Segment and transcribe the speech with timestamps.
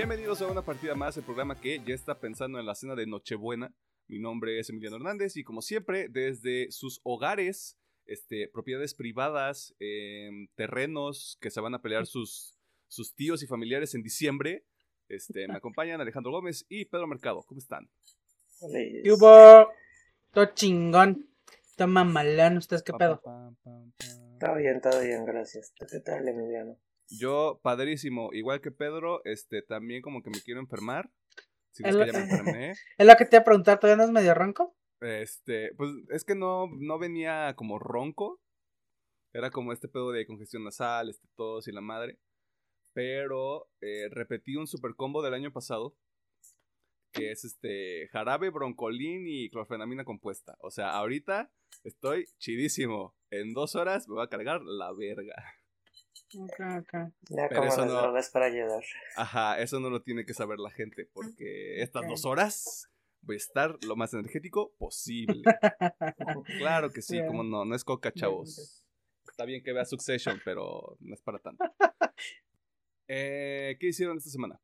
[0.00, 3.06] Bienvenidos a una partida más, el programa que ya está pensando en la cena de
[3.06, 3.74] Nochebuena.
[4.08, 10.48] Mi nombre es Emiliano Hernández y como siempre, desde sus hogares, este, propiedades privadas, em,
[10.54, 12.56] terrenos que se van a pelear sus,
[12.88, 14.64] sus tíos y familiares en diciembre,
[15.10, 17.42] este, me acompañan Alejandro Gómez y Pedro Mercado.
[17.46, 17.86] ¿Cómo están?
[18.72, 19.70] ¿Qué hubo?
[20.32, 21.28] Todo chingón.
[21.76, 22.56] Todo mamalón.
[22.56, 23.20] ¿Ustedes qué pedo?
[23.20, 25.74] Todo bien, todo bien, gracias.
[25.78, 26.78] ¿Tú ¿Qué tal, Emiliano?
[27.10, 31.10] Yo, padrísimo, igual que Pedro, este, también como que me quiero enfermar.
[31.72, 32.70] Si es El- que ya me enfermé.
[32.98, 33.78] Es lo que te iba a preguntar.
[33.80, 34.76] ¿Todavía no es medio ronco?
[35.00, 38.40] Este, pues es que no, no venía como ronco.
[39.32, 42.18] Era como este pedo de congestión nasal, este tos y la madre.
[42.94, 45.96] Pero eh, repetí un super combo del año pasado.
[47.12, 50.56] Que es este jarabe, broncolín y clorfenamina compuesta.
[50.60, 51.50] O sea, ahorita
[51.84, 53.16] estoy chidísimo.
[53.30, 55.34] En dos horas me va a cargar la verga.
[56.38, 56.92] Ok, ok.
[57.30, 58.82] Ya Pero como eso las no- drogas para ayudar.
[59.16, 61.08] Ajá, eso no lo tiene que saber la gente.
[61.12, 62.88] Porque estas dos horas
[63.22, 65.42] voy a estar lo más energético posible.
[66.58, 68.84] Claro que sí, como no, no es coca, chavos.
[69.28, 71.64] Está bien que vea Succession, pero no es para tanto.
[73.12, 74.60] Eh, ¿Qué hicieron esta semana?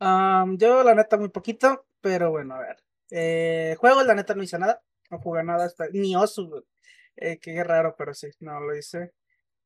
[0.00, 1.86] Am, yo, la neta, muy poquito.
[2.02, 2.76] Pero bueno, a ver.
[3.10, 4.82] Eh, juegos, la neta, no hice nada.
[5.10, 5.88] No jugué nada hasta.
[5.92, 6.62] Ni Osu.
[7.16, 9.14] Eh, qué raro, pero sí, no lo hice.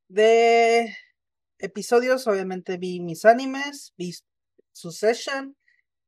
[0.08, 0.94] De
[1.58, 4.12] episodios, obviamente vi mis animes, vi
[4.72, 5.56] Succession.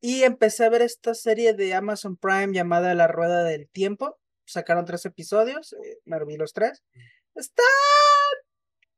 [0.01, 4.19] Y empecé a ver esta serie de Amazon Prime llamada La Rueda del Tiempo.
[4.47, 6.83] Sacaron tres episodios, eh, me vi los tres.
[7.35, 7.63] Está.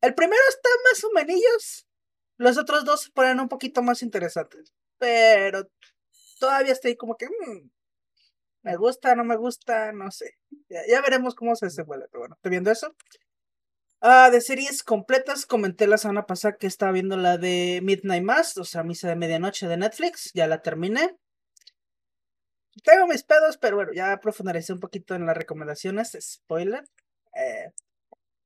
[0.03, 1.87] El primero está más o menos.
[2.37, 4.72] Los otros dos se ponen un poquito más interesantes.
[4.99, 5.65] Pero
[6.39, 7.27] todavía estoy como que.
[7.27, 7.71] mm,
[8.62, 10.34] me gusta, no me gusta, no sé.
[10.69, 12.06] Ya, ya veremos cómo se desenvuelve.
[12.10, 12.94] Pero bueno, estoy viendo eso.
[14.03, 18.56] Ah, de series completas, comenté la semana pasada que estaba viendo la de Midnight Mass,
[18.56, 20.31] o sea, Misa de Medianoche de Netflix.
[20.33, 21.16] Ya la terminé.
[22.83, 26.16] Tengo mis pedos, pero bueno, ya profundicé un poquito en las recomendaciones.
[26.19, 26.84] Spoiler.
[27.37, 27.72] Eh,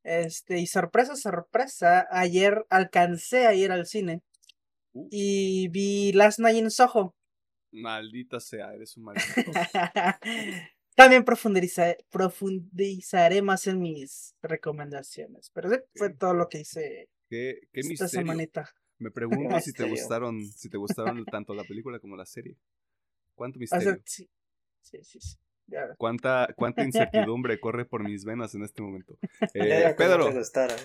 [0.03, 2.09] este, y sorpresa, sorpresa.
[2.11, 4.23] Ayer alcancé a ir al cine
[4.95, 5.09] Uh.
[5.11, 7.15] y vi Last Night in Soho.
[7.73, 9.51] Maldita sea, eres un maldito.
[10.95, 15.51] También profundiza- profundizaré más en mis recomendaciones.
[15.53, 18.21] Pero sí, fue todo lo que hice ¿Qué, qué esta misterio?
[18.23, 18.71] semanita.
[18.99, 22.57] Me pregunto si te gustaron, si te gustaron tanto la película como la serie.
[23.35, 24.01] ¿Cuánto O sea, misterio?
[24.05, 24.31] sí,
[24.83, 25.37] sí, sí, sí.
[25.97, 29.17] ¿Cuánta, cuánta incertidumbre corre por mis venas en este momento?
[29.55, 30.77] Eh, Pedro, gustaron.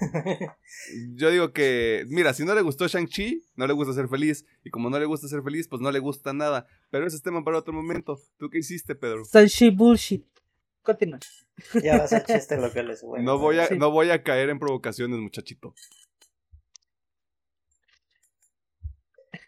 [1.14, 4.44] yo digo que, mira, si no le gustó Shang-Chi, no le gusta ser feliz.
[4.64, 6.66] Y como no le gusta ser feliz, pues no le gusta nada.
[6.90, 8.18] Pero ese es tema para otro momento.
[8.36, 9.24] ¿Tú qué hiciste, Pedro?
[9.24, 10.26] Sanshi bullshit.
[10.82, 11.18] Continúa.
[11.82, 13.24] ya vas a chiste lo que les bueno.
[13.24, 13.78] No voy a, Sí.
[13.78, 15.74] no voy a caer en provocaciones, muchachito.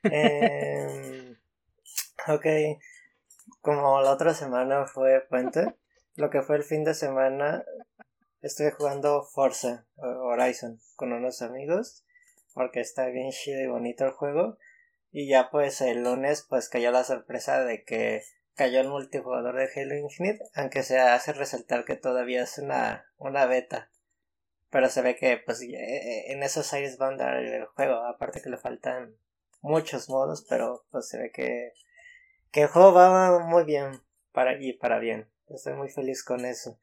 [0.03, 1.37] Em,
[2.29, 2.47] ok.
[3.61, 5.75] Como la otra semana fue puente,
[6.15, 7.63] lo que fue el fin de semana,
[8.41, 12.05] estuve jugando Forza eh, Horizon con unos amigos,
[12.55, 14.57] porque está bien chido y bonito el juego.
[15.13, 18.23] Y ya pues el lunes pues cayó la sorpresa de que
[18.55, 23.45] cayó el multijugador de Halo Infinite, aunque se hace resaltar que todavía es una, una
[23.45, 23.91] beta.
[24.71, 27.97] Pero se ve que pues eh, eh, en esos aires va a andar el juego,
[28.07, 29.17] aparte que le faltan
[29.61, 31.73] muchos modos, pero pues se ve que,
[32.53, 34.01] que el juego va muy bien
[34.33, 35.29] para y para bien.
[35.49, 36.79] Estoy muy feliz con eso.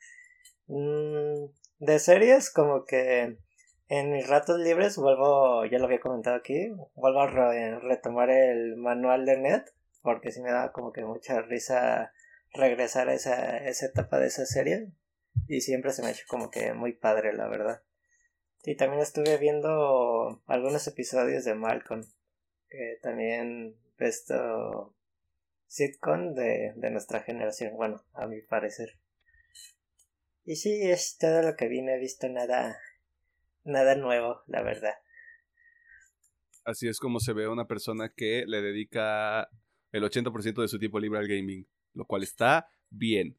[0.67, 1.45] Mm,
[1.79, 3.37] de series, como que
[3.89, 8.75] en mis ratos libres vuelvo, ya lo había comentado aquí, vuelvo a re- retomar el
[8.75, 9.63] manual de Net,
[10.01, 12.11] porque sí me da como que mucha risa
[12.53, 14.91] regresar a esa, esa etapa de esa serie.
[15.47, 17.81] Y siempre se me ha hecho como que muy padre, la verdad.
[18.63, 22.03] Y también estuve viendo algunos episodios de Malcolm
[22.69, 24.93] que también esto
[25.67, 28.97] sitcom de, de nuestra generación, bueno, a mi parecer.
[30.45, 32.77] Y sí, es todo lo que vi, no he visto nada,
[33.65, 34.93] nada nuevo, la verdad.
[36.63, 39.49] Así es como se ve una persona que le dedica
[39.91, 43.37] el 80% de su tiempo libre al gaming, lo cual está bien.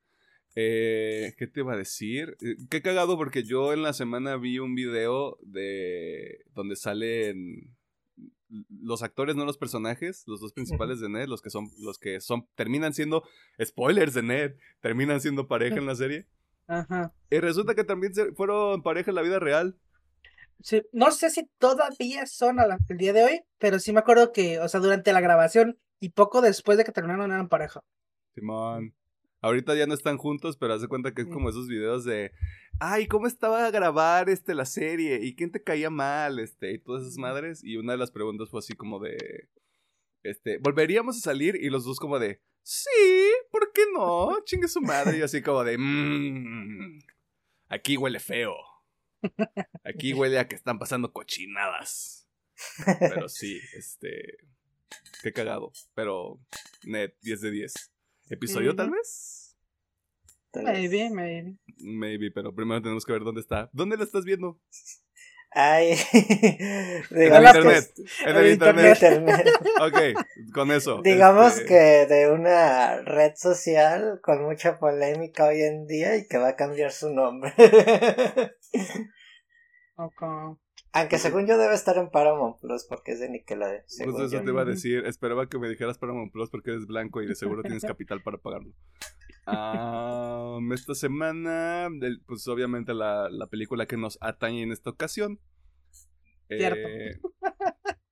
[0.55, 2.37] Eh, ¿Qué te iba a decir?
[2.41, 7.77] Eh, Qué cagado porque yo en la semana vi un video de donde salen
[8.69, 12.21] los actores, no los personajes, los dos principales de Ned, los que son, los que
[12.21, 13.23] son, terminan siendo
[13.63, 16.27] spoilers de Ned, terminan siendo pareja en la serie.
[16.67, 17.13] Ajá.
[17.31, 19.79] Y resulta que también se- fueron pareja en la vida real.
[20.61, 24.01] Sí, no sé si todavía son a la- el día de hoy, pero sí me
[24.01, 27.81] acuerdo que, o sea, durante la grabación y poco después de que terminaron eran pareja.
[28.35, 28.95] Simón.
[29.41, 32.33] Ahorita ya no están juntos, pero haz de cuenta que es como esos videos de,
[32.81, 35.21] ay, ¿cómo estaba a grabar este la serie?
[35.23, 36.41] ¿Y quién te caía mal?
[36.41, 37.63] Este, y todas esas madres.
[37.63, 39.49] Y una de las preguntas fue así como de,
[40.25, 44.37] Este, volveríamos a salir y los dos como de, sí, ¿por qué no?
[44.45, 45.19] Chingue su madre.
[45.19, 46.99] Y así como de, mmm,
[47.69, 48.55] aquí huele feo.
[49.85, 52.29] Aquí huele a que están pasando cochinadas.
[52.99, 54.39] Pero sí, este,
[55.23, 55.73] qué cagado.
[55.95, 56.41] Pero,
[56.85, 57.93] net, 10 de 10.
[58.31, 59.57] ¿Episodio tal vez?
[60.55, 61.57] Maybe, maybe.
[61.79, 63.71] Maybe, pero primero tenemos que ver dónde está.
[63.73, 64.61] ¿Dónde lo estás viendo?
[65.51, 67.95] Ay, En el digamos que internet.
[68.27, 68.95] En el el internet.
[68.95, 69.47] internet.
[69.81, 71.01] Ok, con eso.
[71.03, 76.39] Digamos este, que de una red social con mucha polémica hoy en día y que
[76.39, 77.53] va a cambiar su nombre.
[80.01, 80.23] Ok.
[80.93, 83.83] Aunque según yo debe estar en Paramount Plus porque es de Nickelodeon.
[83.83, 84.43] Justo eso yo.
[84.43, 85.05] te iba a decir.
[85.07, 88.39] Esperaba que me dijeras Paramount Plus porque eres blanco y de seguro tienes capital para
[88.39, 88.73] pagarlo.
[89.47, 95.41] Ah, esta semana, el- pues obviamente la, la película que nos atañe en esta ocasión.
[96.49, 96.89] Cierto.
[96.89, 97.21] Eh,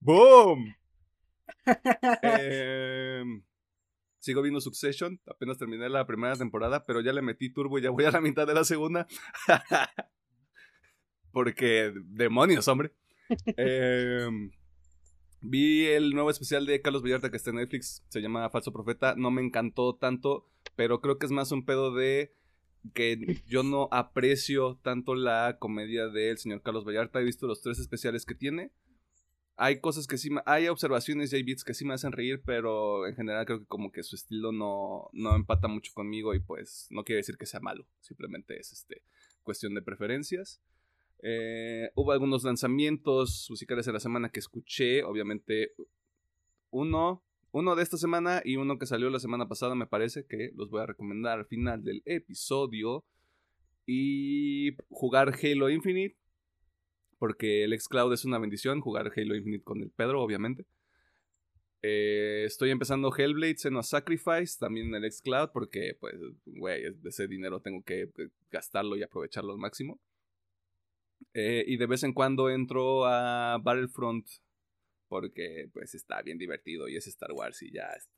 [0.00, 0.74] ¡Boom!
[2.22, 3.42] Em,
[4.18, 5.20] sigo viendo Succession.
[5.26, 8.20] Apenas terminé la primera temporada, pero ya le metí turbo y ya voy a la
[8.20, 9.06] mitad de la segunda.
[11.36, 12.92] Porque, demonios, hombre.
[13.58, 14.50] Em,
[15.42, 18.02] vi el nuevo especial de Carlos Vallarta que está en Netflix.
[18.08, 19.14] Se llama Falso Profeta.
[19.18, 22.32] No me encantó tanto, pero creo que es más un pedo de
[22.94, 27.20] que yo no aprecio tanto la comedia del señor Carlos Vallarta.
[27.20, 28.70] He visto los tres especiales que tiene.
[29.58, 32.40] Hay cosas que sí, me- hay observaciones y hay bits que sí me hacen reír,
[32.46, 36.40] pero en general creo que como que su estilo no, no empata mucho conmigo y
[36.40, 39.02] pues no quiere decir que sea malo, simplemente es este,
[39.42, 40.62] cuestión de preferencias.
[41.22, 45.72] Eh, hubo algunos lanzamientos musicales de la semana que escuché, obviamente
[46.70, 50.50] uno, uno de esta semana y uno que salió la semana pasada me parece que
[50.54, 53.04] los voy a recomendar al final del episodio
[53.86, 56.16] y jugar Halo Infinite
[57.18, 60.66] porque el xCloud es una bendición jugar Halo Infinite con el Pedro obviamente.
[61.82, 66.14] Eh, estoy empezando Hellblade Senua's Sacrifice también en el xCloud porque pues
[66.44, 68.10] güey, ese dinero tengo que
[68.50, 70.00] gastarlo y aprovecharlo al máximo.
[71.34, 74.26] Eh, y de vez en cuando entro a Battlefront
[75.08, 78.08] porque pues está bien divertido y es Star Wars y ya es-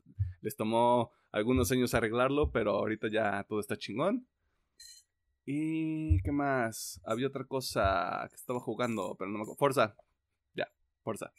[0.41, 4.27] les tomó algunos años arreglarlo, pero ahorita ya todo está chingón.
[5.45, 7.01] ¿Y qué más?
[7.05, 9.59] Había otra cosa que estaba jugando, pero no me acuerdo.
[9.59, 9.97] Forza.
[10.55, 10.71] Ya,
[11.03, 11.33] Forza.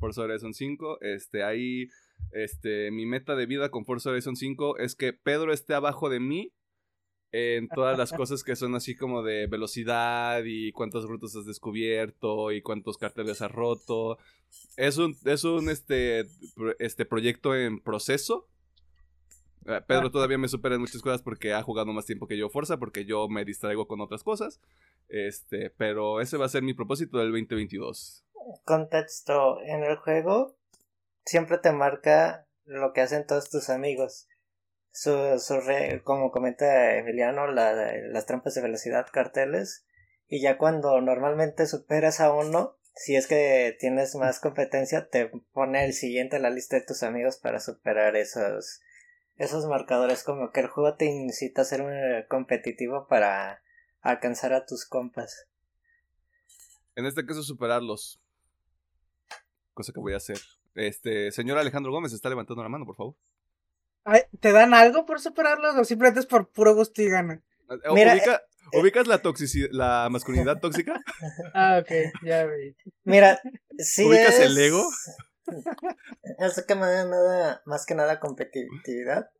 [0.00, 1.00] Forza Horizon 5.
[1.00, 1.88] Este, ahí,
[2.32, 6.18] este, mi meta de vida con Forza Horizon 5 es que Pedro esté abajo de
[6.20, 6.52] mí
[7.32, 12.52] en todas las cosas que son así como de velocidad y cuántas rutas has descubierto
[12.52, 14.18] y cuántos carteles has roto.
[14.76, 16.26] Es un, es un este,
[16.78, 18.48] este proyecto en proceso.
[19.66, 22.50] Eh, Pedro todavía me supera en muchas cosas porque ha jugado más tiempo que yo
[22.50, 24.60] Forza, porque yo me distraigo con otras cosas.
[25.08, 28.24] Este, pero ese va a ser mi propósito del 2022.
[28.64, 30.56] Contexto, en el juego
[31.24, 34.28] siempre te marca lo que hacen todos tus amigos.
[34.92, 37.72] Su, su re- como comenta Emiliano, la-
[38.08, 39.86] las trampas de velocidad, carteles.
[40.28, 45.84] Y ya cuando normalmente superas a uno, si es que tienes más competencia, te pone
[45.84, 48.80] el siguiente en la lista de tus amigos para superar esos,
[49.36, 50.24] esos marcadores.
[50.24, 53.62] Como que el juego te incita a ser eh, competitivo para
[54.02, 55.48] alcanzar a tus compas.
[56.94, 58.20] En este caso, superarlos.
[59.72, 60.38] Cosa que voy a hacer.
[60.74, 63.14] Este, señor Alejandro Gómez está levantando la mano, por favor.
[64.40, 67.42] ¿Te dan algo por superarlos o simplemente es por puro gusto y gana?
[67.70, 68.42] Eh, Mira, ubica-
[68.74, 71.00] ¿Ubicas la toxicidad, la masculinidad tóxica?
[71.54, 71.90] Ah, ok,
[72.22, 72.74] ya vi.
[73.04, 73.40] Mira,
[73.78, 74.40] sí ¿Ubicas es...
[74.40, 74.84] el ego?
[76.38, 79.30] Es que me da nada, más que nada competitividad.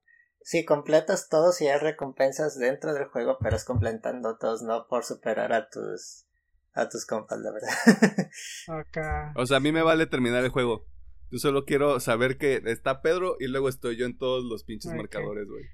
[0.42, 5.04] Si completas todos y hay recompensas dentro del juego, pero es completando todos, no por
[5.04, 6.26] superar a tus
[6.74, 7.70] a tus compas, la verdad.
[9.36, 10.86] O sea, a mí me vale terminar el juego.
[11.32, 14.92] Yo solo quiero saber que está Pedro y luego estoy yo en todos los pinches
[14.92, 15.64] marcadores, güey.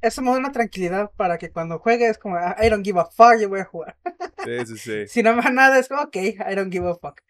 [0.00, 2.98] Eso me da una tranquilidad para que cuando juegue es como, "Ah, I don't give
[2.98, 3.96] a fuck, yo voy a jugar.
[4.44, 5.06] Sí, sí, sí.
[5.08, 7.20] Si no da nada, es como, ok, I don't give a fuck.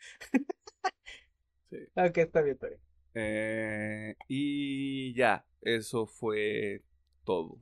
[1.71, 1.77] Sí.
[1.97, 2.81] Ok, está bien, está bien.
[3.13, 6.83] Eh, y ya, eso fue
[7.25, 7.59] todo.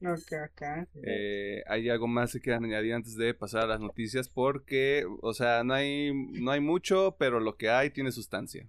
[0.00, 0.62] Ok, ok.
[1.02, 4.28] Eh, ¿Hay algo más que quieran añadir antes de pasar a las noticias?
[4.28, 8.68] Porque, o sea, no hay, no hay mucho, pero lo que hay tiene sustancia.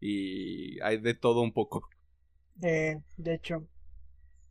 [0.00, 1.88] Y hay de todo un poco.
[2.62, 3.66] Eh, de hecho,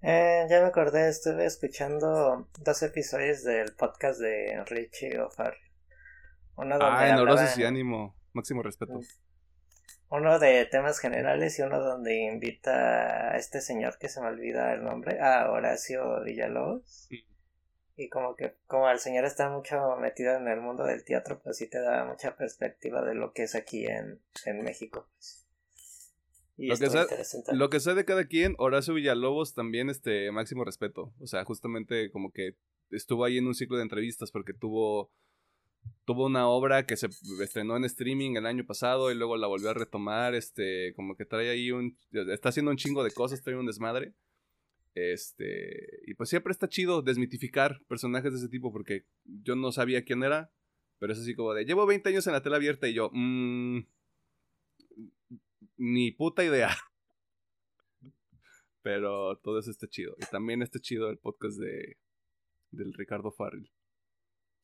[0.03, 5.59] Eh, ya me acordé, estuve escuchando dos episodios del podcast de Richie O'Farrell.
[6.55, 8.15] Uno donde Ah, en neurosis y ánimo.
[8.33, 8.99] Máximo respeto.
[10.11, 14.73] Uno de temas generales y uno donde invita a este señor que se me olvida
[14.73, 16.83] el nombre, a Horacio Villalobos.
[16.85, 17.23] Sí.
[17.95, 21.57] Y como que, como el señor está mucho metido en el mundo del teatro, pues
[21.57, 25.07] sí te da mucha perspectiva de lo que es aquí en, en México.
[25.15, 25.47] pues.
[26.57, 27.55] Y Lo que, sea, interesante.
[27.55, 31.13] lo que sea de cada quien, Horacio Villalobos también, este, máximo respeto.
[31.19, 32.55] O sea, justamente como que
[32.91, 35.11] estuvo ahí en un ciclo de entrevistas porque tuvo,
[36.05, 37.09] tuvo una obra que se
[37.41, 41.25] estrenó en streaming el año pasado y luego la volvió a retomar, este, como que
[41.25, 44.13] trae ahí un, está haciendo un chingo de cosas, trae un desmadre.
[44.93, 50.03] Este, y pues siempre está chido desmitificar personajes de ese tipo porque yo no sabía
[50.03, 50.51] quién era,
[50.99, 53.79] pero es así como de, llevo 20 años en la tela abierta y yo, mmm,
[55.77, 56.69] ni puta idea.
[58.83, 60.15] Pero todo eso está chido.
[60.19, 61.97] Y también está chido el podcast de
[62.71, 63.69] del Ricardo Farrell.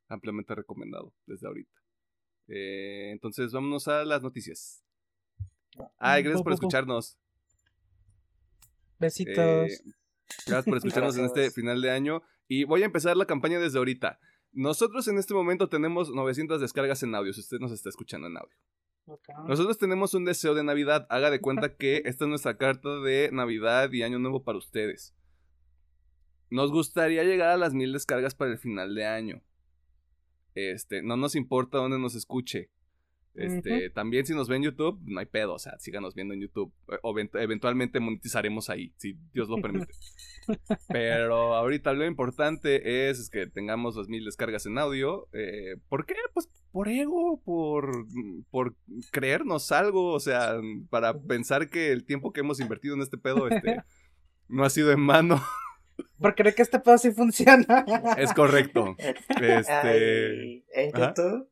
[0.07, 1.81] Ampliamente recomendado desde ahorita.
[2.47, 4.83] Eh, entonces, vámonos a las noticias.
[5.97, 7.17] Ay, gracias por escucharnos.
[8.99, 9.35] Besitos.
[9.35, 9.81] Eh,
[10.45, 12.23] gracias por escucharnos en este final de año.
[12.47, 14.19] Y voy a empezar la campaña desde ahorita.
[14.53, 18.37] Nosotros en este momento tenemos 900 descargas en audio, si usted nos está escuchando en
[18.37, 18.55] audio.
[19.47, 21.05] Nosotros tenemos un deseo de Navidad.
[21.09, 25.13] Haga de cuenta que esta es nuestra carta de Navidad y Año Nuevo para ustedes.
[26.49, 29.41] Nos gustaría llegar a las mil descargas para el final de año.
[30.57, 32.69] Este, no nos importa dónde nos escuche.
[33.35, 36.41] Este, también si nos ven en YouTube, no hay pedo, o sea, síganos viendo en
[36.41, 36.73] YouTube.
[36.91, 39.93] Eh, O event- eventualmente monetizaremos ahí, si Dios lo permite.
[40.87, 45.27] Pero ahorita lo importante es que tengamos las mil descargas en audio.
[45.33, 46.15] Eh, ¿Por qué?
[46.33, 47.91] Pues por ego, por,
[48.49, 48.75] por
[49.11, 50.55] creernos algo, o sea,
[50.89, 53.77] para pensar que el tiempo que hemos invertido en este pedo este,
[54.47, 55.39] no ha sido en mano.
[56.20, 57.86] Por creer que este pedo sí funciona.
[58.18, 58.96] es correcto.
[59.30, 61.08] Este, Ay, en ajá.
[61.10, 61.50] YouTube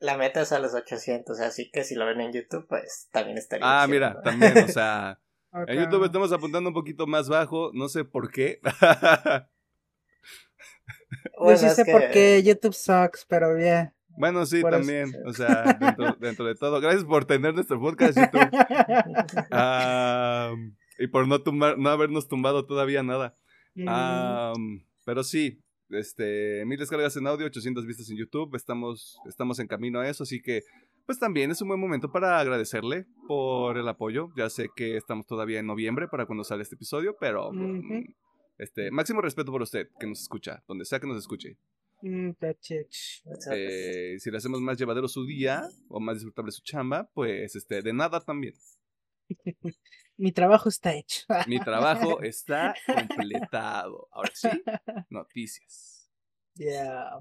[0.00, 3.38] la meta es a los 800, así que si lo ven en YouTube, pues también
[3.38, 5.18] estaría ah, mira, también, o sea,
[5.66, 8.60] en YouTube estamos apuntando un poquito más bajo, no sé por qué.
[8.62, 8.70] Yo
[11.38, 13.94] Bueno, sí sé que- por qué YouTube sucks, pero bien.
[14.08, 14.80] bueno, sí, Por eso.
[14.80, 16.80] también, o sea, dentro, dentro de todo.
[16.80, 18.50] Gracias por tener nuestro podcast, YouTube.
[19.50, 20.52] Ah,
[20.98, 23.36] y por no, tumbar, no habernos tumbado todavía nada.
[23.74, 25.58] Mm, Am, pero sí,
[25.90, 30.22] este, mil descargas en audio, 800 vistas en YouTube, estamos, estamos en camino a eso,
[30.22, 30.62] así que
[31.06, 34.30] pues también es un buen momento para agradecerle por el apoyo.
[34.36, 38.04] Ya sé que estamos todavía en noviembre para cuando sale este episodio, pero mm, Ujú.
[38.58, 41.58] este, máximo respeto por usted que nos escucha, donde sea que nos escuche.
[42.02, 42.30] mm.
[43.52, 47.82] Eh, si le hacemos más llevadero su día o más disfrutable su chamba, pues este,
[47.82, 48.54] de nada también.
[50.16, 51.24] Mi trabajo está hecho.
[51.46, 54.08] Mi trabajo está completado.
[54.12, 54.48] Ahora sí,
[55.10, 56.08] noticias.
[56.54, 57.20] Yeah.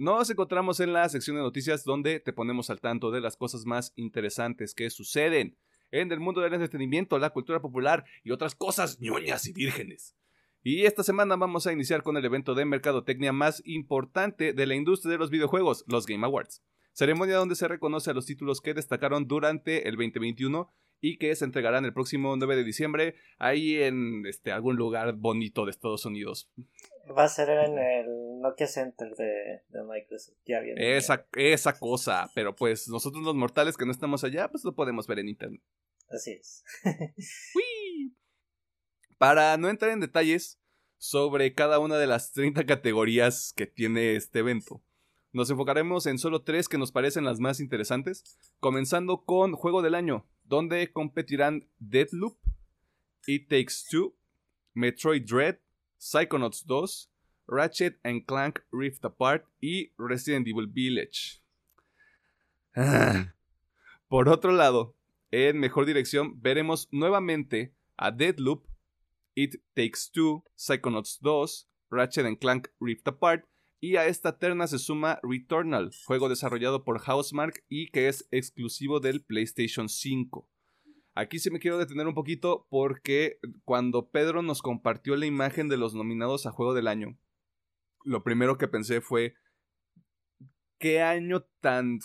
[0.00, 3.66] Nos encontramos en la sección de noticias donde te ponemos al tanto de las cosas
[3.66, 5.58] más interesantes que suceden
[5.90, 10.14] en el mundo del entretenimiento, la cultura popular y otras cosas ñoñas y vírgenes.
[10.62, 14.76] Y esta semana vamos a iniciar con el evento de mercadotecnia más importante de la
[14.76, 16.62] industria de los videojuegos, los Game Awards.
[16.92, 21.44] Ceremonia donde se reconoce a los títulos que destacaron durante el 2021 y que se
[21.44, 26.50] entregarán el próximo 9 de diciembre ahí en este, algún lugar bonito de Estados Unidos.
[27.16, 30.36] Va a ser en el Nokia Center de, de Microsoft.
[30.44, 30.96] Ya viene.
[30.96, 35.06] Esa, esa cosa, pero pues nosotros los mortales que no estamos allá, pues lo podemos
[35.06, 35.62] ver en internet.
[36.10, 36.64] Así es.
[37.54, 38.16] ¡Uy!
[39.18, 40.60] Para no entrar en detalles
[40.96, 44.82] sobre cada una de las 30 categorías que tiene este evento,
[45.32, 49.94] nos enfocaremos en solo tres que nos parecen las más interesantes, comenzando con Juego del
[49.94, 52.38] Año, donde competirán Deadloop,
[53.26, 54.14] It Takes Two,
[54.74, 55.58] Metroid Dread,
[55.98, 57.08] Psychonauts 2,
[57.46, 61.42] Ratchet and Clank Rift Apart y Resident Evil Village.
[64.08, 64.94] Por otro lado,
[65.30, 68.64] en mejor dirección veremos nuevamente a Deadloop,
[69.34, 73.44] It Takes Two, Psychonauts 2, Ratchet and Clank Rift Apart
[73.80, 79.00] y a esta terna se suma Returnal, juego desarrollado por Housemark y que es exclusivo
[79.00, 80.48] del PlayStation 5.
[81.14, 85.76] Aquí sí me quiero detener un poquito porque cuando Pedro nos compartió la imagen de
[85.76, 87.18] los nominados a Juego del Año,
[88.04, 89.34] lo primero que pensé fue,
[90.78, 91.98] ¿qué año tan...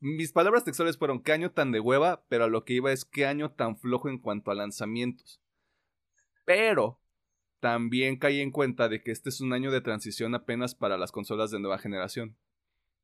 [0.00, 2.24] Mis palabras textuales fueron, ¿qué año tan de hueva?
[2.28, 5.40] Pero a lo que iba es, ¿qué año tan flojo en cuanto a lanzamientos?
[6.44, 7.01] Pero
[7.62, 11.12] también caí en cuenta de que este es un año de transición apenas para las
[11.12, 12.36] consolas de nueva generación.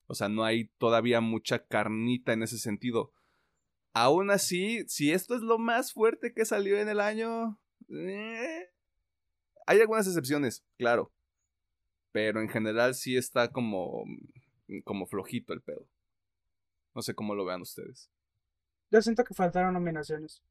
[0.09, 3.13] O sea, no hay todavía mucha carnita en ese sentido.
[3.93, 7.57] Aún así, si esto es lo más fuerte que salió en el año,
[7.89, 8.69] eh,
[9.65, 11.13] hay algunas excepciones, claro.
[12.11, 14.07] Pero en general sí está como,
[14.83, 15.87] como flojito el pedo.
[16.97, 18.11] No sé cómo lo vean ustedes.
[18.91, 20.43] Yo siento que faltaron nominaciones.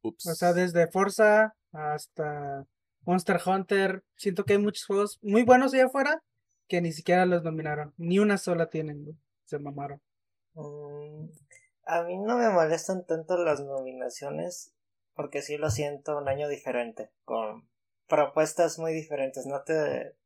[0.00, 0.26] Ups.
[0.26, 2.66] O sea, desde Forza hasta
[3.04, 4.04] Monster Hunter.
[4.16, 6.22] Siento que hay muchos juegos muy buenos allá afuera
[6.68, 7.94] que ni siquiera los nominaron.
[7.96, 9.18] Ni una sola tienen.
[9.44, 10.00] Se mamaron.
[10.54, 11.26] Mm,
[11.84, 14.74] a mí no me molestan tanto las nominaciones
[15.14, 17.68] porque sí lo siento un año diferente, con
[18.06, 19.46] propuestas muy diferentes.
[19.46, 20.16] No te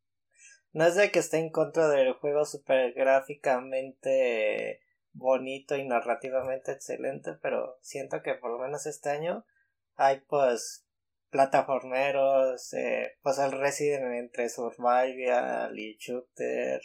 [0.73, 7.33] no es de que esté en contra del juego super gráficamente bonito y narrativamente excelente,
[7.41, 9.47] pero siento que por lo menos este año
[9.95, 10.86] hay pues
[11.31, 16.81] plataformeros, eh, pues el Resident entre Survival y Shooter,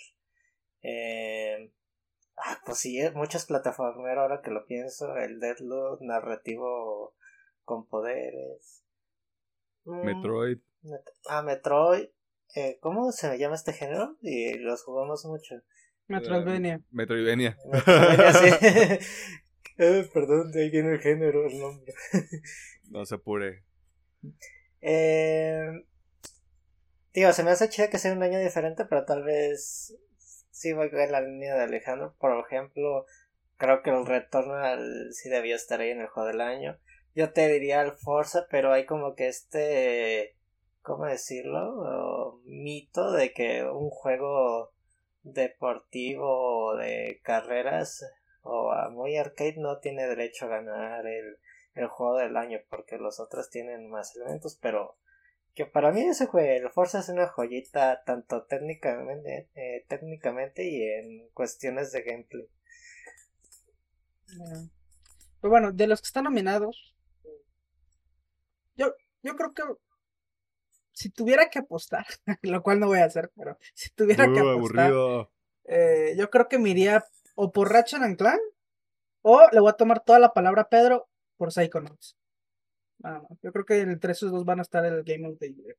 [0.81, 1.71] eh,
[2.37, 7.15] ah, pues sí, muchos plataformeros ahora que lo pienso, el Deadloop narrativo
[7.63, 8.83] con poderes.
[9.85, 10.57] Mm, Metroid.
[10.83, 12.09] Met- ah, Metroid.
[12.55, 14.17] Eh, ¿Cómo se llama este género?
[14.21, 15.55] Y los jugamos mucho.
[16.07, 16.81] Metroidvania.
[16.91, 17.57] Metroidvania.
[17.71, 18.49] Metroidvania, sí.
[19.77, 21.91] Eh, perdón, de ahí viene el género, el nombre.
[22.89, 23.63] No se apure.
[24.81, 25.83] Eh,
[27.13, 29.95] digo, se me hace chido que sea un año diferente, pero tal vez
[30.51, 32.15] sí voy en la línea de Alejandro.
[32.19, 33.05] Por ejemplo,
[33.57, 36.77] creo que el Returnal sí debió estar ahí en el juego del año.
[37.15, 40.35] Yo te diría el Forza, pero hay como que este,
[40.81, 42.39] ¿cómo decirlo?
[42.45, 44.71] Mito de que un juego
[45.23, 48.03] deportivo de carreras
[48.43, 51.37] o muy arcade no tiene derecho a ganar el,
[51.75, 54.97] el juego del año porque los otros tienen más elementos, pero
[55.53, 60.81] que para mí ese juego, el Forza es una joyita tanto técnicamente, eh, técnicamente y
[60.83, 62.47] en cuestiones de gameplay.
[65.41, 66.95] Pero bueno, de los que están nominados,
[68.75, 69.63] yo, yo creo que
[70.93, 72.05] si tuviera que apostar,
[72.43, 75.31] lo cual no voy a hacer, pero si tuviera que Uh, apostar, aburrido.
[75.65, 77.05] eh, yo creo que me iría
[77.35, 78.41] o por Ratchet and Clank
[79.21, 81.09] o le voy a tomar toda la palabra a Pedro
[81.41, 82.19] por Psychonauts.
[82.99, 83.39] Nada más.
[83.41, 85.75] Yo creo que entre esos dos van a estar el Game of the Year.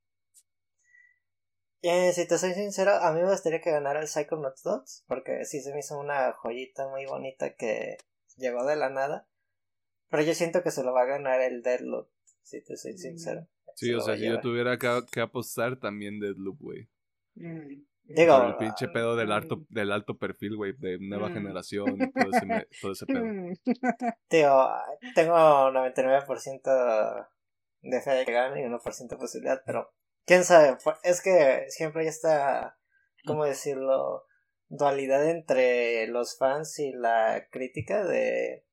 [1.83, 5.45] Eh, si te soy sincero, a mí me gustaría que ganara el Psychonauts 2, porque
[5.45, 7.97] sí se me hizo una joyita muy bonita que
[8.37, 9.29] llegó de la nada.
[10.11, 12.09] Pero yo siento que se lo va a ganar el Deadloop,
[12.43, 13.47] si te soy sincero.
[13.77, 16.89] Sí, Se o sea, si yo tuviera que, que apostar también Deadloop, güey.
[17.37, 17.85] Mm.
[18.05, 19.67] Digo, Por el pinche pedo del alto, mm.
[19.71, 21.35] del alto perfil, güey, de nueva Mm.
[21.35, 23.25] generación, y todo ese, todo ese pedo.
[23.25, 23.53] Mm.
[24.29, 24.69] Tío,
[25.15, 27.27] tengo 99%
[27.83, 29.93] de fe de que gane y 1% de posibilidad, pero
[30.27, 32.79] quién sabe, Fu- es que siempre hay esta,
[33.25, 34.25] ¿cómo decirlo?
[34.69, 38.65] Dualidad entre los fans y la crítica de...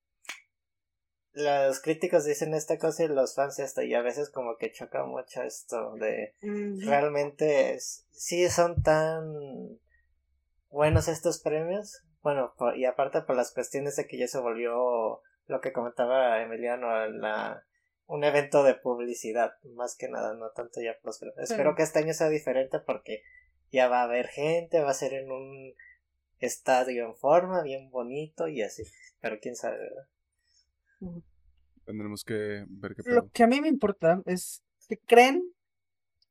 [1.33, 5.05] Los críticos dicen esta cosa y los fans esto, y a veces como que choca
[5.05, 6.87] mucho esto de Mm.
[6.87, 9.79] realmente es- sí son tan
[10.69, 12.01] buenos estos premios.
[12.21, 16.41] Bueno, por- y aparte por las cuestiones de que ya se volvió lo que comentaba
[16.41, 17.63] Emiliano, la,
[18.07, 21.49] un evento de publicidad, más que nada, no tanto ya por los premios.
[21.49, 23.23] Espero que este año sea diferente porque
[23.71, 25.73] ya va a haber gente, va a ser en un
[26.39, 28.83] estadio en forma, bien bonito y así.
[29.21, 30.07] Pero quién sabe, ¿verdad?
[31.85, 33.15] Tendremos que ver qué pedo.
[33.15, 35.41] Lo que a mí me importa es que creen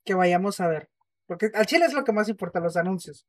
[0.04, 0.88] que vayamos a ver.
[1.26, 3.26] Porque al chile es lo que más importa, los anuncios.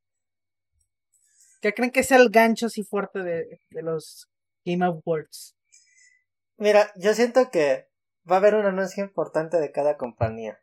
[1.61, 4.29] Que creen que sea el gancho así fuerte de, de los
[4.63, 5.55] Game Awards.
[6.57, 7.87] Mira, yo siento que
[8.29, 10.61] va a haber un anuncio importante de cada compañía.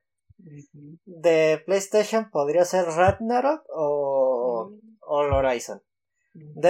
[1.04, 5.82] De PlayStation podría ser Ragnarok o, o el Horizon.
[6.34, 6.60] Ujú.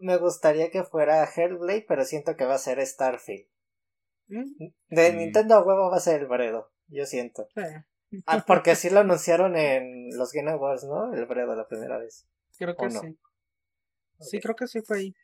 [0.00, 3.46] Me gustaría que fuera Hellblade, pero siento que va a ser Starfield.
[4.28, 4.44] Mm,
[4.88, 5.16] De Mm.
[5.16, 7.48] Nintendo a huevo va a ser el Bredo, yo siento.
[7.54, 7.62] sí.
[8.26, 11.14] Ah, porque sí lo anunciaron en los Game Awards, ¿no?
[11.14, 12.26] El Bredo la primera vez.
[12.58, 13.16] Creo que sí.
[14.18, 15.14] Sí, creo que sí fue ahí.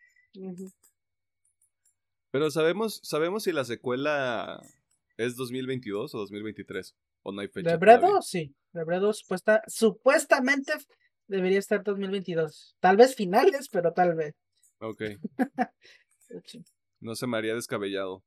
[2.31, 4.63] Pero sabemos, sabemos si la secuela
[5.17, 6.95] es 2022 o 2023.
[7.23, 7.71] O no hay fecha.
[7.73, 7.97] De todavía?
[8.09, 8.55] Bredo, sí.
[8.73, 10.73] De Bredo supuesta, supuestamente
[11.27, 12.77] debería estar 2022.
[12.79, 14.35] Tal vez finales, pero tal vez.
[14.81, 15.03] Ok.
[17.01, 18.23] No se me haría descabellado.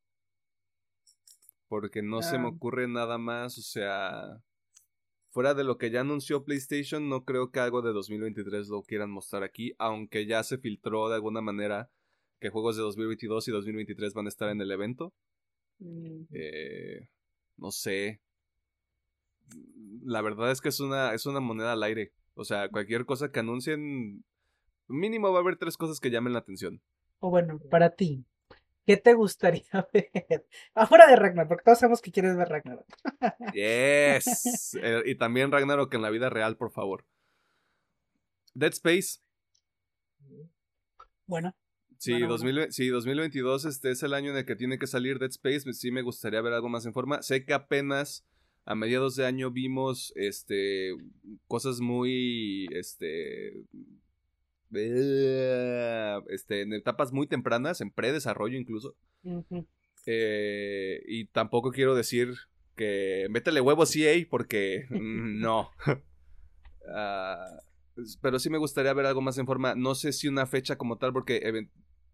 [1.68, 2.50] Porque no se me Ah.
[2.50, 4.42] ocurre nada más, o sea...
[5.32, 9.12] Fuera de lo que ya anunció PlayStation, no creo que algo de 2023 lo quieran
[9.12, 11.92] mostrar aquí, aunque ya se filtró de alguna manera
[12.40, 15.14] que juegos de 2022 y 2023 van a estar en el evento.
[15.78, 17.08] Mm, Eh,
[17.58, 18.22] no sé.
[20.04, 22.12] La verdad es que es una, es una moneda al aire.
[22.34, 24.24] O sea, cualquier cosa que anuncien,
[24.90, 26.82] mínimo va a haber tres cosas que llamen la atención.
[27.20, 28.26] O bueno, para ti,
[28.90, 30.48] ¿Qué te gustaría ver?
[30.74, 32.88] Afuera de Ragnarok, porque todos sabemos que quieres ver Ragnarok.
[33.54, 34.76] Yes.
[34.82, 37.06] Eh, y también Ragnarok en la vida real, por favor.
[38.56, 39.20] Dead Space.
[41.28, 41.56] Bueno.
[42.00, 42.54] Sí, Bueno, bueno.
[42.54, 45.72] 2000 sí, 2022 este es el año en el que tiene que salir Dead Space.
[45.74, 47.22] Sí me gustaría ver algo más en forma.
[47.22, 48.26] Sé que apenas
[48.66, 50.96] a mediados de año vimos este
[51.48, 53.54] cosas muy este
[54.72, 58.96] este en etapas muy tempranas, en predesarrollo incluso.
[60.06, 62.34] Eh, y tampoco quiero decir
[62.76, 65.72] que métele huevos EA porque no.
[66.92, 67.46] Ah,
[68.22, 69.76] pero sí me gustaría ver algo más en forma.
[69.76, 71.68] No sé si una fecha como tal, porque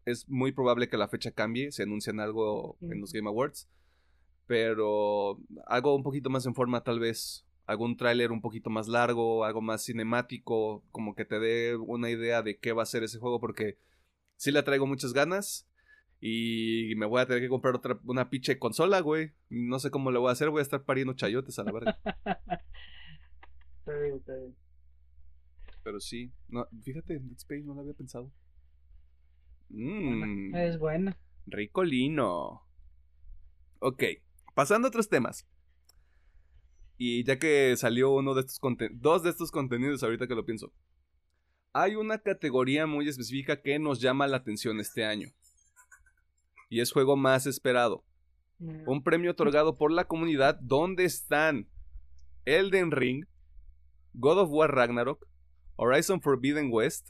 [0.05, 3.13] es muy probable que la fecha cambie, se anuncian algo en los.
[3.13, 3.69] Game Awards.
[4.47, 7.45] Pero algo un poquito más en forma, tal vez.
[7.65, 12.41] Algún tráiler un poquito más largo, algo más cinemático, como que te dé una idea
[12.43, 13.79] de qué va a ser ese juego, porque
[14.35, 15.67] sí le traigo muchas ganas.
[16.21, 19.33] Y me voy a tener que comprar otra, una pinche consola, güey.
[19.49, 21.99] No sé cómo le voy a hacer, voy a estar pariendo chayotes a la verga.
[23.79, 24.55] Está bien, está bien.
[25.83, 28.31] Pero sí, no, fíjate, en Dead Space no lo había pensado.
[29.69, 31.15] Mmm, Es buena.
[31.45, 32.63] ricolino.
[33.79, 34.03] Ok,
[34.55, 35.47] pasando a otros temas.
[36.97, 38.59] Y ya que salió uno de estos
[38.93, 40.71] dos de estos contenidos ahorita que lo pienso.
[41.73, 45.29] Hay una categoría muy específica que nos llama la atención este año.
[46.69, 48.05] Y es juego más esperado.
[48.59, 51.67] Mm, Un premio otorgado por la comunidad donde están
[52.45, 53.25] Elden Ring,
[54.13, 55.27] God of War Ragnarok,
[55.75, 57.09] Horizon Forbidden West,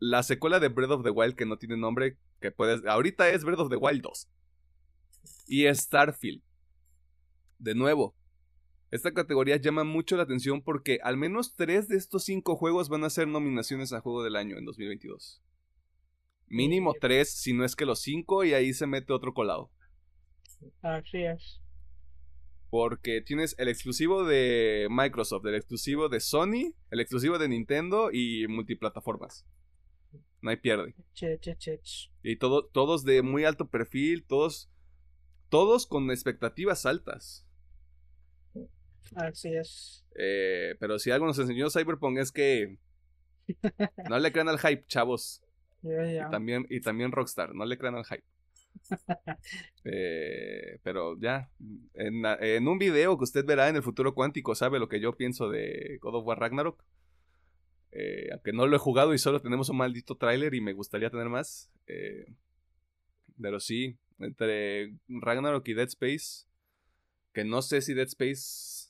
[0.00, 3.44] la secuela de Breath of the Wild que no tiene nombre, que puedes ahorita es
[3.44, 4.28] Breath of the Wild 2
[5.46, 6.42] y Starfield.
[7.58, 8.14] De nuevo,
[8.94, 13.02] esta categoría llama mucho la atención porque al menos tres de estos cinco juegos van
[13.02, 15.42] a ser nominaciones a Juego del Año en 2022.
[16.46, 19.72] Mínimo tres, si no es que los cinco, y ahí se mete otro colado.
[20.80, 21.60] Así es.
[22.70, 28.46] Porque tienes el exclusivo de Microsoft, el exclusivo de Sony, el exclusivo de Nintendo y
[28.46, 29.44] multiplataformas.
[30.40, 30.94] No hay pierde.
[31.14, 32.10] Che, che, che, che.
[32.22, 34.70] Y todo, todos de muy alto perfil, todos,
[35.48, 37.43] todos con expectativas altas.
[39.14, 40.04] Así es.
[40.16, 42.78] Eh, pero si algo nos enseñó Cyberpunk es que
[44.08, 45.42] no le crean al hype, chavos.
[45.82, 48.24] Y también, y también Rockstar, no le crean al hype.
[49.86, 51.50] Eh, pero ya,
[51.94, 55.50] en un video que usted verá en el futuro cuántico, sabe lo que yo pienso
[55.50, 56.82] de God of War Ragnarok.
[57.92, 61.10] Eh, aunque no lo he jugado y solo tenemos un maldito tráiler y me gustaría
[61.10, 61.70] tener más.
[61.86, 62.26] eh,
[63.40, 66.46] pero sí, entre Ragnarok y Dead Space,
[67.32, 68.83] que no sé si Dead Space,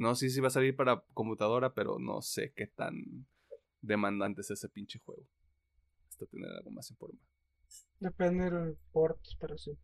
[0.00, 3.26] no sé si va a salir para computadora, pero no sé qué tan
[3.82, 5.26] demandante es ese pinche juego.
[6.08, 7.20] Hasta tener algo más en forma.
[7.98, 9.76] Depende del port, pero sí.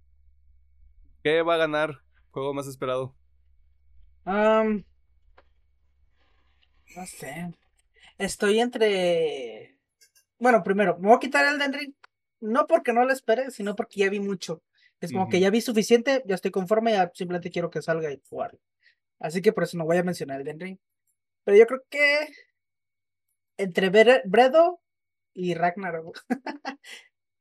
[1.23, 2.01] ¿Qué va a ganar?
[2.31, 3.15] Juego más esperado.
[4.25, 4.83] No
[7.07, 7.55] sé.
[8.17, 9.79] Estoy entre.
[10.39, 11.95] Bueno, primero, me voy a quitar el Ring.
[12.41, 14.63] No porque no lo espere, sino porque ya vi mucho.
[14.99, 18.23] Es como que ya vi suficiente, ya estoy conforme, ya simplemente quiero que salga y
[18.31, 18.59] jugar.
[19.19, 20.79] Así que por eso no voy a mencionar el Ring.
[21.45, 22.29] Pero yo creo que.
[23.59, 24.81] Entre Bre- Bredo
[25.35, 26.21] y Ragnarok.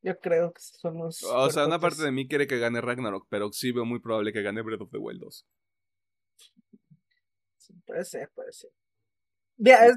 [0.01, 1.23] yo creo que son los.
[1.23, 4.31] O sea, una parte de mí quiere que gane Ragnarok, pero sí veo muy probable
[4.33, 5.45] que gane Breath of the Wild 2.
[7.57, 8.69] Sí, puede ser, puede ser.
[9.57, 9.95] Vea, es-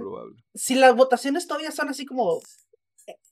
[0.54, 2.40] si las votaciones todavía son así como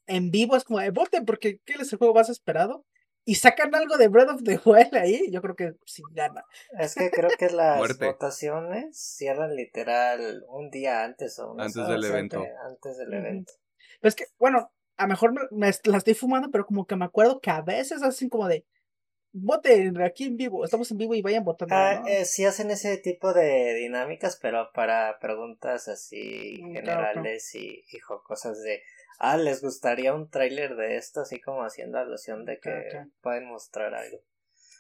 [0.07, 2.85] en vivo, es como, voten porque ¿qué es el juego más esperado?
[3.29, 6.45] Y sacan algo de Breath of the Wild ahí, yo creo que sí gana.
[6.79, 8.07] Es que creo que las Muerte.
[8.07, 12.39] votaciones cierran literal un día antes o unas Antes del evento.
[12.39, 13.17] ante- Antes del Ujú.
[13.19, 13.53] evento.
[14.01, 16.95] Pero es que, bueno, a lo mejor me, me la estoy fumando, pero como que
[16.95, 18.65] me acuerdo que a veces hacen como de,
[19.33, 21.75] voten aquí en vivo, estamos en vivo y vayan votando.
[21.75, 22.07] Ah, ¿no?
[22.07, 27.01] eh, sí hacen ese tipo de dinámicas, pero para preguntas así Mm, claro, claro.
[27.05, 28.83] generales y, y jocosas de,
[29.19, 31.21] ah, ¿les gustaría un tráiler de esto?
[31.21, 34.19] Así como haciendo alusión de que pueden mostrar algo.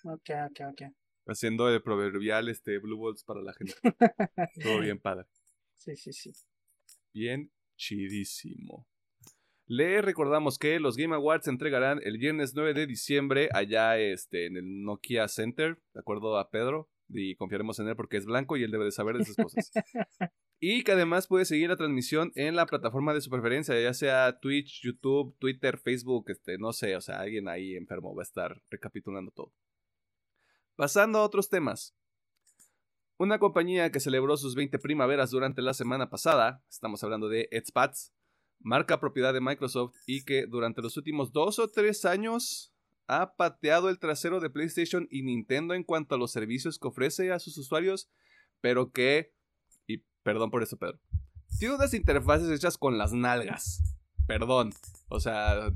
[0.04, 0.82] Ok, ok, ok.
[1.26, 3.74] Haciendo el proverbial este Blue Balls para la gente.
[4.62, 5.26] Todo bien padre.
[5.76, 6.32] Sí, sí, sí.
[7.12, 8.86] Bien chidísimo.
[9.68, 14.46] Le recordamos que los Game Awards se entregarán el viernes 9 de diciembre allá este,
[14.46, 18.56] en el Nokia Center, de acuerdo a Pedro, y confiaremos en él porque es blanco
[18.56, 19.70] y él debe de saber de esas cosas.
[20.58, 24.38] y que además puede seguir la transmisión en la plataforma de su preferencia, ya sea
[24.40, 28.62] Twitch, YouTube, Twitter, Facebook, este, no sé, o sea, alguien ahí enfermo va a estar
[28.70, 29.52] recapitulando todo.
[30.74, 31.96] Pasando a otros temas.
[33.18, 38.12] Una compañía que celebró sus 20 primaveras durante la semana pasada, estamos hablando de Expats,
[38.60, 42.74] marca propiedad de Microsoft y que durante los últimos dos o tres años
[43.06, 47.32] ha pateado el trasero de PlayStation y Nintendo en cuanto a los servicios que ofrece
[47.32, 48.10] a sus usuarios,
[48.60, 49.34] pero que,
[50.26, 50.98] perdón por eso, Pedro,
[51.60, 53.80] tiene unas interfaces hechas con las nalgas.
[54.26, 54.72] Perdón.
[55.08, 55.70] O sea,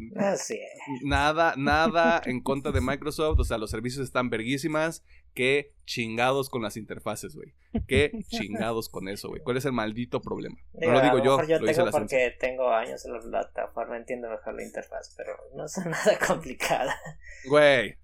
[1.05, 3.39] nada, nada en contra de Microsoft.
[3.39, 5.05] O sea, los servicios están verguísimas.
[5.35, 7.55] Qué chingados con las interfaces, güey.
[7.87, 9.41] Qué chingados con eso, güey.
[9.41, 10.57] ¿Cuál es el maldito problema?
[10.73, 11.47] no lo digo yo.
[11.47, 15.79] Yo tengo porque tengo años en la plataforma, entiendo mejor la interfaz, pero no es
[15.87, 16.99] nada complicada.
[17.47, 17.97] Güey.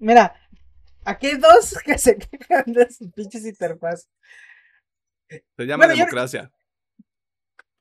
[0.00, 0.34] Mira,
[1.04, 4.08] aquí hay dos que se quejan de sus pinches interfaz.
[5.56, 6.52] Se llama democracia.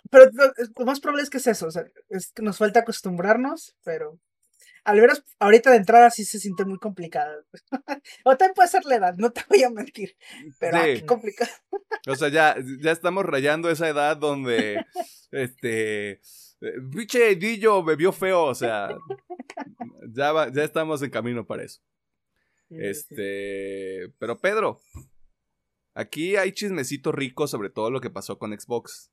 [0.10, 0.32] Pero
[0.78, 4.20] lo, más probable es que es eso, o sea, es que nos falta acostumbrarnos, pero
[4.84, 7.46] al ver ahorita de entrada sí se siente muy complicado.
[8.26, 10.16] o también puede ser la edad, no te voy a mentir,
[10.60, 11.52] pero ah, qué complicado.
[12.08, 14.84] o sea, ya, ya estamos rayando esa edad donde,
[15.32, 16.22] este,
[16.92, 18.90] pinche Dillo bebió feo, o sea,
[20.12, 21.82] ya, ya estamos en camino para eso.
[22.70, 24.80] Este, pero Pedro,
[26.00, 29.12] aquí hay chismecito rico sobre todo lo que pasó con Xbox.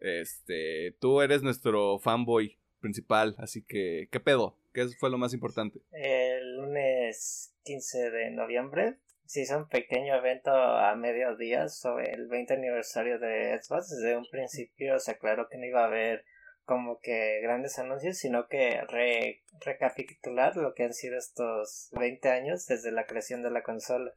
[0.00, 4.58] Este, tú eres nuestro fanboy principal, así que, ¿qué pedo?
[4.74, 5.80] ¿Qué fue lo más importante?
[5.92, 8.96] El lunes 15 de noviembre
[9.26, 13.90] se hizo un pequeño evento a mediodía sobre el 20 aniversario de Xbox.
[13.90, 16.24] Desde un principio se aclaró que no iba a haber
[16.64, 18.80] como que grandes anuncios, sino que
[19.60, 24.12] recapitular lo que han sido estos 20 años desde la creación de la consola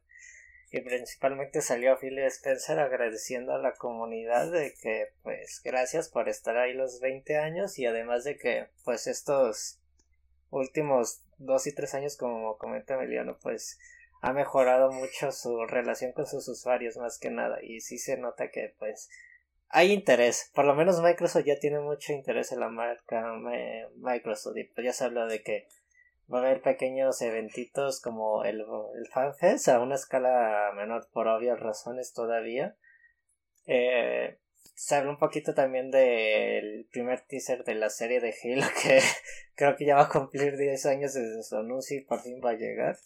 [0.70, 6.56] y principalmente salió Phil Spencer agradeciendo a la comunidad de que pues gracias por estar
[6.56, 9.78] ahí los 20 años y además de que pues estos
[10.50, 13.78] últimos dos y tres años como comenta Emiliano pues
[14.26, 17.62] ha mejorado mucho su relación con sus usuarios más que nada.
[17.62, 19.08] Y sí se nota que pues
[19.68, 20.50] hay interés.
[20.54, 23.24] Por lo menos Microsoft ya tiene mucho interés en la marca
[23.96, 24.56] Microsoft.
[24.56, 25.68] Y pues ya se habló de que
[26.32, 31.60] va a haber pequeños eventitos como el, el FanFest a una escala menor por obvias
[31.60, 32.76] razones todavía.
[33.66, 34.38] Eh,
[34.74, 39.00] se habla un poquito también del primer teaser de la serie de Halo que
[39.54, 42.50] creo que ya va a cumplir 10 años desde su anuncio y por fin va
[42.50, 42.98] a llegar.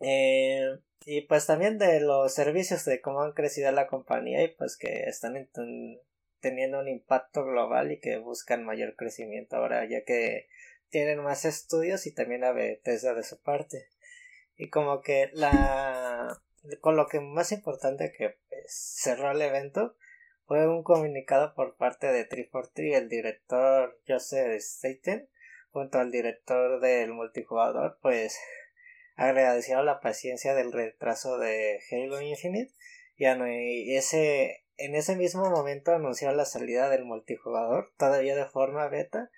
[0.00, 4.76] Eh, y pues también de los servicios de cómo han crecido la compañía y pues
[4.76, 5.48] que están
[6.40, 10.48] teniendo un impacto global y que buscan mayor crecimiento ahora ya que
[10.92, 13.88] tienen más estudios y también a Bethesda de su parte.
[14.56, 16.40] Y como que la
[16.80, 19.96] con lo que más importante que pues, cerró el evento
[20.46, 25.28] fue un comunicado por parte de 343, el director Joseph Staten,
[25.70, 28.38] junto al director del multijugador, pues
[29.16, 32.72] agradecieron la paciencia del retraso de Halo Infinite
[33.16, 39.30] y ese en ese mismo momento anunció la salida del multijugador, todavía de forma beta,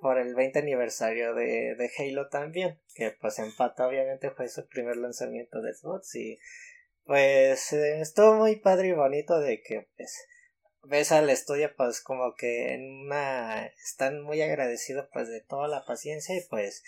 [0.00, 4.96] por el 20 aniversario de, de Halo también, que pues empata obviamente fue su primer
[4.96, 6.38] lanzamiento de Xbox y
[7.04, 10.26] pues eh, estuvo muy padre y bonito de que pues
[10.82, 15.84] ves al estudio pues como que en una están muy agradecidos pues de toda la
[15.84, 16.82] paciencia y pues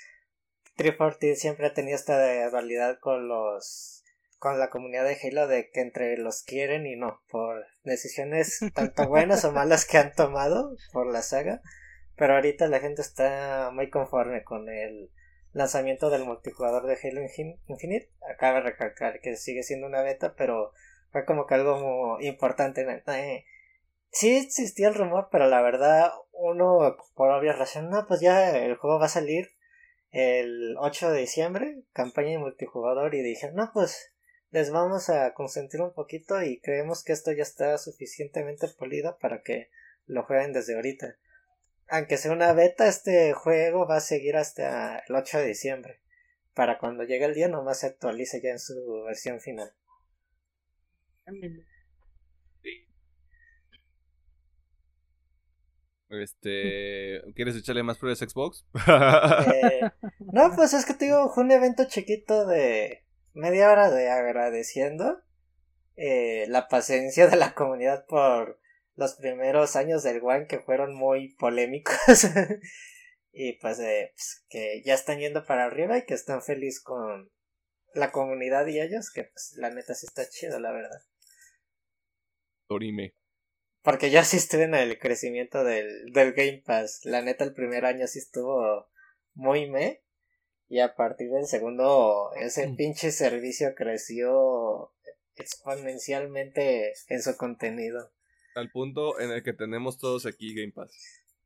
[0.76, 4.04] 340 siempre ha tenido esta rivalidad con los
[4.38, 9.08] con la comunidad de Halo de que entre los quieren y no por decisiones tanto
[9.08, 11.60] buenas o malas que han tomado por la saga
[12.18, 15.10] pero ahorita la gente está muy conforme con el
[15.52, 17.22] lanzamiento del multijugador de Halo
[17.68, 18.10] Infinite.
[18.28, 20.72] Acaba de recalcar que sigue siendo una beta, pero
[21.12, 21.78] fue como que algo
[22.16, 22.84] muy importante.
[23.06, 23.44] Eh,
[24.10, 28.74] sí existía el rumor, pero la verdad, uno por obvias razones, no, pues ya el
[28.76, 29.50] juego va a salir
[30.10, 34.12] el 8 de diciembre, campaña de multijugador, y dije, no, pues
[34.50, 39.42] les vamos a consentir un poquito y creemos que esto ya está suficientemente polido para
[39.42, 39.70] que
[40.06, 41.16] lo jueguen desde ahorita
[41.88, 46.00] aunque sea una beta, este juego va a seguir hasta el 8 de diciembre.
[46.54, 48.74] Para cuando llegue el día nomás se actualice ya en su
[49.06, 49.72] versión final.
[56.10, 58.66] Este, ¿quieres echarle más pruebas a Xbox?
[59.54, 59.80] Eh,
[60.32, 65.22] no, pues es que te digo, fue un evento chiquito de media hora de agradeciendo
[65.96, 68.58] eh, la paciencia de la comunidad por
[68.98, 71.94] los primeros años del One que fueron muy polémicos.
[73.30, 77.30] Y pues, eh, pues, que ya están yendo para arriba y que están felices con
[77.94, 80.98] la comunidad y ellos que pues la neta sí está chido la verdad.
[82.68, 83.14] Dorime.
[83.82, 87.04] Porque ya sí estuve en el crecimiento del, del Game Pass.
[87.04, 88.88] La neta el primer año sí estuvo
[89.34, 90.02] muy me.
[90.66, 92.76] Y a partir del segundo ese mm.
[92.76, 94.92] pinche servicio creció
[95.36, 98.10] exponencialmente en su contenido
[98.54, 100.92] al punto en el que tenemos todos aquí Game Pass.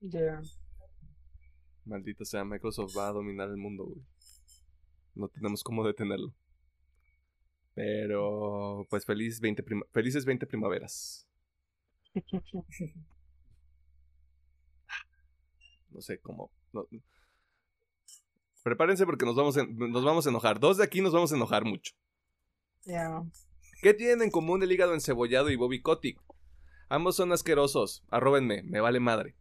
[0.01, 0.41] Ya.
[1.85, 4.03] Maldita sea, Microsoft va a dominar el mundo, güey.
[5.15, 6.33] No tenemos cómo detenerlo.
[7.75, 11.27] Pero, pues feliz 20 felices 20 primaveras.
[15.93, 16.51] No sé cómo.
[18.63, 20.59] Prepárense porque nos vamos, a, nos vamos a enojar.
[20.59, 21.93] Dos de aquí nos vamos a enojar mucho.
[23.83, 26.19] ¿Qué tienen en común el hígado encebollado y Bobby Kotick?
[26.93, 28.05] Ambos son asquerosos.
[28.11, 29.35] Arróbenme, me vale madre.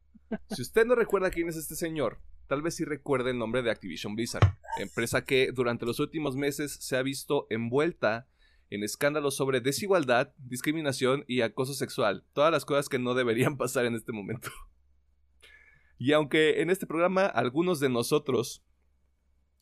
[0.52, 3.70] Si usted no recuerda quién es este señor, tal vez sí recuerde el nombre de
[3.70, 8.30] Activision Blizzard, empresa que durante los últimos meses se ha visto envuelta
[8.70, 13.84] en escándalos sobre desigualdad, discriminación y acoso sexual, todas las cosas que no deberían pasar
[13.86, 14.50] en este momento.
[15.98, 18.64] Y aunque en este programa algunos de nosotros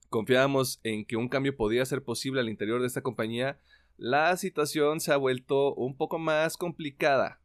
[0.10, 3.60] confiábamos en que un cambio podía ser posible al interior de esta compañía,
[3.98, 7.42] la situación se ha vuelto un poco más complicada,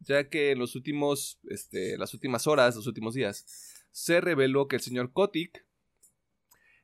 [0.00, 3.46] ya que en los últimos, este, las últimas horas, los últimos días,
[3.90, 5.66] se reveló que el señor Kotick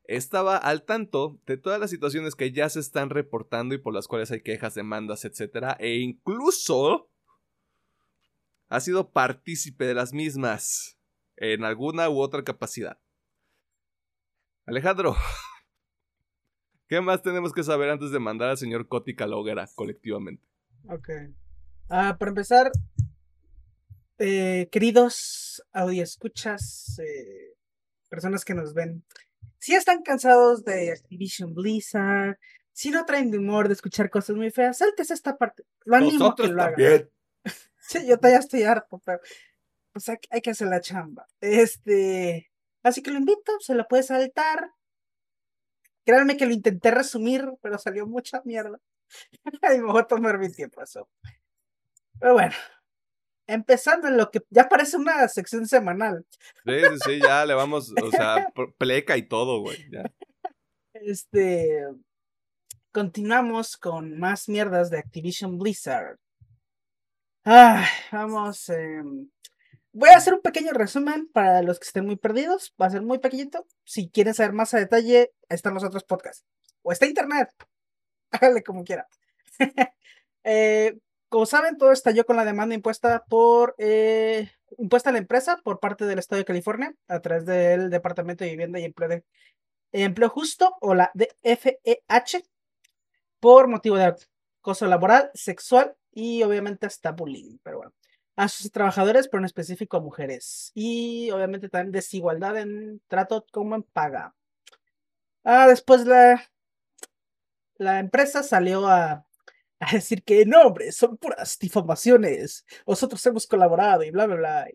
[0.05, 4.09] estaba al tanto de todas las situaciones que ya se están reportando y por las
[4.09, 5.77] cuales hay quejas, demandas, etc.
[5.79, 7.11] E incluso
[8.69, 10.99] ha sido partícipe de las mismas
[11.37, 12.99] en alguna u otra capacidad.
[14.67, 15.17] Alejandro,
[16.89, 20.45] ¿qué más tenemos que saber antes de mandar al señor Kotick a la hoguera colectivamente?
[20.89, 21.09] Ok.
[21.89, 22.71] Ah, para empezar,
[24.21, 27.55] eh, queridos escuchas, eh,
[28.09, 29.03] personas que nos ven,
[29.59, 32.39] si están cansados de Activision Blizzard,
[32.73, 35.65] si no traen de humor de escuchar cosas muy feas, saltes esta parte.
[35.85, 37.11] Lo animo que lo hagan.
[37.79, 39.21] sí, yo ya estoy harto, pero
[39.93, 41.27] pues hay, hay, que hacer la chamba.
[41.41, 42.51] Este,
[42.83, 44.71] así que lo invito, se lo puede saltar.
[46.05, 48.79] Créanme que lo intenté resumir, pero salió mucha mierda.
[49.75, 51.09] y me voy a tomar mi tiempo eso.
[52.19, 52.55] Pero bueno,
[53.51, 56.25] empezando en lo que ya parece una sección semanal.
[56.65, 58.47] Sí, sí, sí, ya le vamos, o sea,
[58.79, 59.79] pleca y todo, güey.
[60.95, 61.85] Este.
[62.93, 66.19] Continuamos con más mierdas de Activision Blizzard.
[67.45, 68.69] Ah, vamos.
[68.69, 69.31] Em,
[69.93, 72.75] voy a hacer un pequeño resumen para los que estén muy perdidos.
[72.81, 73.67] Va a ser muy pequeñito.
[73.85, 76.45] Si quieren saber más a detalle, están los otros podcasts.
[76.83, 77.49] O está internet.
[78.33, 79.07] Háganle como quiera.
[80.45, 80.99] eh,
[81.31, 85.79] como saben, todo estalló con la demanda impuesta por eh, impuesta a la empresa por
[85.79, 89.23] parte del Estado de California a través del Departamento de Vivienda y Empleo,
[89.93, 92.45] Empleo Justo o la DFEH
[93.39, 94.17] por motivo de
[94.61, 97.95] acoso laboral, sexual y obviamente hasta bullying, pero bueno,
[98.35, 103.77] a sus trabajadores, pero en específico a mujeres y obviamente también desigualdad en trato como
[103.77, 104.35] en paga.
[105.45, 106.43] Ah, después la,
[107.77, 109.25] la empresa salió a
[109.81, 112.65] a decir que no, hombre, son puras difamaciones.
[112.87, 114.69] Nosotros hemos colaborado y bla, bla, bla.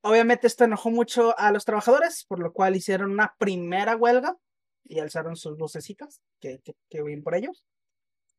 [0.00, 4.36] Obviamente esto enojó mucho a los trabajadores, por lo cual hicieron una primera huelga
[4.84, 7.64] y alzaron sus vocecitas, que, que, bien por ellos,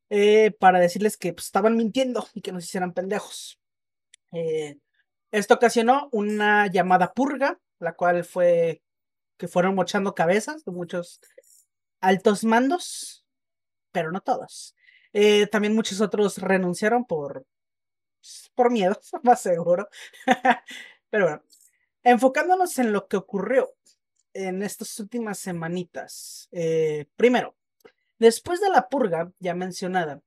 [0.10, 3.60] eh, para decirles que pues, estaban mintiendo y que nos hicieran pendejos.
[4.34, 4.78] Eh,
[5.32, 8.82] esto ocasionó una llamada purga, la cual fue
[9.38, 11.22] que fueron mochando cabezas de muchos
[12.02, 13.23] altos mandos
[13.94, 14.76] pero no todos.
[15.14, 17.46] Eh, también muchos otros renunciaron por,
[18.56, 19.88] por miedo, más seguro.
[21.10, 21.44] pero bueno,
[22.04, 23.74] enfocándonos en lo que ocurrió
[24.34, 26.50] en estas últimas semanitas.
[26.52, 27.56] Eh, primero,
[28.20, 30.20] después de la purga ya mencionada,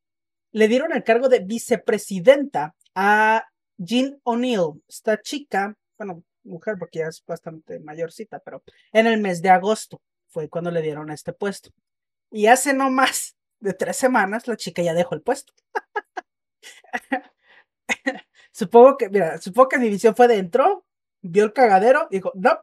[0.52, 3.44] le dieron el cargo de vicepresidenta a
[3.76, 8.62] Jean O'Neill, esta chica, bueno, mujer porque ya es bastante mayorcita, pero
[8.92, 11.70] en el mes de agosto fue cuando le dieron este puesto.
[12.30, 13.35] Y hace no más
[13.66, 15.52] de tres semanas, la chica ya dejó el puesto.
[18.52, 20.86] supongo que, mira, supongo que mi visión fue dentro,
[21.20, 22.60] vio el cagadero, dijo, no,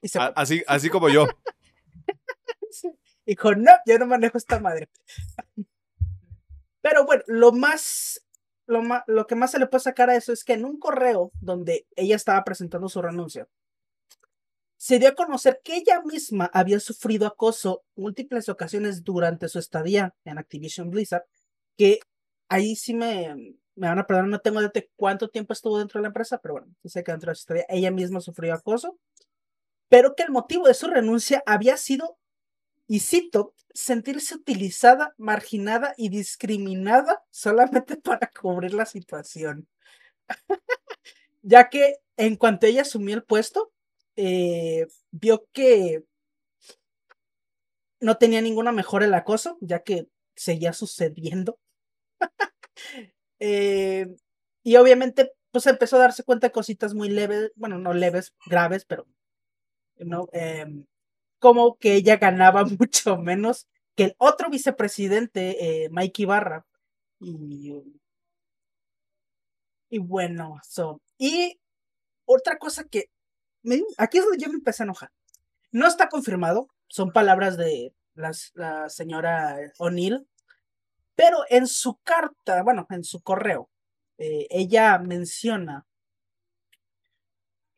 [0.00, 1.26] y se así, así como yo.
[3.24, 4.88] Dijo, no, yo no manejo esta madre.
[6.80, 8.26] Pero bueno, lo más,
[8.66, 10.78] lo más, lo que más se le puede sacar a eso es que en un
[10.78, 13.46] correo donde ella estaba presentando su renuncia,
[14.82, 20.12] se dio a conocer que ella misma había sufrido acoso múltiples ocasiones durante su estadía
[20.24, 21.22] en Activision Blizzard,
[21.78, 22.00] que
[22.48, 23.32] ahí sí me,
[23.76, 26.54] me van a perdonar, no tengo de cuánto tiempo estuvo dentro de la empresa, pero
[26.54, 28.98] bueno, sé que dentro de su estadía ella misma sufrió acoso,
[29.88, 32.18] pero que el motivo de su renuncia había sido,
[32.88, 39.68] y cito, sentirse utilizada, marginada y discriminada solamente para cubrir la situación.
[41.42, 43.72] ya que en cuanto ella asumió el puesto,
[44.16, 46.04] eh, vio que
[48.00, 51.58] no tenía ninguna mejora el acoso, ya que seguía sucediendo.
[53.44, 54.06] Eh,
[54.62, 58.84] y obviamente pues empezó a darse cuenta de cositas muy leves, bueno, no leves, graves,
[58.84, 59.06] pero
[60.32, 60.86] em,
[61.38, 66.66] como que ella ganaba mucho menos que el otro vicepresidente, eh, Mike Ibarra.
[67.20, 67.74] Y,
[69.90, 71.60] y bueno, so, y
[72.26, 73.06] otra cosa que
[73.98, 75.10] aquí es donde yo me empecé a enojar.
[75.70, 80.26] No está confirmado, son palabras de la señora O'Neill,
[81.14, 83.70] pero en su carta, bueno, en su correo,
[84.18, 85.86] eh, ella menciona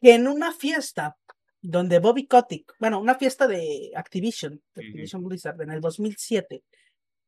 [0.01, 1.17] que en una fiesta
[1.61, 6.63] donde Bobby Kotick, bueno, una fiesta de Activision, Activision Blizzard, en el 2007,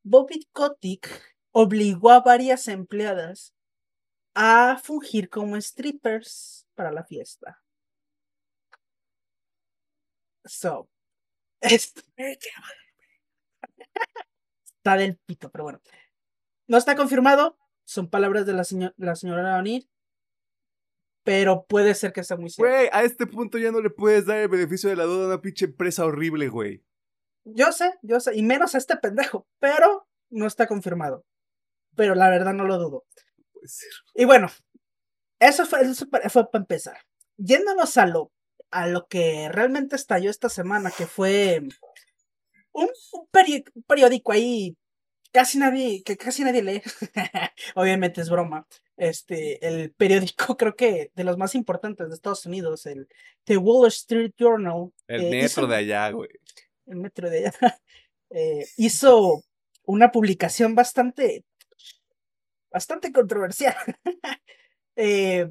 [0.03, 1.09] Bobby Kotick
[1.53, 3.55] obligó a varias empleadas
[4.35, 7.63] a fungir como strippers para la fiesta.
[10.47, 10.89] So,
[11.61, 12.03] está
[14.97, 15.81] del pito, pero bueno.
[16.69, 18.65] No está confirmado, son palabras de la,
[18.97, 19.89] la señora O'Neill.
[21.25, 22.73] Pero puede ser que sea muy cierto.
[22.73, 25.29] Güey, a este punto ya no le puedes dar el beneficio de la duda a
[25.29, 26.85] una pinche empresa horrible, güey.
[27.45, 31.25] Yo sé, yo sé, y menos a este pendejo, pero no está confirmado.
[31.97, 33.05] Pero la verdad no lo dudo.
[33.53, 33.89] Puede ser.
[34.15, 34.49] Y bueno,
[35.41, 36.99] eso fue, eso fue para empezar.
[37.37, 38.33] Yéndonos a lo,
[38.71, 41.63] a lo que realmente estalló esta semana, que fue
[42.73, 44.77] un, un periódico ahí
[45.37, 46.83] casi nadie, que casi nadie lee.
[47.75, 48.67] Obviamente es broma.
[48.97, 53.07] Este, el periódico, creo que de los más importantes de Estados Unidos, el
[53.45, 54.93] The Wall Street Journal.
[55.07, 56.31] El eh, metro de allá, güey.
[56.87, 57.53] El metro de allá.
[58.29, 59.45] Eh, hizo
[59.85, 61.45] una publicación bastante,
[62.73, 63.77] bastante controversial.
[64.97, 65.49] Eh,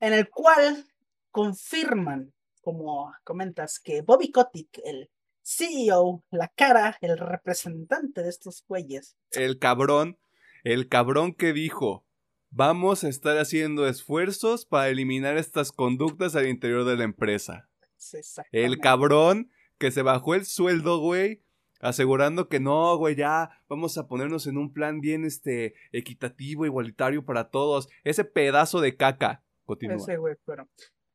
[0.00, 0.84] en el cual
[1.30, 2.33] confirman,
[2.64, 5.10] como comentas, que Bobby Kotick, el
[5.42, 9.16] CEO, la cara, el representante de estos güeyes.
[9.30, 10.18] El cabrón,
[10.64, 12.06] el cabrón que dijo,
[12.50, 17.68] vamos a estar haciendo esfuerzos para eliminar estas conductas al interior de la empresa.
[18.52, 21.42] El cabrón que se bajó el sueldo, güey,
[21.80, 27.24] asegurando que no, güey, ya vamos a ponernos en un plan bien este equitativo, igualitario
[27.24, 27.88] para todos.
[28.04, 29.42] Ese pedazo de caca.
[29.64, 29.96] Continúa.
[29.96, 30.68] Ese güey, pero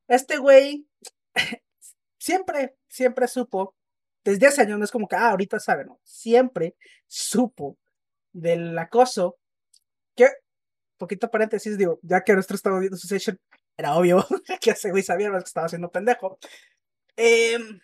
[0.07, 0.87] este güey
[2.17, 3.75] siempre, siempre supo
[4.23, 5.99] desde hace años no es como que, ah, ahorita sabe, ¿no?
[6.03, 6.75] Siempre
[7.07, 7.77] supo
[8.31, 9.37] del acoso
[10.15, 10.27] que,
[10.97, 13.39] poquito paréntesis, digo, ya que nuestro estaba viendo su session,
[13.77, 14.25] era obvio
[14.61, 16.37] que ese güey sabía que estaba haciendo pendejo.
[17.15, 17.79] Em,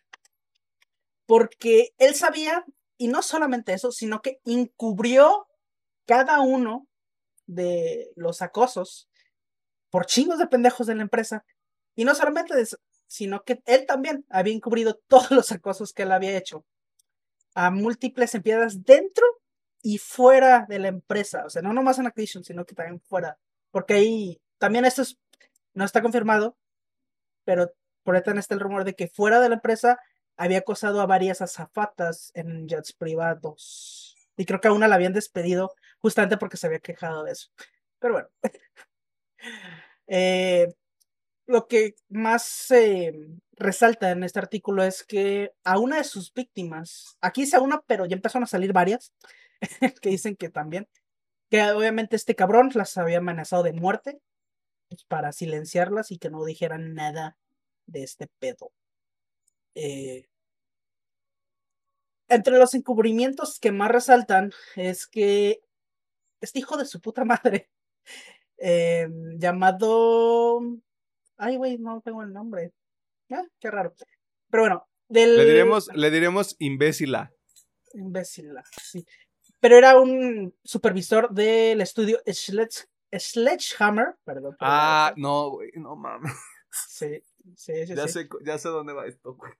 [1.25, 2.65] porque él sabía,
[2.97, 5.47] y no solamente eso, sino que encubrió
[6.05, 6.87] cada uno
[7.47, 9.09] de los acosos
[9.89, 11.45] por chingos de pendejos de la empresa.
[11.95, 12.77] Y no solamente de eso,
[13.07, 16.65] sino que él también había encubrido todos los acosos que él había hecho
[17.53, 19.25] a múltiples empleadas dentro
[19.81, 21.45] y fuera de la empresa.
[21.45, 23.37] O sea, no nomás en Activision, sino que también fuera.
[23.71, 25.03] Porque ahí también esto
[25.73, 26.57] no está confirmado,
[27.45, 27.71] pero
[28.03, 29.99] por ahí también está el rumor de que fuera de la empresa
[30.37, 34.15] había acosado a varias azafatas en jets privados.
[34.37, 37.49] Y creo que a una la habían despedido justamente porque se había quejado de eso.
[37.99, 38.29] Pero bueno.
[40.07, 40.67] eh,
[41.47, 43.13] lo que más se
[43.53, 48.05] resalta en este artículo es que a una de sus víctimas, aquí dice una, pero
[48.05, 49.13] ya empezaron a salir varias,
[50.01, 50.87] que dicen que también,
[51.49, 54.19] que obviamente este cabrón las había amenazado de muerte
[54.89, 57.37] pues, para silenciarlas y que no dijeran nada
[57.85, 58.71] de este pedo.
[59.75, 60.27] Eh,
[62.27, 65.61] entre los encubrimientos que más resaltan es que
[66.41, 67.69] este hijo de su puta madre,
[68.57, 70.59] eh, llamado
[71.37, 72.73] Ay, güey, no tengo el nombre.
[73.31, 73.93] Ah, qué raro.
[74.49, 75.37] Pero bueno, del...
[75.37, 77.31] Le diremos, le diremos imbécila.
[77.93, 79.05] Imbécila, sí.
[79.59, 82.21] Pero era un supervisor del estudio
[83.11, 84.55] Sledgehammer, perdón.
[84.59, 86.33] Ah, no, güey, no mames.
[86.87, 87.21] Sí,
[87.55, 87.95] sí, sí.
[87.95, 89.51] Ya, Sé, ya sé dónde va esto, güey.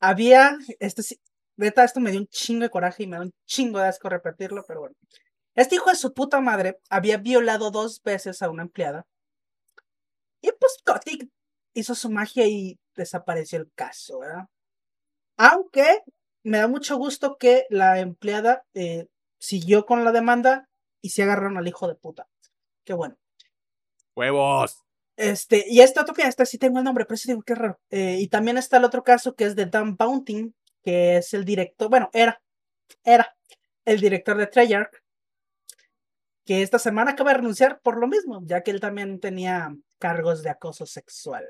[0.00, 1.20] Había, este sí,
[1.56, 4.08] neta, esto me dio un chingo de coraje y me da un chingo de asco
[4.08, 4.94] repetirlo, pero bueno.
[5.54, 9.06] Este hijo de su puta madre había violado dos veces a una empleada
[10.42, 11.28] y pues Kotick
[11.74, 14.46] hizo su magia y desapareció el caso, ¿verdad?
[15.36, 16.02] Aunque
[16.42, 19.06] me da mucho gusto que la empleada eh,
[19.38, 20.68] siguió con la demanda
[21.02, 22.28] y se agarraron al hijo de puta.
[22.84, 23.16] Qué bueno.
[24.16, 24.82] ¡Huevos!
[25.16, 27.78] Este, y este otro que este sí tengo el nombre, pero sí digo qué raro.
[27.90, 31.44] Eh, y también está el otro caso que es de Dan Bounting, que es el
[31.44, 32.42] director, bueno, era,
[33.04, 33.36] era
[33.84, 35.02] el director de Treyarch,
[36.46, 40.42] que esta semana acaba de renunciar por lo mismo, ya que él también tenía cargos
[40.42, 41.48] de acoso sexual.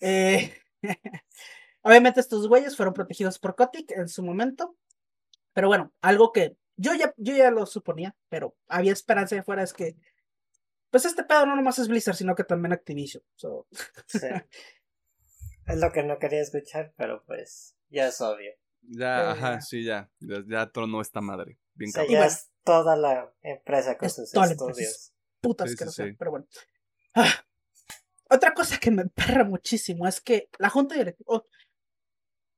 [0.00, 0.52] Eh,
[1.82, 4.76] obviamente estos güeyes fueron protegidos por Kotick en su momento,
[5.54, 9.62] pero bueno, algo que yo ya, yo ya lo suponía, pero había esperanza de fuera
[9.62, 9.96] es que
[10.90, 13.22] pues este pedo no nomás es Blizzard, sino que también Activision.
[13.34, 13.66] So.
[14.06, 14.18] Sí.
[15.66, 18.52] Es lo que no quería escuchar, pero pues ya es obvio.
[18.80, 20.10] Ya, Eh, ajá, sí, ya.
[20.18, 21.58] Ya, ya tronó esta madre.
[21.74, 22.10] Bien O sea, cabrón.
[22.10, 22.32] Y ya bueno.
[22.32, 25.12] es toda la empresa con Es sus estudios.
[25.42, 26.12] puta Sí, sí, asquerosa, sí.
[26.18, 26.46] pero bueno.
[27.14, 27.44] Ah,
[28.30, 31.26] Otra cosa que me perra muchísimo es que la junta directiva.
[31.26, 31.46] oh,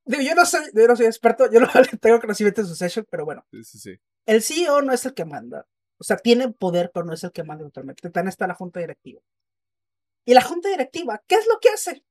[0.05, 3.05] digo, yo no soy, yo no soy experto, yo no tengo conocimiento en su session,
[3.09, 3.45] pero bueno.
[3.51, 3.95] Sí, sí, sí.
[4.25, 5.67] El CEO no es el que manda.
[5.97, 8.09] O sea, tiene poder, pero no es el que manda totalmente.
[8.09, 9.21] También está la junta directiva.
[10.25, 12.03] Y la junta directiva, ¿qué es lo que hace?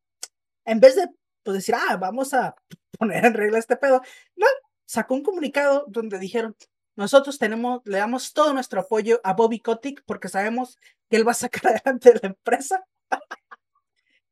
[0.65, 1.09] En vez de
[1.43, 2.55] pues, decir, ah, vamos a
[2.99, 4.01] poner en regla este pedo,
[4.37, 4.47] no,
[4.87, 6.57] sacó un comunicado donde dijeron,
[6.97, 10.79] nosotros tenemos, le damos todo nuestro apoyo a Bobby Kotick porque sabemos
[11.09, 12.85] que él va a sacar adelante la empresa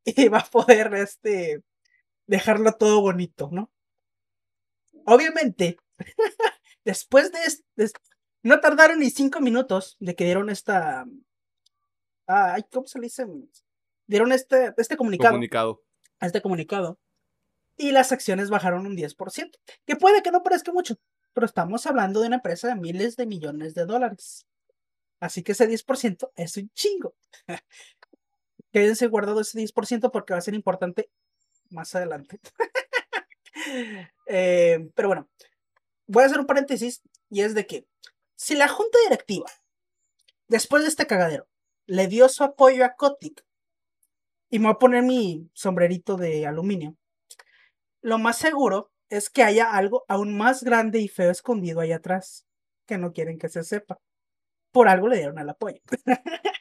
[0.05, 1.63] y va a poder, este,
[2.27, 3.71] dejarlo todo bonito, ¿no?
[5.05, 5.79] Obviamente,
[6.85, 7.39] después de,
[7.77, 7.91] de
[8.43, 11.07] no tardaron ni cinco minutos de que dieron esta,
[12.27, 13.27] ay, ¿cómo se le dice?
[14.07, 15.83] Dieron este, este comunicado Comunicado.
[16.21, 16.99] este comunicado
[17.77, 19.51] y las acciones bajaron un 10%,
[19.87, 20.97] que puede que no parezca mucho,
[21.39, 24.49] pero estamos hablando de una empresa de miles de millones de dólares.
[25.21, 27.15] Así que ese 10% es un chingo.
[28.73, 31.13] Quédense guardado ese 10% porque va a ser importante
[31.71, 32.41] más adelante.
[34.27, 35.29] Eh, pero bueno,
[36.07, 37.87] voy a hacer un paréntesis y es de que
[38.37, 39.51] si la junta directiva,
[40.47, 41.49] después de este cagadero,
[41.87, 43.45] le dio su apoyo a Kotick
[44.49, 46.97] y me voy a poner mi sombrerito de aluminio,
[48.01, 52.47] lo más seguro es que haya algo aún más grande y feo escondido ahí atrás
[52.87, 54.01] que no quieren que se sepa.
[54.73, 55.81] Por algo le dieron el apoyo.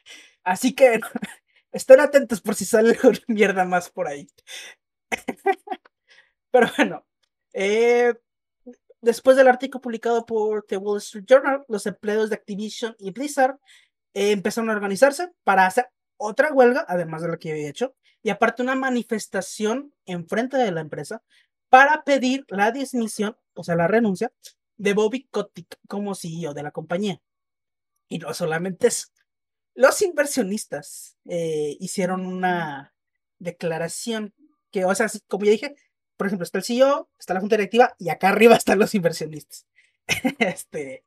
[0.44, 1.00] Así que
[1.72, 4.26] estén atentos por si sale alguna mierda más por ahí.
[6.50, 7.06] Pero bueno,
[7.52, 8.14] eh,
[9.00, 13.58] después del artículo publicado por The Wall Street Journal, los empleados de Activision y Blizzard
[14.14, 18.30] eh, empezaron a organizarse para hacer otra huelga, además de lo que había hecho, y
[18.30, 21.22] aparte una manifestación enfrente de la empresa
[21.68, 24.32] para pedir la dismisión, o sea, la renuncia
[24.76, 27.20] de Bobby Kotick como CEO de la compañía.
[28.08, 29.08] Y no solamente eso,
[29.74, 32.94] los inversionistas eh, hicieron una
[33.38, 34.34] declaración
[34.72, 35.76] que, o sea, como ya dije,
[36.16, 39.66] por ejemplo, está el CEO, está la junta directiva y acá arriba están los inversionistas.
[40.40, 41.04] este,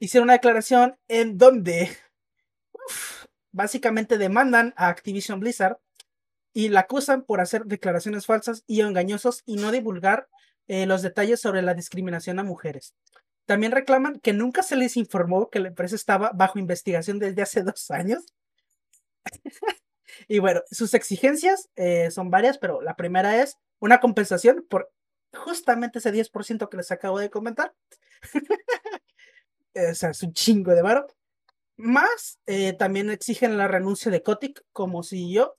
[0.00, 1.96] hicieron una declaración en donde
[3.52, 5.78] básicamente demandan a Activision Blizzard
[6.52, 10.28] y la acusan por hacer declaraciones falsas y engañosas y no divulgar
[10.68, 12.94] eh, los detalles sobre la discriminación a mujeres.
[13.46, 17.62] También reclaman que nunca se les informó que la empresa estaba bajo investigación desde hace
[17.62, 18.24] dos años.
[20.28, 24.92] y bueno, sus exigencias eh, son varias, pero la primera es una compensación por
[25.34, 27.74] justamente ese 10% que les acabo de comentar.
[29.74, 31.06] o sea, es un chingo de varo.
[31.76, 35.56] Más, eh, también exigen la renuncia de Kotick como CEO.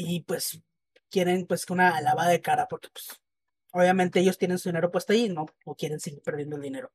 [0.00, 0.62] Y pues
[1.10, 3.20] quieren pues una lavada de cara porque pues
[3.72, 6.92] obviamente ellos tienen su dinero puesto ahí no o quieren seguir perdiendo el dinero.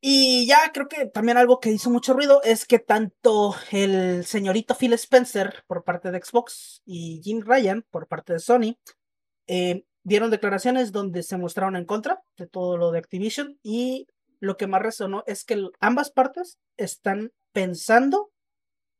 [0.00, 4.74] Y ya creo que también algo que hizo mucho ruido es que tanto el señorito
[4.74, 8.78] Phil Spencer por parte de Xbox y Jim Ryan por parte de Sony
[9.46, 14.06] eh, dieron declaraciones donde se mostraron en contra de todo lo de Activision y
[14.40, 18.30] lo que más resonó es que ambas partes están pensando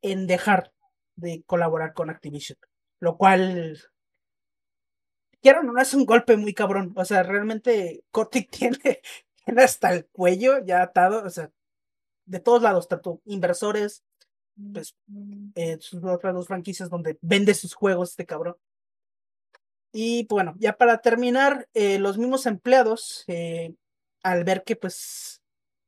[0.03, 0.74] en dejar
[1.17, 2.59] de colaborar con Activision,
[3.01, 3.79] lo cual
[5.41, 8.51] quiero no es un golpe muy cabrón, o sea, realmente Kotick
[8.81, 9.03] tiene,
[9.45, 11.51] tiene hasta el cuello ya atado, o sea,
[12.27, 14.05] de todos lados, tanto inversores,
[14.73, 14.97] pues,
[15.57, 18.57] eh, sus otras dos franquicias donde vende sus juegos este cabrón.
[19.93, 23.75] Y pues, bueno, ya para terminar, eh, los mismos empleados, eh,
[24.23, 25.43] al ver que pues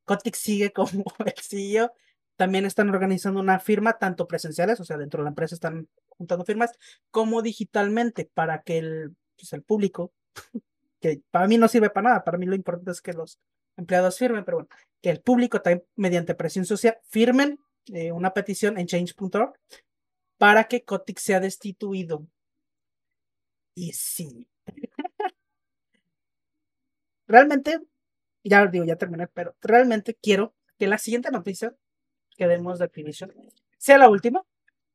[0.05, 1.91] Kotick sigue como el CEO,
[2.37, 6.45] también están organizando una firma, tanto presenciales, o sea, dentro de la empresa están juntando
[6.45, 6.71] firmas,
[7.11, 10.13] como digitalmente, para que el, pues, el público,
[11.01, 13.39] que para mí no sirve para nada, para mí lo importante es que los
[13.75, 14.69] empleados firmen, pero bueno,
[15.01, 17.59] que el público también mediante presión social firmen
[17.93, 19.53] eh, una petición en change.org
[20.37, 22.27] para que Kotick sea destituido.
[23.75, 24.47] Y sí.
[27.27, 27.79] realmente,
[28.43, 31.75] ya digo, ya terminé, pero realmente quiero que la siguiente noticia
[32.37, 33.33] que demos de Activision
[33.77, 34.45] sea la última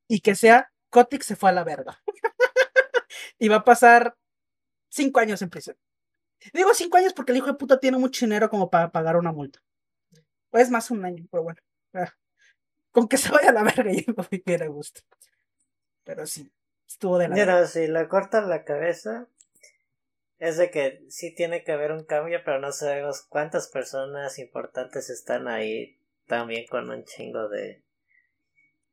[0.08, 2.02] y que sea Kotick se fue a la verga.
[3.38, 4.16] y va a pasar
[4.88, 5.76] cinco años en prisión.
[6.52, 9.32] Digo cinco años porque el hijo de puta tiene mucho dinero como para pagar una
[9.32, 9.60] multa.
[10.50, 11.60] O es más un año, pero bueno.
[11.94, 12.12] ah,
[12.90, 15.00] Con que se vaya a la verga yo me voy bien a gusto.
[16.04, 16.52] Pero sí,
[16.86, 17.54] estuvo de la verga.
[17.54, 19.28] Mira, si le cortan la cabeza,
[20.38, 25.08] es de que sí tiene que haber un cambio, pero no sabemos cuántas personas importantes
[25.08, 25.98] están ahí
[26.36, 27.82] también con un chingo de,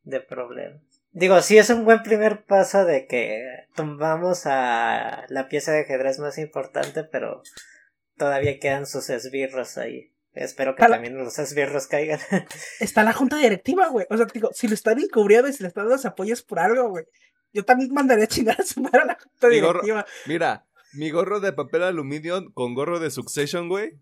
[0.04, 0.82] de problemas.
[1.12, 3.42] Digo, sí es un buen primer paso de que
[3.76, 7.42] tumbamos a la pieza de ajedrez más importante, pero
[8.18, 10.14] todavía quedan sus esbirros ahí.
[10.34, 12.20] Espero que también los esbirros caigan.
[12.82, 14.06] Está la junta directiva, güey.
[14.10, 16.60] O sea, digo, si lo están encubriendo y si le están dando apoyo es por
[16.60, 17.06] algo, güey.
[17.54, 20.06] Yo también mandaría a chingar a su madre a la junta Mi gorro- directiva.
[20.28, 23.94] Mira, mi gorro de papel aluminio con gorro de Succession, güey.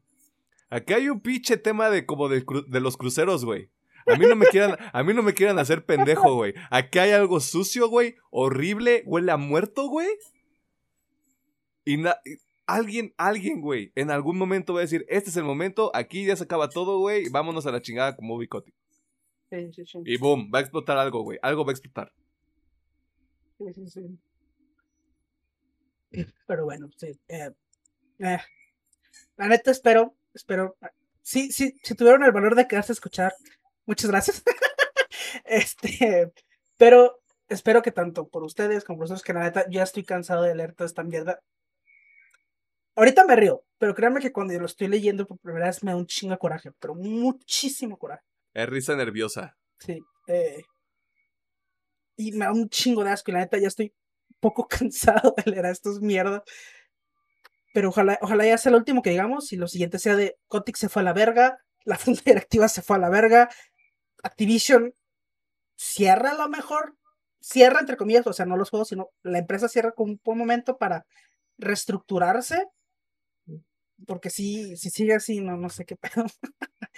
[0.69, 3.69] Aquí hay un pinche tema de como de, cru- de los cruceros, güey.
[4.05, 6.53] A mí no me quieran, a mí no me quieran hacer pendejo, güey.
[6.71, 10.07] Aquí hay algo sucio, güey, horrible, huele a muerto, güey.
[11.85, 11.97] Y
[12.65, 16.35] alguien, alguien, güey, en algún momento va a decir, este es el momento, aquí ya
[16.35, 18.73] se acaba todo, güey, vámonos a la chingada como Bicote.
[19.49, 19.99] Sí, sí, sí.
[20.05, 21.39] Y boom, va a explotar algo, güey.
[21.41, 22.11] Algo va a explotar.
[23.57, 23.87] Sí, sí,
[26.11, 26.25] sí.
[26.47, 27.17] Pero bueno, sí.
[27.27, 27.51] eh,
[28.19, 28.37] eh.
[29.37, 30.77] La neta espero, espero.
[31.21, 33.33] Sí, sí, si tuvieron el valor de quedarse a escuchar,
[33.85, 34.43] muchas gracias.
[35.45, 36.31] este,
[36.77, 37.19] pero
[37.49, 40.55] espero que tanto por ustedes como por nosotros, que la neta ya estoy cansado de
[40.55, 41.39] leer toda esta mierda.
[42.95, 45.97] Ahorita me río, pero créanme que cuando lo estoy leyendo por primera vez me da
[45.97, 48.23] un chingo de coraje, pero muchísimo coraje.
[48.53, 49.55] Es risa nerviosa.
[49.79, 49.99] Sí.
[50.27, 50.63] eh,
[52.17, 53.93] y me da un chingo de asco y la neta ya estoy
[54.39, 56.41] poco cansado de leer a estos mierdas.
[57.77, 60.75] Pero ojalá, ojalá ya sea lo último que digamos y lo siguiente sea de Kotick
[60.77, 63.49] se fue a la verga, la junta directiva se fue a la verga,
[64.23, 64.95] Activision
[65.75, 66.97] cierra a lo mejor,
[67.39, 70.39] cierra entre comillas, o sea, no los juegos, sino la empresa cierra con un buen
[70.39, 71.05] momento para
[71.59, 72.65] reestructurarse.
[74.07, 76.25] Porque si, si sigue así, no, no sé qué pedo.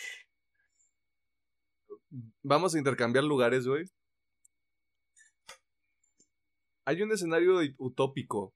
[2.41, 3.83] Vamos a intercambiar lugares, güey.
[6.85, 8.53] Hay un escenario utópico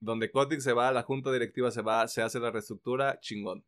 [0.00, 3.64] donde Kotick se va, la junta directiva se va, se hace la reestructura, chingón.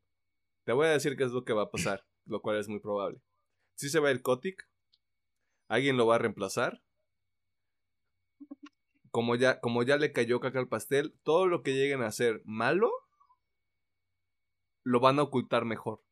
[0.65, 2.81] Te voy a decir qué es lo que va a pasar, lo cual es muy
[2.81, 3.21] probable.
[3.75, 4.69] Si se va el Kotick,
[5.69, 6.83] alguien lo va a reemplazar.
[9.11, 12.43] Como ya, como ya le cayó caca al pastel, todo lo que lleguen a hacer
[12.45, 12.91] malo,
[14.85, 16.03] lo van a ocultar mejor.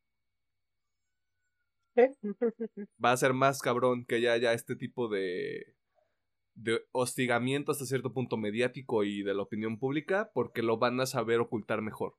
[3.02, 5.75] va a ser más cabrón que ya haya este tipo de,
[6.56, 11.06] de hostigamiento hasta cierto punto mediático y de la opinión pública porque lo van a
[11.06, 12.14] saber ocultar mejor.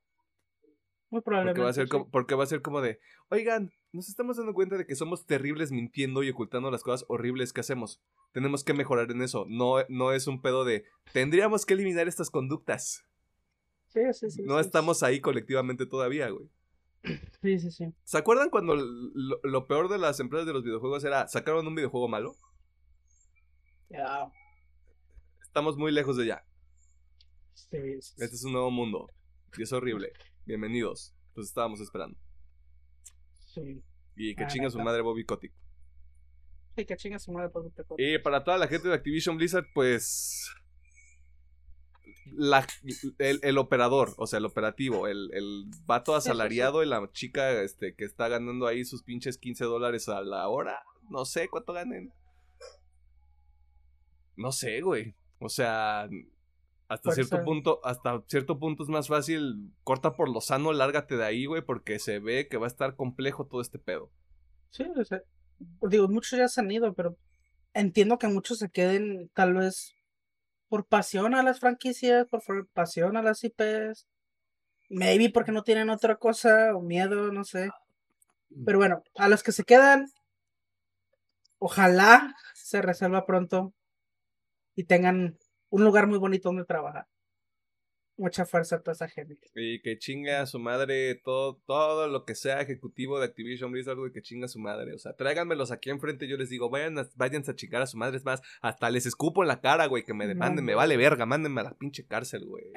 [1.10, 1.60] Muy Porque probablemente.
[1.62, 1.90] va a ser sí.
[1.90, 5.24] como, porque va a ser como de, oigan, nos estamos dando cuenta de que somos
[5.26, 8.00] terribles mintiendo y ocultando las cosas horribles que hacemos.
[8.32, 9.46] Tenemos que mejorar en eso.
[9.48, 13.04] No, no es un pedo de, tendríamos que eliminar estas conductas.
[13.86, 16.50] Sí, sí, sí, No sí, estamos ahí colectivamente todavía, güey.
[17.40, 17.94] Sí, sí, sí.
[18.04, 21.74] ¿Se acuerdan cuando lo, lo peor de las empresas de los videojuegos era sacaron un
[21.74, 22.36] videojuego malo?
[25.42, 26.44] Estamos muy lejos de ya.
[27.54, 28.14] sí, sí, sí.
[28.18, 29.08] Este es un nuevo mundo.
[29.56, 30.12] Y es horrible.
[30.44, 31.14] Bienvenidos.
[31.34, 32.18] Los estábamos esperando.
[33.46, 33.82] Sí.
[34.16, 35.52] Y que Ah, chinga su madre Bobby Kotick.
[36.76, 37.94] Sí, que chinga su madre un peco.
[37.98, 40.50] Y para toda la gente de Activision Blizzard, pues.
[42.32, 42.66] la-
[43.18, 47.94] el, el operador, o sea, el operativo, el, el vato asalariado y la chica este,
[47.94, 50.82] que está ganando ahí sus pinches 15 dólares a la hora.
[51.08, 52.12] No sé cuánto ganen.
[54.38, 55.16] No sé, güey.
[55.40, 56.08] O sea,
[56.86, 61.24] hasta cierto punto, hasta cierto punto es más fácil, corta por lo sano, lárgate de
[61.24, 64.10] ahí, güey, porque se ve que va a estar complejo todo este pedo.
[64.70, 65.22] Sí, o sea,
[65.82, 67.16] digo, muchos ya se han ido, pero
[67.74, 69.92] entiendo que muchos se queden tal vez
[70.68, 74.06] por pasión a las franquicias, por pasión a las IPs,
[74.88, 77.70] maybe porque no tienen otra cosa o miedo, no sé.
[78.64, 80.06] Pero bueno, a los que se quedan,
[81.58, 83.74] ojalá se resuelva pronto
[84.78, 85.36] y tengan
[85.70, 87.08] un lugar muy bonito donde trabajar.
[88.16, 89.36] Mucha fuerza a toda esa gente.
[89.56, 93.98] Y que chingue a su madre todo, todo lo que sea ejecutivo de Activision Blizzard,
[94.12, 94.94] que chinga a su madre.
[94.94, 97.86] O sea, tráiganmelos aquí enfrente y yo les digo, vayan a, váyanse a chingar a
[97.88, 98.18] su madre.
[98.18, 100.96] Es más, hasta les escupo en la cara, güey, que me No, demanden, me vale
[100.96, 102.72] verga, mándenme a la pinche cárcel, güey.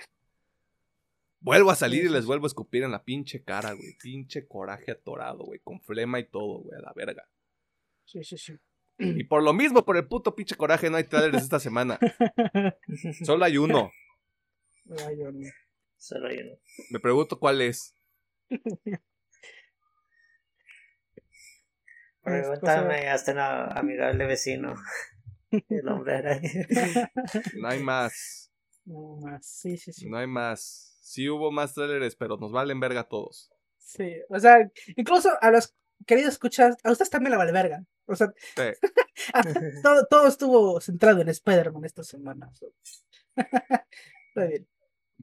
[1.39, 3.95] Vuelvo a salir y les vuelvo a escupir en la pinche cara, güey.
[4.01, 7.29] Pinche coraje atorado, güey, con flema y todo, güey, a la verga.
[8.05, 8.57] Sí, sí, sí.
[9.01, 11.97] Y por lo mismo, por el puto pinche coraje, no hay trailers esta semana.
[13.25, 13.91] Solo hay uno.
[15.05, 15.51] Ay, Dios mío.
[15.97, 16.57] Solo hay uno.
[16.91, 17.95] Me pregunto cuál es.
[22.21, 24.75] Pregúntame hasta una amigable vecino.
[25.69, 26.67] El hombre araña.
[27.59, 28.51] No hay más.
[28.85, 30.09] No más, sí, sí, sí.
[30.09, 30.97] No hay más.
[31.01, 33.51] Sí hubo más trailers, pero nos valen verga todos.
[33.77, 35.75] Sí, o sea, incluso a los
[36.05, 37.83] queridos escuchas, a ustedes también la vale verga.
[38.05, 38.63] O sea, Sí.
[39.83, 42.51] todo, todo estuvo centrado en Spider-Man esta semana.
[42.53, 42.67] so.
[44.29, 44.67] Está bien.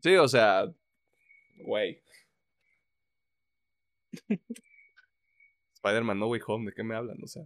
[0.03, 0.65] Sí, o sea,
[1.57, 2.03] güey.
[5.75, 7.19] Spider-Man No Way Home, ¿de qué me hablan?
[7.23, 7.45] O sea,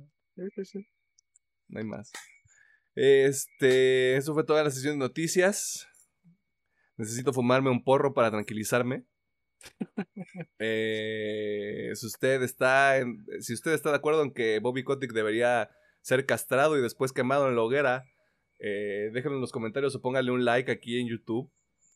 [1.69, 2.13] no hay más.
[2.95, 5.89] Este, eso fue toda la sesión de noticias.
[6.97, 9.05] Necesito fumarme un porro para tranquilizarme.
[10.59, 13.05] Eh, si usted está
[13.41, 17.49] si usted está de acuerdo en que Bobby Kotick debería ser castrado y después quemado
[17.49, 18.05] en la hoguera,
[18.59, 21.51] eh, déjenlo en los comentarios o póngale un like aquí en YouTube.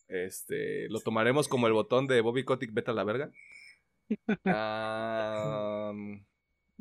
[0.08, 3.30] Este, lo tomaremos como el botón de Bobby Kotick vete a la verga.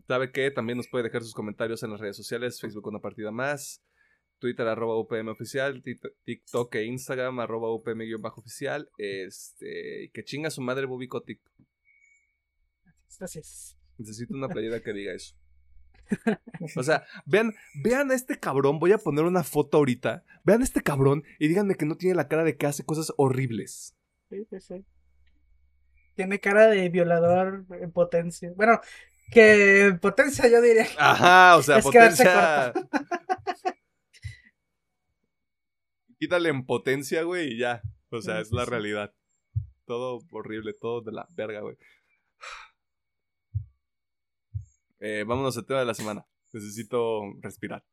[0.08, 0.52] ¿Sabe qué?
[0.52, 3.82] También nos puede dejar sus comentarios en las redes sociales, Facebook una partida más,
[4.46, 8.91] Twitter arroba UPM oficial, Tik- TikTok e Instagram arroba UPM guion bajo oficial.
[9.00, 11.39] Este, que chinga su madre Bobby Kotick.
[13.10, 13.76] Es.
[13.98, 15.36] Necesito una playera que diga eso.
[16.78, 20.24] O sea, vean, vean a este cabrón, voy a poner una foto ahorita.
[20.43, 23.12] Vean a este cabrón y díganme que no tiene la cara de que hace cosas
[23.18, 23.96] horribles.
[24.30, 24.86] Sí, sí, sí.
[26.16, 28.54] Tiene cara de violador en potencia.
[28.56, 28.80] Bueno,
[29.32, 30.86] que en potencia yo diría.
[31.00, 32.74] Ajá, o sea, Es potencia.
[36.26, 37.84] Quítale en potencia, güey, y ya.
[38.09, 39.13] O sea, es la realidad.
[39.86, 41.78] Todo horrible, todo de la verga, güey.
[44.99, 46.26] Eh, vámonos al tema de la semana.
[46.51, 47.86] Necesito respirar.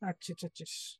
[0.00, 0.98] Ah, chis,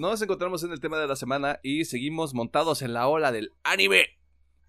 [0.00, 3.52] Nos encontramos en el tema de la semana y seguimos montados en la ola del
[3.64, 4.06] anime.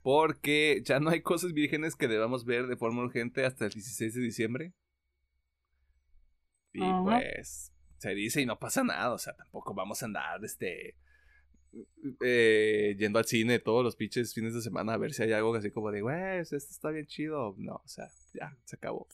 [0.01, 4.13] Porque ya no hay cosas vírgenes que debamos ver de forma urgente hasta el 16
[4.13, 4.73] de diciembre.
[6.73, 7.05] Y Ajá.
[7.05, 9.13] pues se dice y no pasa nada.
[9.13, 10.97] O sea, tampoco vamos a andar este,
[12.19, 15.55] eh, yendo al cine todos los pinches fines de semana a ver si hay algo
[15.55, 17.55] así como de, güey, esto está bien chido.
[17.57, 19.07] No, o sea, ya, se acabó.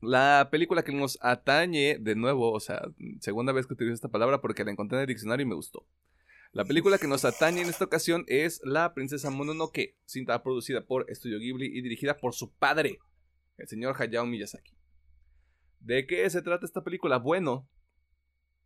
[0.00, 2.82] La película que nos atañe, de nuevo, o sea,
[3.20, 5.86] segunda vez que utilizo esta palabra porque la encontré en el diccionario y me gustó.
[6.52, 11.06] La película que nos atañe en esta ocasión es La Princesa Mononoke, cinta producida por
[11.14, 12.98] Studio Ghibli y dirigida por su padre,
[13.58, 14.76] el señor Hayao Miyazaki.
[15.80, 17.18] ¿De qué se trata esta película?
[17.18, 17.68] Bueno,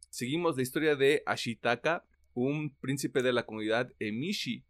[0.09, 2.05] seguimos la historia de Ashitaka,
[2.35, 4.65] un príncipe de la comunidad Emishi,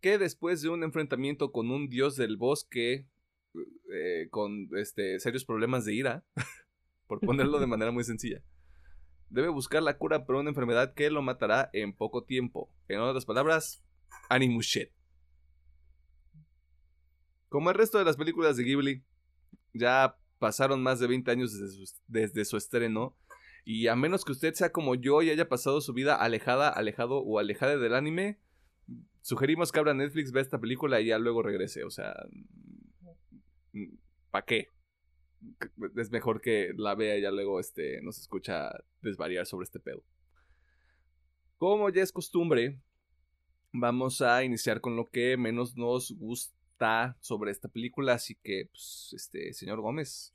[0.00, 3.06] que después de un enfrentamiento con un dios del bosque
[3.92, 6.24] eh, con este, serios problemas de ira,
[7.06, 8.42] por ponerlo de manera muy sencilla.
[9.28, 12.72] Debe buscar la cura para una enfermedad que lo matará en poco tiempo.
[12.88, 13.84] En otras palabras,
[14.28, 14.92] Animushet.
[17.48, 19.04] Como el resto de las películas de Ghibli,
[19.72, 23.16] ya pasaron más de 20 años desde su, desde su estreno.
[23.64, 27.18] Y a menos que usted sea como yo y haya pasado su vida alejada, alejado
[27.18, 28.38] o alejada del anime,
[29.22, 31.82] sugerimos que abra Netflix, vea esta película y ya luego regrese.
[31.84, 32.14] O sea,
[34.30, 34.68] ¿para qué?
[35.96, 38.70] Es mejor que la vea y ya luego este, nos escucha
[39.02, 40.02] desvariar sobre este pedo.
[41.58, 42.80] Como ya es costumbre,
[43.72, 48.14] vamos a iniciar con lo que menos nos gusta sobre esta película.
[48.14, 50.32] Así que, pues, este, señor Gómez,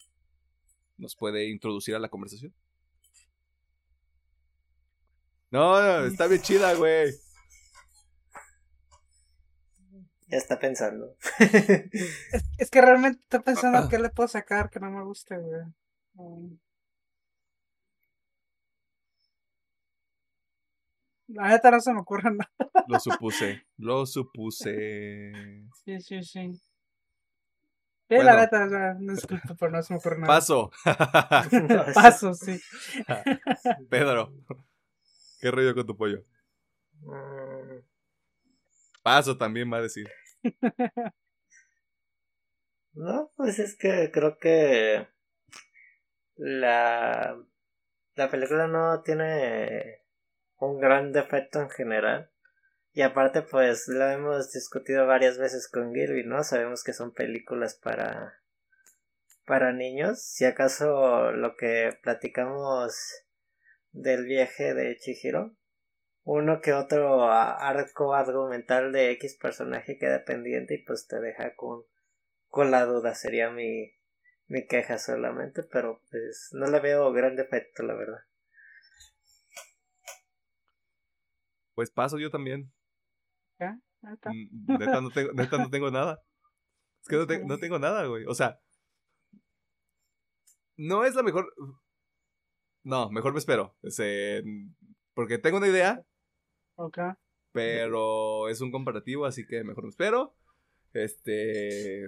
[0.97, 2.53] ¿nos puede introducir a la conversación?
[5.51, 7.11] No, no, está bien chida, güey.
[10.31, 11.17] Ya está pensando.
[11.39, 15.61] Es, es que realmente estoy pensando qué le puedo sacar que no me guste, güey.
[16.13, 16.55] Mm.
[21.27, 22.49] La neta no se me ocurre nada.
[22.87, 25.31] Lo supuse, lo supuse.
[25.85, 26.51] Sí, sí, sí.
[26.53, 28.23] Sí, Bueno.
[28.25, 30.27] la neta, o sea, no disculpo, pero no se me ocurre nada.
[30.33, 30.71] Paso.
[31.93, 32.59] Paso, sí.
[33.89, 34.33] Pedro,
[35.39, 36.23] ¿qué rollo con tu pollo?
[37.01, 37.79] Mm,
[39.01, 40.09] Paso también va a decir.
[42.93, 45.07] No, pues es que creo que
[46.35, 47.37] la,
[48.15, 50.01] la película no tiene
[50.57, 52.31] un gran defecto en general.
[52.93, 56.43] Y aparte, pues lo hemos discutido varias veces con Gilby, ¿no?
[56.43, 58.41] Sabemos que son películas para,
[59.45, 60.21] para niños.
[60.21, 62.93] Si acaso lo que platicamos
[63.91, 65.55] del viaje de Chihiro,
[66.23, 71.83] uno que otro arco argumental de X personaje queda pendiente y pues te deja con,
[72.47, 73.91] con la duda, sería mi,
[74.47, 78.19] mi queja solamente, pero pues no le veo gran defecto, la verdad.
[81.73, 82.71] Pues paso yo también.
[83.59, 83.77] ¿Ya?
[84.25, 86.19] Mm, Neta no tengo, neta no tengo nada.
[87.01, 88.25] Es que no, te- no tengo nada, güey.
[88.25, 88.59] O sea,
[90.77, 91.51] no es la mejor.
[92.83, 93.75] No, mejor me espero.
[93.83, 94.43] Ese,
[95.13, 96.01] porque tengo una idea,
[96.75, 96.99] Ok.
[97.51, 100.35] pero es un comparativo, así que mejor me espero.
[100.93, 102.05] Este.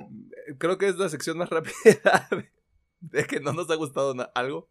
[0.57, 2.51] Creo que es la sección más rápida de,
[2.99, 4.69] de que no nos ha gustado algo.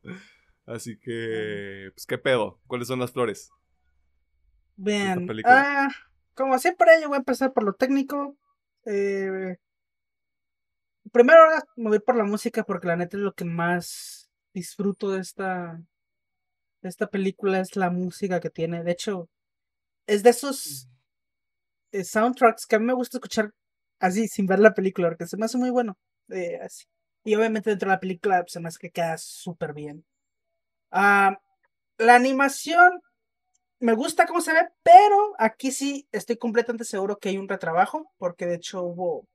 [0.66, 1.90] Así que.
[1.94, 2.60] Pues, ¿qué pedo?
[2.66, 3.50] ¿Cuáles son las flores?
[4.76, 5.28] Bien.
[5.44, 5.88] Ah,
[6.34, 8.36] como siempre, yo voy a empezar por lo técnico.
[8.84, 9.56] Eh,
[11.12, 11.40] primero
[11.76, 15.80] me voy por la música porque la neta es lo que más disfruto de esta,
[16.80, 18.82] de esta película, es la música que tiene.
[18.82, 19.28] De hecho,
[20.06, 20.88] es de esos
[21.92, 23.52] eh, soundtracks que a mí me gusta escuchar
[24.00, 25.96] así, sin ver la película, porque se me hace muy bueno.
[26.30, 26.86] eh, así.
[27.24, 30.04] Y obviamente dentro de la película pues, se me hace que queda súper bien.
[30.90, 31.38] Ah,
[31.98, 33.00] la animación
[33.80, 38.12] me gusta cómo se ve, pero aquí sí estoy completamente seguro que hay un retrabajo,
[38.18, 39.26] porque de hecho hubo,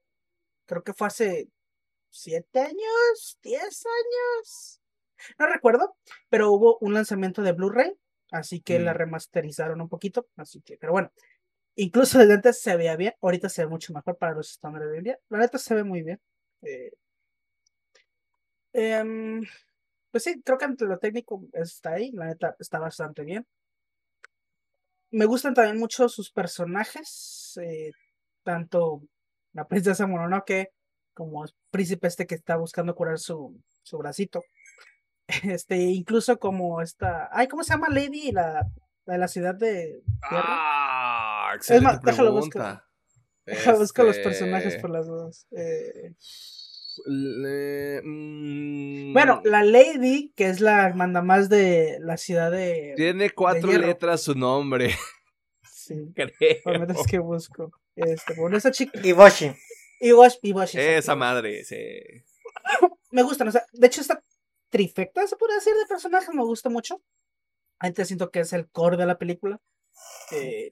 [0.67, 1.49] creo que fue hace
[2.11, 4.81] siete años, diez años,
[5.39, 5.95] no recuerdo,
[6.29, 7.93] pero hubo un lanzamiento de Blu-ray,
[8.31, 8.97] así que la Mm.
[8.97, 11.11] remasterizaron un poquito, así que, pero bueno,
[11.75, 14.97] incluso desde antes se veía bien, ahorita se ve mucho mejor para los estándares de
[14.97, 16.19] hoy día, la neta se ve muy bien.
[16.63, 16.91] eh,
[18.73, 19.41] em,
[20.11, 23.45] pues sí, creo que entre lo técnico está ahí, la neta está bastante bien.
[25.11, 27.91] Me gustan también mucho sus personajes, eh,
[28.43, 29.01] tanto
[29.53, 30.71] la princesa Mononoke
[31.13, 34.43] como el príncipe este que está buscando curar su, su bracito.
[35.53, 38.31] Este, incluso como esta, ay, ¿cómo se llama Lady?
[38.31, 38.65] La,
[39.05, 40.43] la de la ciudad de Tierra.
[40.47, 42.39] Ah, excelente más, déjalo.
[43.45, 45.47] Deja, busco los Este, personajes por las dudas.
[45.51, 46.13] Eh,
[47.05, 52.93] le- mm, bueno, la Lady, que es la mandamás de la ciudad de...
[52.97, 54.93] Tiene cuatro letras su nombre,
[55.63, 56.31] Sí, creo.
[56.63, 57.71] por menos que busco.
[57.95, 58.99] Este, bueno, esa chica...
[59.01, 59.51] Iboshi.
[60.01, 61.77] Iwash, Iwashi, Esa madre, sí.
[63.11, 64.21] me gustan, o sea, de hecho esta
[64.69, 67.01] trifecta, se puede decir, de personajes me gusta mucho.
[67.79, 69.59] Antes siento que es el core de la película.
[70.31, 70.69] Eh,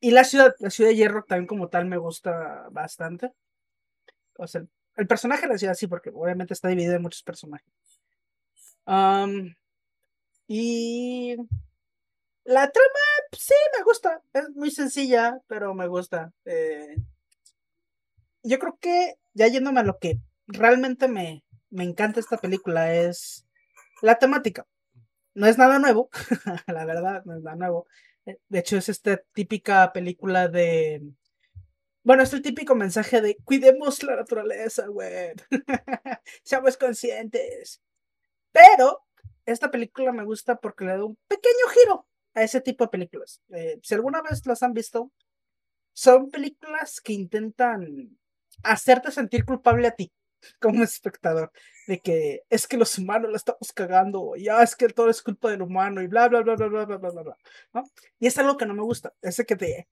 [0.00, 3.32] y la ciudad, la ciudad de hierro también como tal me gusta bastante.
[4.36, 4.62] O sea,
[4.96, 7.72] el, personaje de la ciudad sí, porque obviamente está dividido en muchos personajes.
[10.46, 11.36] Y
[12.44, 14.22] la trama, sí, me gusta.
[14.32, 16.32] Es muy sencilla, pero me gusta.
[16.44, 16.96] Eh,
[18.42, 21.42] yo creo que, ya yéndome a lo que realmente me,
[21.74, 23.46] me encanta esta película, es
[24.00, 24.66] la temática.
[25.34, 26.08] No es nada nuevo,
[26.68, 27.86] la verdad, no es nada nuevo.
[28.24, 31.02] De hecho, es esta típica película de.
[32.04, 35.32] Bueno, es el típico mensaje de cuidemos la naturaleza, güey.
[36.44, 37.82] Seamos conscientes.
[38.52, 39.02] Pero
[39.44, 43.42] esta película me gusta porque le da un pequeño giro a ese tipo de películas.
[43.50, 45.10] Eh, si alguna vez las han visto,
[45.92, 48.16] son películas que intentan
[48.62, 50.12] hacerte sentir culpable a ti
[50.60, 51.50] como espectador
[51.86, 55.22] de que es que los humanos la estamos cagando y ya es que todo es
[55.22, 57.36] culpa del humano y bla bla bla bla bla bla bla bla bla
[57.72, 57.84] ¿no?
[58.18, 59.88] y es algo que no me gusta ese que te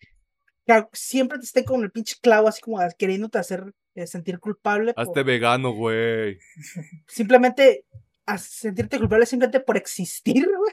[0.65, 4.95] que siempre te esté con el pinche clavo así como queriéndote hacer eh, sentir culpable
[4.95, 6.39] por- Hazte vegano, güey.
[7.07, 7.85] simplemente
[8.25, 10.73] a sentirte culpable simplemente por existir güey.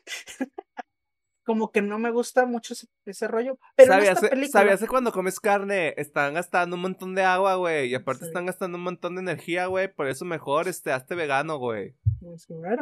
[1.50, 4.80] Como que no me gusta mucho ese, ese rollo pero en ¿Sabías, esta película ¿Sabías
[4.80, 7.90] que cuando comes carne están gastando un montón de agua, güey?
[7.90, 8.28] Y aparte Sí.
[8.28, 9.92] están gastando un montón de energía, güey.
[9.92, 11.96] Por eso mejor, este, hazte vegano, güey.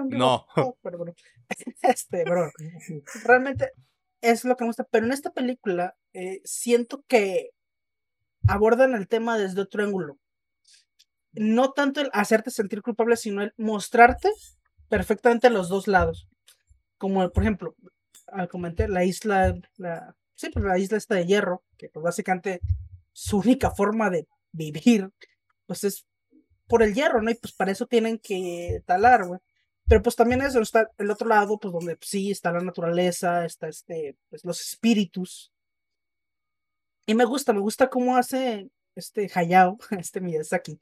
[0.09, 0.45] No.
[0.53, 0.97] fuck, pero
[1.81, 2.51] este bro
[3.23, 3.71] realmente
[4.19, 4.83] es lo que me gusta.
[4.91, 7.51] Pero en esta película eh, siento que
[8.49, 10.17] abordan el tema desde otro ángulo.
[11.31, 14.29] No tanto el hacerte sentir culpable, sino el mostrarte
[14.89, 16.27] perfectamente los dos lados.
[16.97, 17.75] Como por ejemplo,
[18.27, 22.61] al comentar la isla, la, sí, pues la isla esta de hierro, que pues básicamente
[23.11, 25.09] su única forma de vivir,
[25.65, 26.05] pues es
[26.67, 27.31] por el hierro, ¿no?
[27.31, 29.39] Y pues para eso tienen que talar, güey.
[29.87, 33.45] Pero pues también eso está el otro lado, pues donde pues, sí está la naturaleza,
[33.45, 35.51] está este, pues los espíritus.
[37.05, 40.77] Y me gusta, me gusta cómo hace este Hayao, este Miyazaki.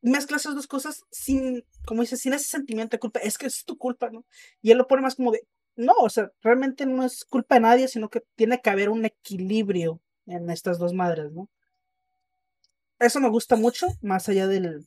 [0.00, 3.20] Mezcla esas dos cosas sin, como dices, sin ese sentimiento de culpa.
[3.20, 4.26] Es que es tu culpa, ¿no?
[4.60, 5.46] Y él lo pone más como de,
[5.76, 9.04] no, o sea, realmente no es culpa de nadie, sino que tiene que haber un
[9.04, 11.48] equilibrio en estas dos madres, ¿no?
[12.98, 14.86] Eso me gusta mucho, más allá del,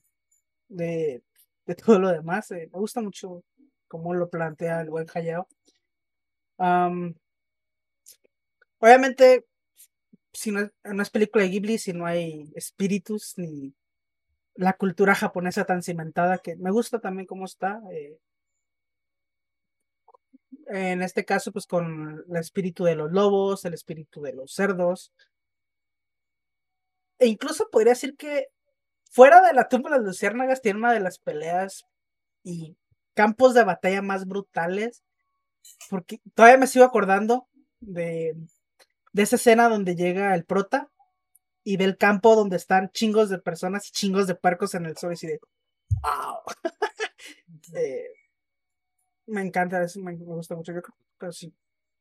[0.69, 1.23] de,
[1.67, 2.51] de todo lo demás.
[2.51, 3.43] eh, me gusta mucho
[3.87, 5.47] cómo lo plantea el buen Hayao.
[6.59, 7.15] Am,
[8.79, 9.45] obviamente,
[10.33, 13.75] si no, no es película de Ghibli, si no hay espíritus ni
[14.55, 17.81] la cultura japonesa tan cimentada, que me gusta también cómo está.
[17.91, 18.19] eh,
[20.67, 25.11] en este caso, pues con el espíritu de los lobos, el espíritu de los cerdos.
[27.19, 28.47] E incluso podría decir que
[29.11, 31.85] fuera de la tumba de las luciérnagas tiene una de las peleas
[32.43, 32.75] y
[33.13, 35.03] campos de batalla más brutales.
[35.89, 37.47] Porque todavía me sigo acordando
[37.79, 38.35] de,
[39.13, 40.89] de esa escena donde llega el prota
[41.63, 44.95] y ve el campo donde están chingos de personas y chingos de percos en el
[44.97, 45.39] sol y de
[46.01, 46.39] wow.
[47.73, 48.07] Eh,
[49.27, 51.53] me encanta eso, me, gusta mucho, yo creo, pero sí.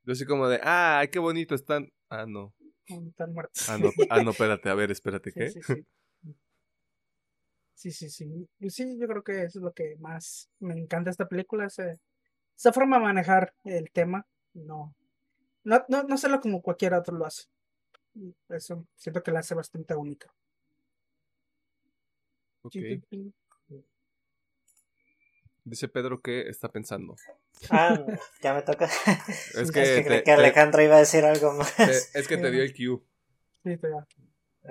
[0.05, 1.91] Yo así como de, ah, qué bonito están.
[2.09, 2.55] Ah, no.
[2.87, 3.69] Están muertos.
[3.69, 5.51] Ah, no, ah, no, espérate, a ver, espérate, ¿qué?
[5.51, 5.87] Sí, sí, sí.
[8.11, 8.99] sí, sí, sí.
[8.99, 12.01] yo creo que eso es lo que más me encanta esta película, ese,
[12.57, 14.27] esa forma de manejar el tema.
[14.53, 14.95] No,
[15.65, 17.45] no, no, no hacerlo como cualquier otro lo hace.
[18.49, 20.33] Eso siento que la hace bastante única.
[25.65, 27.17] Dice Pedro que está pensando.
[27.71, 27.99] Ah,
[28.43, 28.89] ya me toca.
[29.55, 31.79] Es que, que Alejandro iba a decir algo más.
[32.15, 33.01] es que te dio el cue.
[33.65, 33.89] Sí, te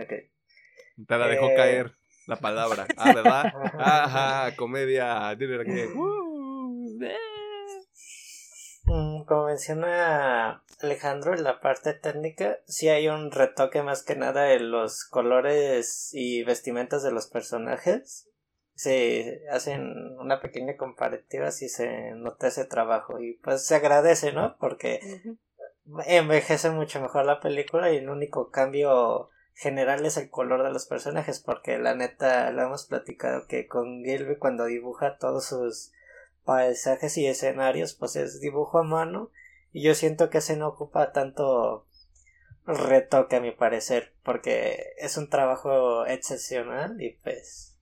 [0.03, 0.31] okay.
[1.07, 1.55] Te la dejó eh.
[1.55, 1.91] caer
[2.27, 2.85] la palabra.
[2.97, 3.53] Ah, ¿verdad?
[3.79, 5.35] Ajá, comedia.
[8.85, 14.53] Mm, como menciona Alejandro, en la parte técnica sí hay un retoque más que nada
[14.53, 18.29] en los colores y vestimentas de los personajes.
[18.75, 23.19] Se hacen una pequeña comparativa si se nota ese trabajo.
[23.19, 24.57] Y pues se agradece, ¿no?
[24.57, 24.99] Porque
[26.05, 30.85] envejece mucho mejor la película y el único cambio general es el color de los
[30.85, 35.91] personajes porque la neta lo hemos platicado que con Gilby cuando dibuja todos sus
[36.43, 39.29] paisajes y escenarios pues es dibujo a mano.
[39.71, 41.85] Y yo siento que se no ocupa tanto
[42.65, 47.72] retoque a mi parecer porque es un trabajo excepcional y pues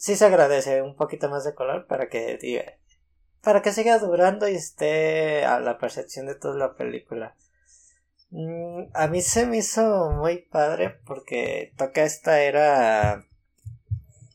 [0.00, 2.64] sí se agradece un poquito más de color para que diga
[3.42, 7.36] para que siga durando y esté a la percepción de toda la película
[8.30, 13.26] mm, a mí se me hizo muy padre porque toca esta era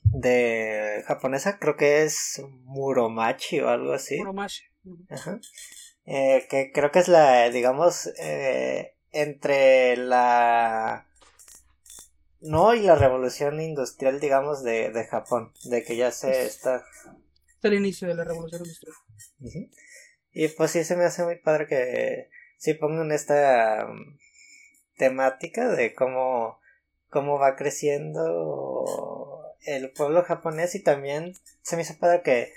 [0.03, 4.17] de japonesa, creo que es Muromachi o algo así.
[4.17, 4.63] Muromachi.
[6.05, 11.07] Eh, que creo que es la, digamos, eh, entre la...
[12.45, 16.85] No, y la revolución industrial, digamos, de, de Japón, de que ya se está...
[17.57, 18.95] Es el inicio de la revolución industrial.
[20.31, 24.17] Y pues sí, se me hace muy padre que sí pongan esta um,
[24.97, 26.59] temática de cómo,
[27.09, 28.85] cómo va creciendo
[29.61, 32.53] el pueblo japonés y también se me hizo padre que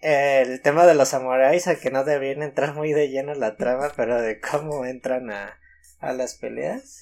[0.00, 3.56] el tema de los samuráis, a que no deberían entrar muy de lleno en la
[3.56, 5.58] trama, pero de cómo entran a,
[6.00, 7.00] a las peleas.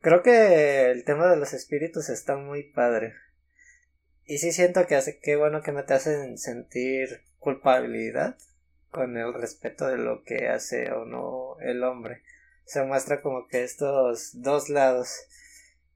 [0.00, 3.14] Creo que el tema de los espíritus está muy padre.
[4.24, 8.36] Y sí siento que hace que bueno que me te hacen sentir culpabilidad
[8.90, 12.22] con el respeto de lo que hace o no el hombre.
[12.64, 15.28] Se muestra como que estos dos lados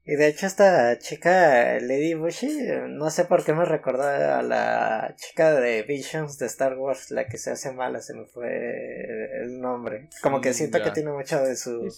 [0.05, 5.15] y de hecho esta chica Lady Bushi, no sé por qué me recordó a la
[5.15, 9.61] chica de Visions de Star Wars, la que se hace mala, se me fue el
[9.61, 10.09] nombre.
[10.21, 11.89] Como que mm, siento que tiene mucho de su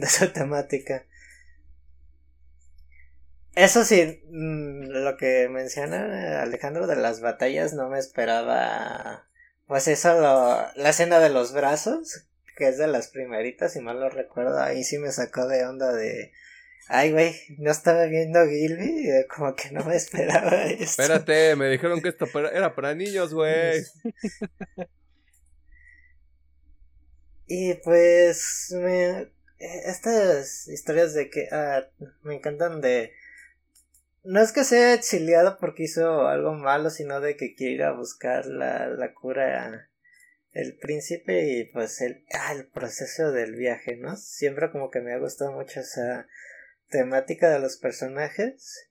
[0.00, 1.04] de su temática.
[3.54, 9.28] Eso sí, mm, lo que menciona Alejandro de las batallas no me esperaba.
[9.66, 12.26] Pues eso, la escena de los brazos,
[12.56, 15.92] que es de las primeritas, si mal lo recuerdo, ahí sí me sacó de onda
[15.92, 16.32] de
[16.88, 21.02] Ay, güey, no estaba viendo Gilby, como que no me esperaba esto.
[21.02, 23.82] Espérate, me dijeron que esto era para niños, güey.
[27.46, 29.28] y pues, me,
[29.58, 31.88] estas historias de que ah,
[32.22, 33.12] me encantan de...
[34.22, 37.92] No es que sea exiliado porque hizo algo malo, sino de que quiere ir a
[37.92, 39.90] buscar la, la cura
[40.52, 44.16] el príncipe y pues el, ah, el proceso del viaje, ¿no?
[44.16, 46.26] Siempre como que me ha gustado mucho esa
[46.88, 48.88] temática de los personajes.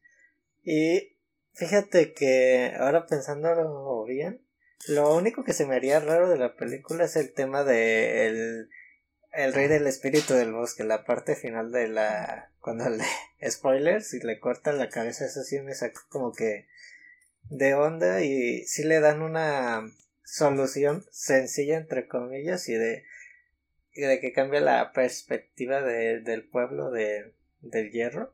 [0.62, 1.18] Y
[1.54, 4.46] fíjate que ahora pensándolo bien,
[4.88, 8.68] lo único que se me haría raro de la película es el tema de
[9.34, 13.04] el, rey del espíritu del bosque, la parte final de la cuando le
[13.50, 16.68] spoilers y le cortan la cabeza, eso sí me sacó como que
[17.50, 19.84] de onda y sí le dan una
[20.24, 23.04] solución sencilla entre comillas y de
[23.92, 28.34] y de que cambia la perspectiva de, del pueblo de del hierro.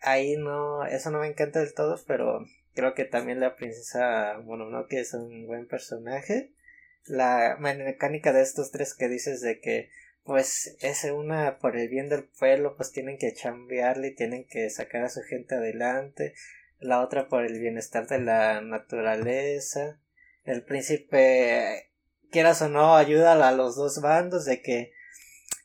[0.00, 4.94] Ahí no, eso no me encanta del todo, pero creo que también la princesa Mononoke
[4.94, 6.52] es un buen personaje.
[7.04, 9.90] La mecánica de estos tres que dices de que
[10.24, 14.70] pues es una por el bien del pueblo pues tienen que chambearle y tienen que
[14.70, 16.34] sacar a su gente adelante
[16.78, 19.98] la otra por el bienestar de la naturaleza
[20.44, 21.90] el príncipe
[22.30, 24.92] quieras o no ayuda a los dos bandos de que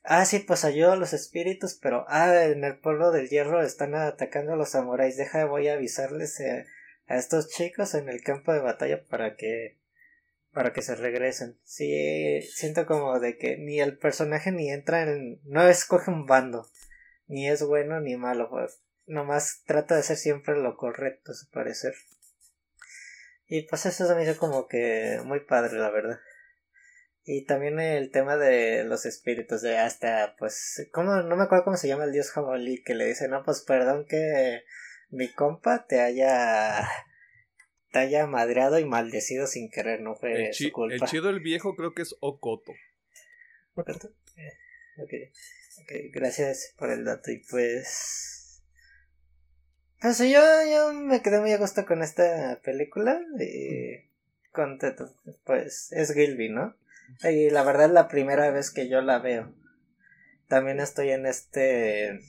[0.10, 3.94] Ah, sí, pues ayudo a los espíritus, pero ah, en el pueblo del hierro están
[3.94, 5.18] atacando a los samuráis.
[5.18, 6.66] Deja, voy a avisarles eh,
[7.08, 9.76] a estos chicos en el campo de batalla para que
[10.58, 11.60] para que se regresen.
[11.64, 16.66] Sí, siento como de que ni el personaje ni entra en no escoge un bando,
[17.28, 21.48] ni es bueno ni malo, pues nomás trata de hacer siempre lo correcto a su
[21.52, 21.94] parecer.
[23.46, 26.18] Y pues eso se me hizo como que muy padre, la verdad.
[27.24, 31.18] Y también el tema de los espíritus, de hasta, pues, ¿cómo?
[31.18, 34.08] no me acuerdo cómo se llama el dios jabalí, que le dice, no, pues perdón
[34.10, 34.64] que
[35.12, 36.90] mi compa te haya
[37.98, 40.94] te haya madreado y maldecido sin querer, no fue El, su culpa.
[40.94, 42.74] el chido el viejo creo que es Okoto.
[43.76, 44.54] Eh,
[44.98, 45.14] ok,
[45.82, 48.62] ok, gracias por el dato y pues...
[50.00, 50.40] Pues yo,
[50.72, 54.08] yo me quedé muy a gusto con esta película y
[54.52, 55.12] contento,
[55.44, 56.76] pues es Gilby, ¿no?
[57.24, 59.56] Y la verdad es la primera vez que yo la veo.
[60.48, 62.20] También estoy en este...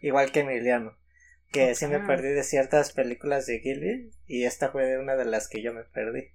[0.00, 0.96] Igual que Emiliano.
[1.54, 5.24] Que sí me perdí de ciertas películas de Gilby y esta fue de una de
[5.24, 6.32] las que yo me perdí.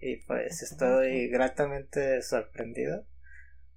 [0.00, 3.06] Y pues estoy gratamente sorprendido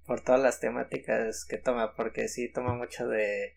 [0.06, 3.54] por todas las temáticas que toma, porque sí toma mucho de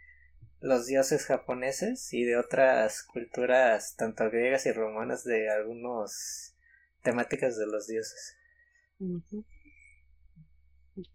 [0.60, 6.54] los dioses japoneses y de otras culturas, tanto griegas y romanas, de algunos
[7.02, 8.38] temáticas de los dioses.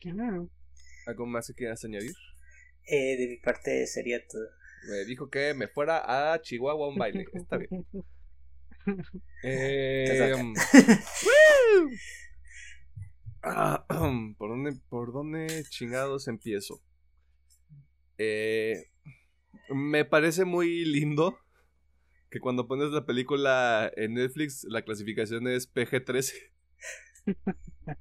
[0.01, 0.49] Claro.
[1.07, 2.15] ¿Algo más que quieras añadir?
[2.87, 4.49] Eh, de mi parte sería todo.
[4.89, 7.27] Me dijo que me fuera a Chihuahua a un baile.
[7.33, 7.87] Está bien.
[9.43, 10.55] Eh, um,
[13.43, 13.85] ah,
[14.39, 16.81] ¿por, dónde, ¿Por dónde chingados empiezo?
[18.19, 18.85] Eh,
[19.71, 21.37] me parece muy lindo
[22.31, 26.33] que cuando pones la película en Netflix la clasificación es PG-13.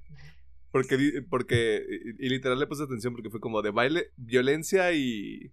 [0.72, 1.86] Porque, porque,
[2.18, 5.50] y literal le puse atención porque fue como de baile, violencia y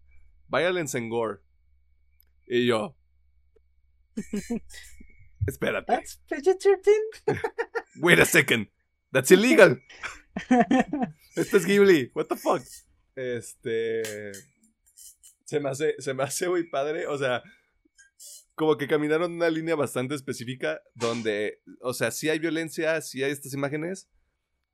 [0.54, 1.40] violence and gore.
[2.46, 2.96] Y yo,
[5.48, 7.42] espérate, That's PG-13.
[8.02, 8.68] wait a second,
[9.12, 9.82] that's illegal.
[11.36, 12.62] Esto es Ghibli, what the fuck.
[13.16, 14.34] Este,
[15.46, 17.42] se me hace, se me hace muy padre, o sea,
[18.56, 23.32] como que caminaron una línea bastante específica donde, o sea, sí hay violencia, sí hay
[23.32, 24.10] estas imágenes,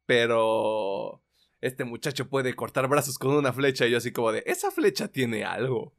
[0.05, 1.21] pero
[1.61, 5.09] este muchacho puede cortar brazos con una flecha y yo así como de, esa flecha
[5.09, 5.95] tiene algo.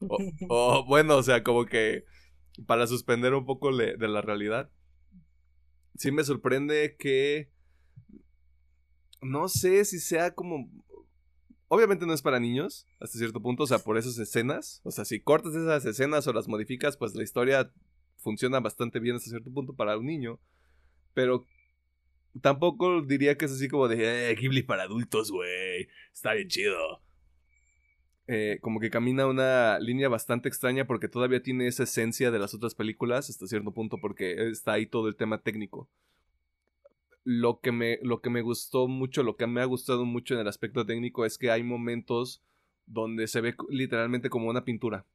[0.00, 2.04] O, o, bueno, o sea, como que
[2.66, 4.70] para suspender un poco le- de la realidad.
[5.96, 7.50] Sí me sorprende que...
[9.20, 10.70] No sé si sea como...
[11.70, 14.80] Obviamente no es para niños, hasta cierto punto, o sea, por esas escenas.
[14.84, 17.72] O sea, si cortas esas escenas o las modificas, pues la historia
[18.16, 20.40] funciona bastante bien hasta cierto punto para un niño.
[21.14, 21.46] Pero
[22.40, 25.88] tampoco diría que es así como de, eh, Ghibli para adultos, güey.
[26.12, 27.02] Está bien chido.
[28.26, 32.52] Eh, como que camina una línea bastante extraña porque todavía tiene esa esencia de las
[32.52, 35.88] otras películas hasta cierto punto porque está ahí todo el tema técnico.
[37.24, 40.40] Lo que me, lo que me gustó mucho, lo que me ha gustado mucho en
[40.40, 42.42] el aspecto técnico es que hay momentos
[42.84, 45.06] donde se ve literalmente como una pintura.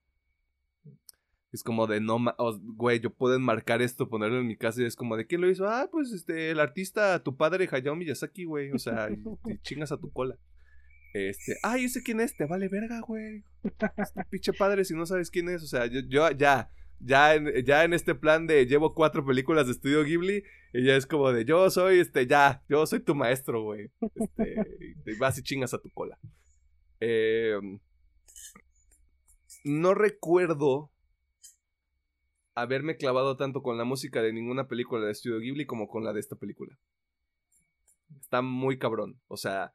[1.53, 2.17] Es como de no,
[2.75, 5.49] güey, yo puedo enmarcar esto, ponerlo en mi casa y es como de quién lo
[5.49, 5.67] hizo.
[5.67, 8.71] Ah, pues este, el artista, tu padre Hayao Miyazaki, güey.
[8.71, 9.13] O sea, y,
[9.51, 10.35] y chingas a tu cola.
[11.13, 13.43] Este, ay, ese quién es, te vale verga, güey.
[13.63, 13.87] Este
[14.31, 15.61] pinche padre si no sabes quién es.
[15.61, 19.67] O sea, yo, yo ya, ya en, ya en este plan de llevo cuatro películas
[19.67, 20.43] de estudio Ghibli
[20.73, 23.91] y ya es como de yo soy, este, ya, yo soy tu maestro, güey.
[24.15, 24.55] Este,
[25.05, 26.17] y vas y chingas a tu cola.
[26.99, 27.59] Eh,
[29.63, 30.92] no recuerdo
[32.55, 36.13] haberme clavado tanto con la música de ninguna película de estudio Ghibli como con la
[36.13, 36.77] de esta película.
[38.19, 39.19] Está muy cabrón.
[39.27, 39.73] O sea,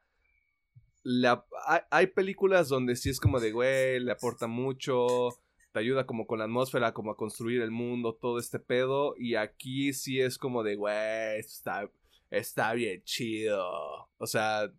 [1.65, 5.29] hay, hay películas donde sí es como de, güey, le aporta mucho,
[5.71, 9.13] te ayuda como con la atmósfera, como a construir el mundo, todo este pedo.
[9.17, 11.89] Y aquí sí es como de, güey, está,
[12.29, 14.09] está bien chido.
[14.17, 14.71] O sea,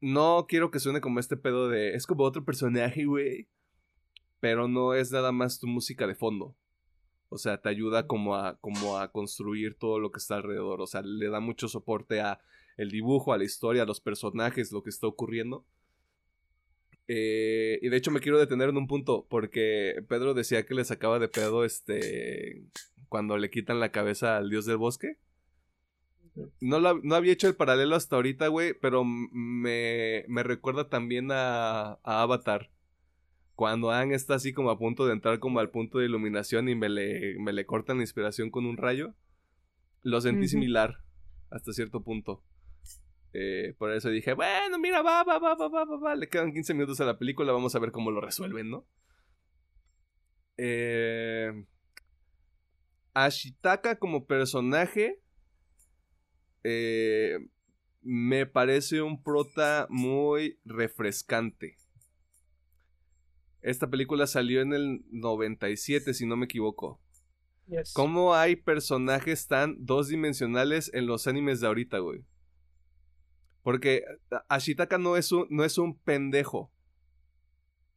[0.00, 3.48] no quiero que suene como este pedo de, es como otro personaje, güey.
[4.40, 6.56] Pero no es nada más tu música de fondo.
[7.28, 10.80] O sea, te ayuda como a, como a construir todo lo que está alrededor.
[10.80, 12.40] O sea, le da mucho soporte a
[12.76, 15.64] el dibujo, a la historia, a los personajes, lo que está ocurriendo.
[17.08, 20.84] Eh, y de hecho me quiero detener en un punto, porque Pedro decía que le
[20.84, 22.62] sacaba de pedo este
[23.08, 25.16] cuando le quitan la cabeza al dios del bosque.
[26.60, 31.30] No, la- no había hecho el paralelo hasta ahorita, güey, pero me, me recuerda también
[31.32, 32.70] a, a Avatar.
[33.60, 36.74] Cuando Aang está así como a punto de entrar como al punto de iluminación y
[36.74, 39.14] me le, me le cortan la inspiración con un rayo.
[40.00, 41.04] Lo sentí similar
[41.50, 42.42] hasta cierto punto.
[43.34, 46.16] Eh, por eso dije, bueno, mira, va, va, va, va, va, va, va.
[46.16, 48.86] Le quedan 15 minutos a la película, vamos a ver cómo lo resuelven, ¿no?
[50.56, 51.52] Eh,
[53.12, 55.20] Ashitaka como personaje
[56.64, 57.36] eh,
[58.00, 61.76] me parece un prota muy refrescante.
[63.62, 67.00] Esta película salió en el 97, si no me equivoco.
[67.92, 72.24] ¿Cómo hay personajes tan dos dimensionales en los animes de ahorita, güey?
[73.62, 74.02] Porque
[74.48, 76.72] Ashitaka no es un, no es un pendejo.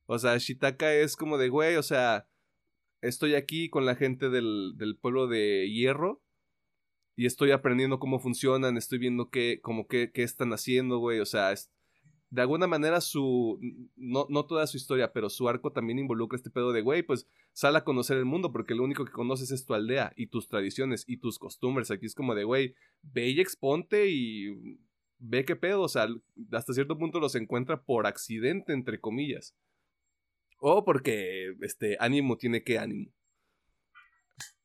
[0.06, 2.28] O sea, Ashitaka es como de, güey, o sea,
[3.02, 6.22] estoy aquí con la gente del, del pueblo de Hierro
[7.16, 11.26] y estoy aprendiendo cómo funcionan, estoy viendo qué, como qué, qué están haciendo, güey, o
[11.26, 11.54] sea,
[12.34, 13.60] de alguna manera su,
[13.96, 17.28] no, no toda su historia, pero su arco también involucra este pedo de, güey, pues
[17.52, 20.48] sal a conocer el mundo porque lo único que conoces es tu aldea y tus
[20.48, 21.92] tradiciones y tus costumbres.
[21.92, 22.74] Aquí es como de, güey,
[23.04, 24.80] ve y exponte y
[25.20, 26.08] ve qué pedo, o sea,
[26.52, 29.56] hasta cierto punto los encuentra por accidente, entre comillas.
[30.58, 33.12] O porque, este, ánimo tiene que ánimo.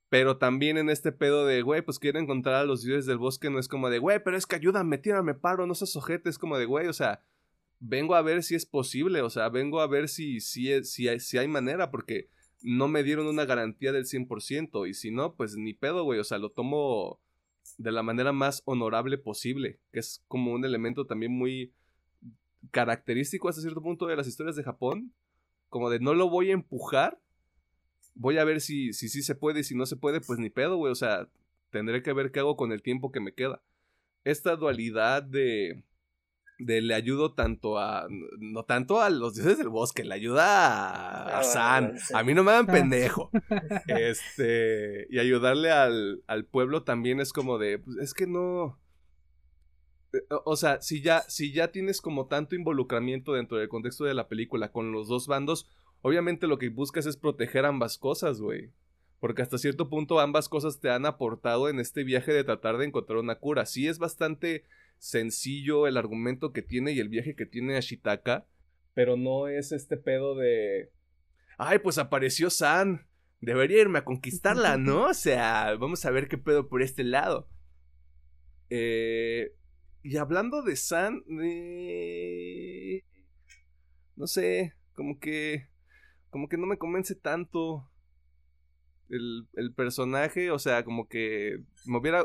[0.08, 3.50] Pero también en este pedo de, güey, pues quiero encontrar a los dioses del bosque,
[3.50, 6.38] no es como de, güey, pero es que ayúdame, tírame paro, no seas ojete, es
[6.38, 7.22] como de, güey, o sea,
[7.80, 11.20] vengo a ver si es posible, o sea, vengo a ver si, si, si, hay,
[11.20, 12.28] si hay manera, porque
[12.62, 16.24] no me dieron una garantía del 100%, y si no, pues ni pedo, güey, o
[16.24, 17.20] sea, lo tomo
[17.76, 21.72] de la manera más honorable posible, que es como un elemento también muy
[22.70, 25.12] característico hasta cierto punto de las historias de Japón,
[25.68, 27.20] como de no lo voy a empujar,
[28.14, 30.50] voy a ver si sí si, se puede y si no se puede, pues ni
[30.50, 30.90] pedo, güey.
[30.90, 31.28] O sea,
[31.70, 33.62] tendré que ver qué hago con el tiempo que me queda.
[34.24, 35.84] Esta dualidad de,
[36.58, 38.08] de le ayudo tanto a,
[38.38, 41.94] no tanto a los dioses del bosque, le ayuda a, ah, San.
[42.12, 42.72] A mí no me dan ah.
[42.72, 43.30] pendejo.
[43.86, 48.78] este, y ayudarle al, al pueblo también es como de, pues, es que no...
[50.12, 54.14] Eh, o sea, si ya, si ya tienes como tanto involucramiento dentro del contexto de
[54.14, 55.68] la película con los dos bandos,
[56.02, 58.72] obviamente lo que buscas es proteger ambas cosas, güey.
[59.20, 62.86] Porque hasta cierto punto ambas cosas te han aportado en este viaje de tratar de
[62.86, 63.66] encontrar una cura.
[63.66, 64.64] Sí es bastante
[64.98, 68.46] sencillo el argumento que tiene y el viaje que tiene Ashitaka,
[68.94, 70.90] pero no es este pedo de...
[71.56, 73.06] Ay, pues apareció San.
[73.40, 75.06] Debería irme a conquistarla, ¿no?
[75.06, 77.48] O sea, vamos a ver qué pedo por este lado.
[78.70, 79.54] Eh,
[80.02, 83.04] y hablando de San, eh,
[84.16, 85.68] no sé, como que
[86.30, 87.90] como que no me convence tanto
[89.08, 92.24] el, el personaje, o sea, como que me hubiera...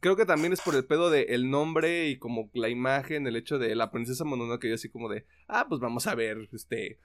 [0.00, 3.36] Creo que también es por el pedo de el nombre y como la imagen, el
[3.36, 6.98] hecho de la princesa Mononoke, yo así como de, ah, pues vamos a ver, este,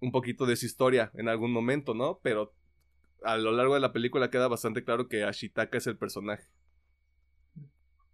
[0.00, 2.18] un poquito de su historia en algún momento, ¿no?
[2.22, 2.52] Pero
[3.22, 6.48] a lo largo de la película queda bastante claro que Ashitaka es el personaje.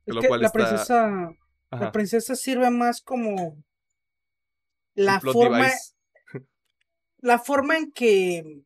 [0.06, 1.30] lo cual la princesa,
[1.70, 3.56] la princesa sirve más como
[4.94, 5.68] la forma,
[7.18, 8.62] la forma en que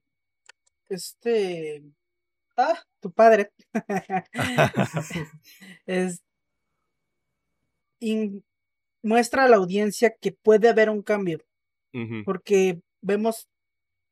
[0.88, 1.84] este
[2.56, 3.52] ah tu padre.
[5.86, 6.22] Es
[9.02, 11.38] muestra a la audiencia que puede haber un cambio.
[12.24, 13.48] Porque vemos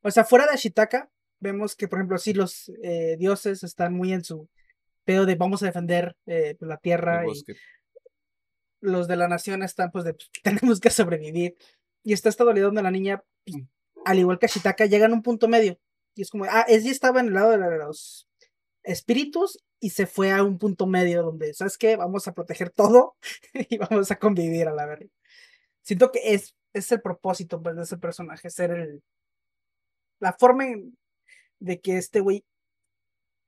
[0.02, 1.10] o sea fuera de Ashitaka
[1.40, 4.48] vemos que por ejemplo sí los eh, dioses están muy en su
[5.04, 7.42] pedo de vamos a defender eh, la tierra y
[8.80, 11.56] los de la nación están pues de pues, tenemos que sobrevivir.
[12.04, 13.68] Y está esta dualidad donde la niña pues, mm.
[14.04, 15.78] al igual que Ashitaka, llegan a un punto medio.
[16.14, 18.28] Y es como, ah, ella estaba en el lado de los
[18.84, 21.96] espíritus y se fue a un punto medio donde, ¿sabes qué?
[21.96, 23.16] Vamos a proteger todo
[23.54, 25.08] y vamos a convivir a la verdad.
[25.82, 29.02] Siento que es, es el propósito pues, de ese personaje, ser el.
[30.20, 30.64] La forma
[31.58, 32.44] de que este güey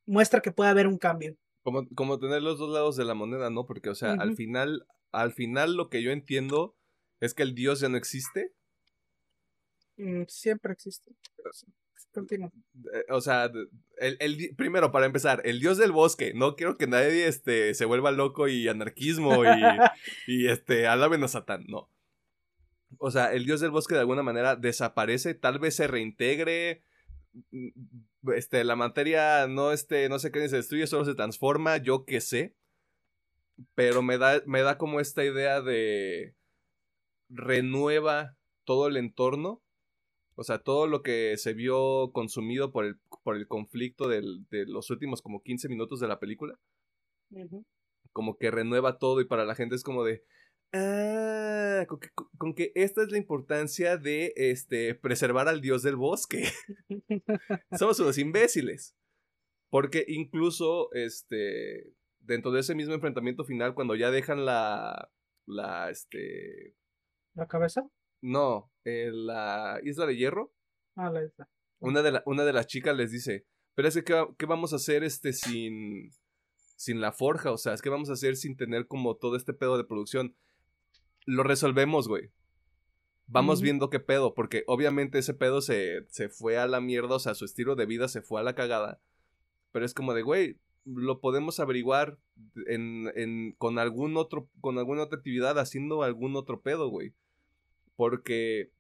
[0.07, 1.37] muestra que puede haber un cambio.
[1.63, 3.65] Como, como tener los dos lados de la moneda, ¿no?
[3.65, 6.77] Porque, o sea, al final, al final lo que yo entiendo
[7.21, 8.53] es que el dios ya no existe,
[9.97, 11.13] Mm, siempre existe.
[12.15, 12.53] Continúa.
[12.95, 13.51] Eh, o sea,
[13.99, 16.33] el, el, primero, para empezar, el dios del bosque.
[16.33, 19.49] No quiero que nadie este, se vuelva loco y anarquismo y,
[20.29, 21.65] y este, alaben a Satán.
[21.67, 21.91] No.
[22.99, 26.85] O sea, el dios del bosque de alguna manera desaparece, tal vez se reintegre.
[27.51, 27.71] Mm,
[28.33, 32.21] este, la materia no, este, no sé qué se destruye, solo se transforma, yo qué
[32.21, 32.55] sé.
[33.75, 36.37] Pero me da, me da como esta idea de
[37.29, 39.64] renueva todo el entorno
[40.37, 44.23] o sea, todo lo que se vio consumido por el, por el conflicto de
[44.67, 46.59] los últimos como 15 minutos de la película.
[48.13, 50.25] Como que renueva todo y para la gente es como de...
[50.73, 51.87] Ah,
[52.37, 56.49] con que, esta es la importancia de este, preservar al dios del bosque.
[57.79, 58.97] Somos unos imbéciles.
[59.71, 65.11] Porque incluso este, dentro de ese mismo enfrentamiento final, cuando ya dejan la...
[65.47, 66.75] La, este...
[67.35, 67.89] ¿La cabeza?
[68.25, 70.53] No, la isla de hierro.
[70.97, 71.47] Ah, la isla.
[71.81, 73.45] Una de, una de las chicas les dice,
[73.75, 76.11] Pero es que, ¿qué, qué vamos a hacer este sin,
[76.77, 77.51] sin la forja?
[77.53, 80.35] O sea, es que vamos a hacer sin tener como todo este pedo de producción.
[81.27, 82.31] Lo resolvemos, güey.
[83.27, 87.19] Vamos viendo qué pedo, porque obviamente ese pedo se, se fue a la mierda, o
[87.19, 89.01] sea, su estilo de vida se fue a la cagada.
[89.73, 92.19] Pero es como de, güey, lo podemos averiguar
[92.69, 97.13] en, en- con algún otro, con alguna otra actividad, haciendo algún otro pedo, güey.
[97.97, 98.73] Porque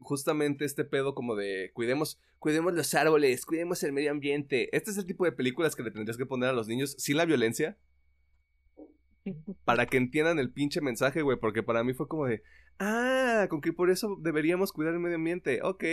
[0.00, 4.74] justamente este pedo como de cuidemos, cuidemos los árboles, cuidemos el medio ambiente.
[4.76, 7.16] Este es el tipo de películas que le tendrías que poner a los niños sin
[7.16, 7.78] la violencia.
[9.64, 11.38] Para que entiendan el pinche mensaje, güey.
[11.38, 12.42] Porque para mí fue como de.
[12.78, 15.60] Ah, con que por eso deberíamos cuidar el medio ambiente.
[15.62, 15.84] Ok.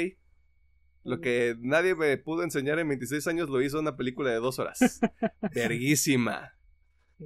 [1.06, 4.60] Lo que nadie me pudo enseñar en 26 años lo hizo una película de dos
[4.60, 5.02] horas.
[5.53, 6.53] Verguísima.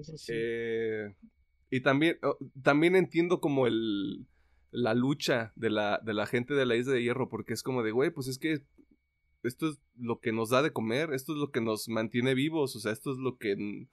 [0.02, 0.32] Sí.
[0.34, 1.16] Eh,
[1.70, 4.26] y también, oh, también entiendo como el
[4.72, 7.84] la lucha de la, de la gente de la isla de hierro, porque es como
[7.84, 8.64] de, güey, pues es que
[9.44, 12.76] esto es lo que nos da de comer, esto es lo que nos mantiene vivos,
[12.76, 13.88] o sea, esto es lo que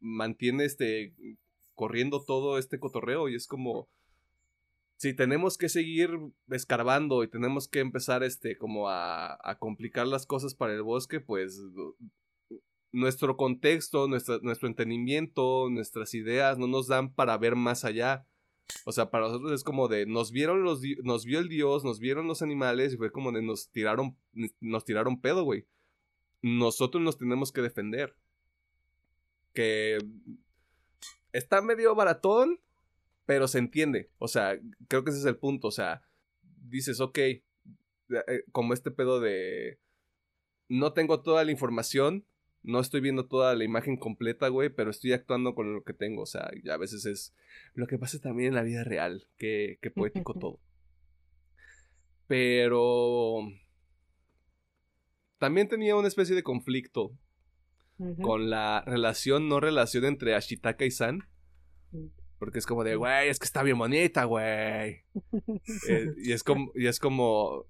[0.00, 1.14] mantiene este
[1.74, 3.88] corriendo todo este cotorreo y es como
[4.96, 6.10] si tenemos que seguir
[6.50, 11.62] escarbando y tenemos que empezar este como a, complicar las cosas para el bosque, pues
[12.92, 18.26] nuestro contexto, nuestro entendimiento, nuestras ideas no nos dan para ver más allá.
[18.84, 21.98] O sea, para nosotros es como de nos vieron los nos vio el dios, nos
[21.98, 24.16] vieron los animales y fue como de nos tiraron
[24.60, 25.66] nos tiraron pedo, güey.
[26.42, 28.16] Nosotros nos tenemos que defender.
[29.52, 29.98] Que
[31.32, 32.60] está medio baratón,
[33.24, 34.10] pero se entiende.
[34.18, 35.68] O sea, creo que ese es el punto.
[35.68, 36.02] O sea,
[36.42, 37.42] dices, ok, eh,
[38.52, 39.78] como este pedo de
[40.68, 42.24] no tengo toda la información,
[42.66, 46.22] no estoy viendo toda la imagen completa, güey, pero estoy actuando con lo que tengo.
[46.22, 47.34] O sea, y a veces es
[47.74, 49.28] lo que pasa también en la vida real.
[49.38, 50.60] Qué, qué poético todo.
[52.26, 53.48] Pero
[55.38, 57.16] también tenía una especie de conflicto
[58.20, 61.20] con la relación, no relación entre Ashitaka y San.
[62.38, 65.04] Porque es como de, güey, es que está bien bonita, güey.
[65.88, 67.64] Eh, y, es como, y es como.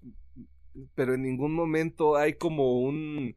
[0.95, 3.35] Pero en ningún momento hay como un,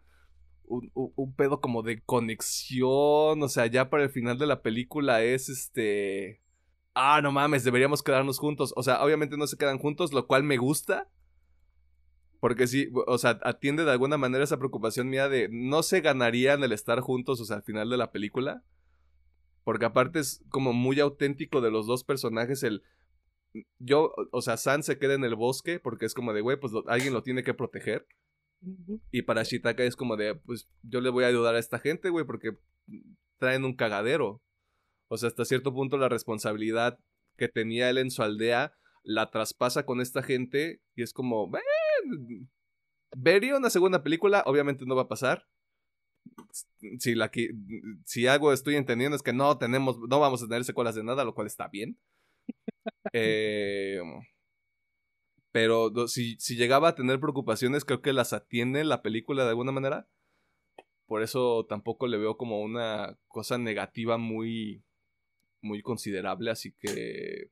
[0.71, 0.91] un.
[0.95, 3.43] un- pedo como de conexión.
[3.43, 6.43] O sea, ya para el final de la película es este.
[6.95, 8.73] Ah, no mames, deberíamos quedarnos juntos.
[8.77, 11.09] O sea, obviamente no se quedan juntos, lo cual me gusta.
[12.41, 16.65] Porque sí, o sea, atiende de alguna manera esa preocupación mía de no se ganarían
[16.65, 18.65] el estar juntos, o sea, al final de la película.
[19.63, 22.83] Porque aparte es como muy auténtico de los dos personajes el...
[23.79, 26.73] Yo, o sea, San se queda en el bosque porque es como de, güey, pues
[26.87, 28.07] alguien lo tiene que proteger.
[29.11, 32.11] Y para Shitaka es como de, pues yo le voy a ayudar a esta gente,
[32.11, 32.57] güey, porque
[33.39, 34.43] traen un cagadero.
[35.09, 36.99] O sea, hasta cierto punto la responsabilidad
[37.37, 41.62] que tenía él en su aldea la traspasa con esta gente y es como, "Ven,
[43.16, 45.47] vería una segunda película, obviamente no va a pasar.
[46.99, 47.31] Si, la,
[48.05, 51.24] si algo estoy entendiendo es que no tenemos, no vamos a tener secuelas de nada,
[51.24, 51.99] lo cual está bien.
[53.12, 54.01] Eh,
[55.53, 59.73] pero si, si llegaba a tener preocupaciones, creo que las atiende la película de alguna
[59.73, 60.09] manera.
[61.07, 64.85] Por eso tampoco le veo como una cosa negativa muy,
[65.61, 66.51] muy considerable.
[66.51, 67.51] Así que.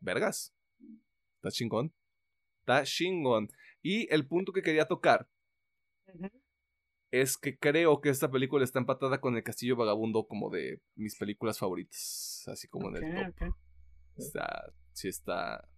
[0.00, 0.54] Vergas.
[1.36, 1.92] Está chingón.
[2.60, 3.50] Está chingón.
[3.82, 5.28] Y el punto que quería tocar
[7.10, 11.16] es que creo que esta película está empatada con El Castillo Vagabundo como de mis
[11.16, 12.48] películas favoritas.
[12.50, 13.54] Así como en el top.
[14.16, 15.68] Está, sí está,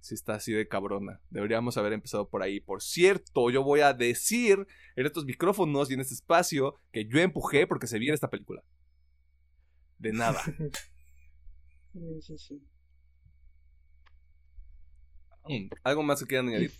[0.00, 1.20] sí está así de cabrona.
[1.30, 2.60] Deberíamos haber empezado por ahí.
[2.60, 4.66] Por cierto, yo voy a decir
[4.96, 8.62] en estos micrófonos y en este espacio que yo empujé porque se viera esta película.
[9.98, 10.40] De nada.
[11.92, 12.62] Sí, sí, sí.
[15.48, 16.72] Mm, ¿Algo más que quieran añadir?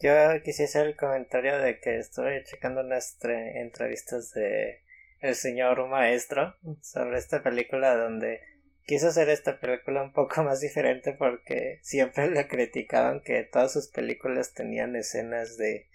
[0.00, 0.10] Yo
[0.44, 4.82] quisiera hacer el comentario de que estoy checando unas tre- entrevistas de
[5.20, 8.40] el señor maestro sobre esta película donde
[8.86, 13.88] quiso hacer esta película un poco más diferente porque siempre le criticaban que todas sus
[13.88, 15.88] películas tenían escenas de,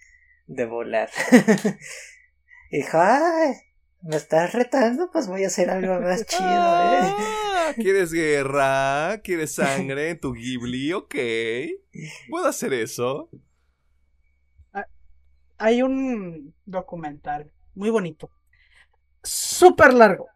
[0.46, 1.10] de volar.
[2.70, 3.54] y dijo, ay,
[4.02, 7.14] me estás retando, pues voy a hacer algo más chido, ¿eh?
[7.14, 9.20] Ah, ¿Quieres guerra?
[9.22, 10.92] ¿Quieres sangre en tu Ghibli?
[10.92, 11.14] Ok.
[12.28, 13.30] ¿Puedo hacer eso?
[15.58, 18.30] Hay un documental muy bonito.
[19.22, 20.28] Súper largo.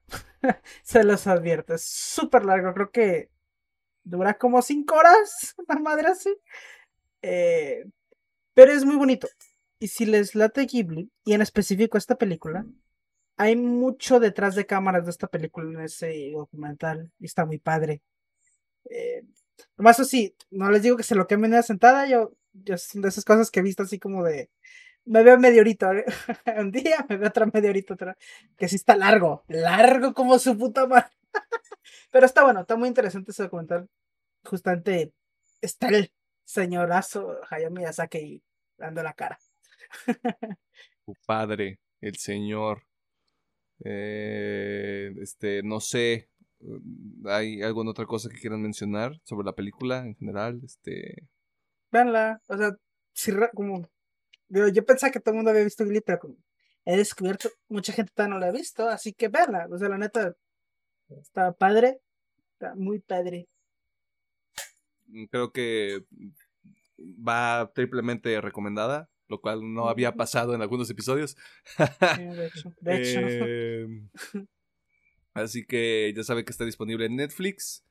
[0.83, 1.75] Se los advierto.
[1.75, 2.73] Es súper largo.
[2.75, 3.31] Creo que
[4.05, 5.55] dura como cinco horas.
[5.69, 6.37] Una madre así.
[7.23, 7.85] Eh,
[8.55, 9.29] pero es muy bonito.
[9.79, 12.65] Y si les late Ghibli, y en específico esta película,
[13.37, 17.13] hay mucho detrás de cámaras de esta película en ese documental.
[17.19, 18.03] Y está muy padre.
[18.91, 19.23] Eh,
[19.77, 22.09] nomás así, no les digo que se lo quemen una sentada.
[22.09, 24.51] Yo, yo son de esas cosas que he visto así como de
[25.07, 25.91] me veo medio horito.
[25.93, 26.05] ¿eh?
[26.59, 28.17] Un día me veo otra media horita otra.
[28.57, 29.45] Que sí está largo.
[29.49, 31.11] Largo como su puta madre.
[32.11, 33.89] Pero está bueno, está muy interesante ese documental.
[34.45, 35.13] Justamente
[35.61, 36.13] está el
[36.45, 38.43] señorazo Hayao Miyazaki
[38.77, 39.39] dando la cara.
[41.07, 42.83] Tu padre, el señor.
[43.85, 46.29] Eh, este, no sé.
[47.27, 50.61] ¿Hay alguna otra cosa que quieran mencionar sobre la película en general?
[50.65, 51.29] Este.
[51.93, 52.41] Véanla.
[52.49, 52.73] O sea,
[53.13, 53.89] si como.
[54.49, 56.37] Yo, yo pensaba que todo el mundo había visto Glee, pero como
[56.85, 59.67] he descubierto, mucha gente todavía no la ha visto, así que véanla.
[59.71, 60.37] O sea, la neta,
[61.09, 62.01] está padre.
[62.53, 63.49] Está muy padre.
[65.31, 66.05] Creo que
[66.99, 71.37] va triplemente recomendada, lo cual no había pasado en algunos episodios.
[71.77, 72.73] Sí, de hecho.
[72.81, 73.21] De hecho.
[73.23, 73.87] Eh,
[75.35, 77.85] así que ya sabe que está disponible en Netflix.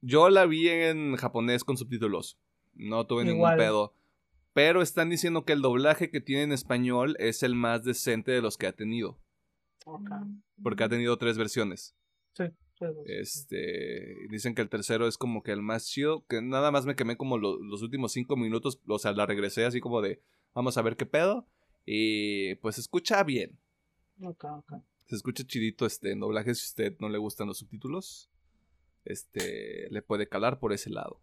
[0.00, 2.38] Yo la vi en japonés con subtítulos.
[2.74, 3.94] No tuve ningún pedo.
[4.54, 8.40] Pero están diciendo que el doblaje que tiene en español es el más decente de
[8.40, 9.18] los que ha tenido.
[9.84, 10.08] Ok.
[10.62, 11.94] Porque ha tenido tres versiones.
[12.34, 12.44] Sí,
[12.78, 13.12] sí, sí.
[13.12, 16.94] Este, dicen que el tercero es como que el más chido, que nada más me
[16.96, 20.22] quemé como lo- los últimos cinco minutos, o sea, la regresé así como de,
[20.54, 21.46] vamos a ver qué pedo,
[21.84, 23.58] y pues se escucha bien,
[24.22, 24.72] Ok, ok.
[25.06, 28.30] se escucha chidito este en doblaje, si a usted no le gustan los subtítulos,
[29.04, 31.20] este, le puede calar por ese lado.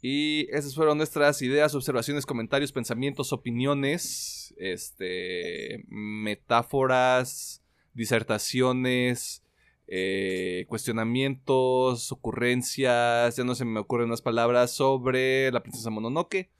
[0.00, 7.62] Y esas fueron nuestras ideas, observaciones, comentarios, pensamientos, opiniones, este, metáforas,
[7.94, 9.42] disertaciones,
[9.88, 16.50] eh, cuestionamientos, ocurrencias, ya no se me ocurren más palabras sobre la princesa Mononoke.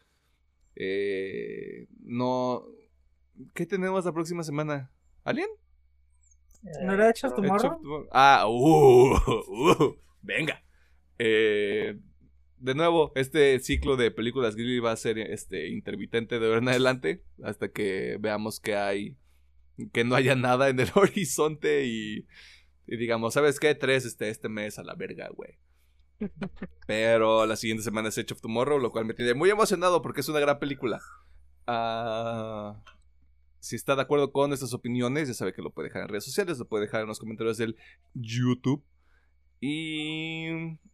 [0.75, 2.65] Eh, no,
[3.55, 4.91] ¿qué tenemos la próxima semana?
[5.25, 5.49] ¿Alien?
[6.83, 8.09] ¿No era Edge of Tomorrow.
[8.11, 10.63] Ah, uh, uh, venga.
[11.19, 11.99] Eh,
[12.61, 16.69] de nuevo, este ciclo de películas Ghibli va a ser este intermitente de ahora en
[16.69, 19.17] adelante hasta que veamos que hay
[19.93, 22.27] que no haya nada en el horizonte y,
[22.87, 23.75] y digamos, ¿sabes qué?
[23.75, 25.59] Tres este, este mes a la verga, güey.
[26.87, 30.21] Pero la siguiente semana es Edge of Tomorrow, lo cual me tiene muy emocionado porque
[30.21, 31.01] es una gran película.
[31.67, 32.83] Ah,
[33.61, 36.25] si está de acuerdo con nuestras opiniones, ya sabe que lo puede dejar en redes
[36.25, 37.77] sociales, lo puede dejar en los comentarios del
[38.15, 38.83] YouTube.
[39.61, 40.47] Y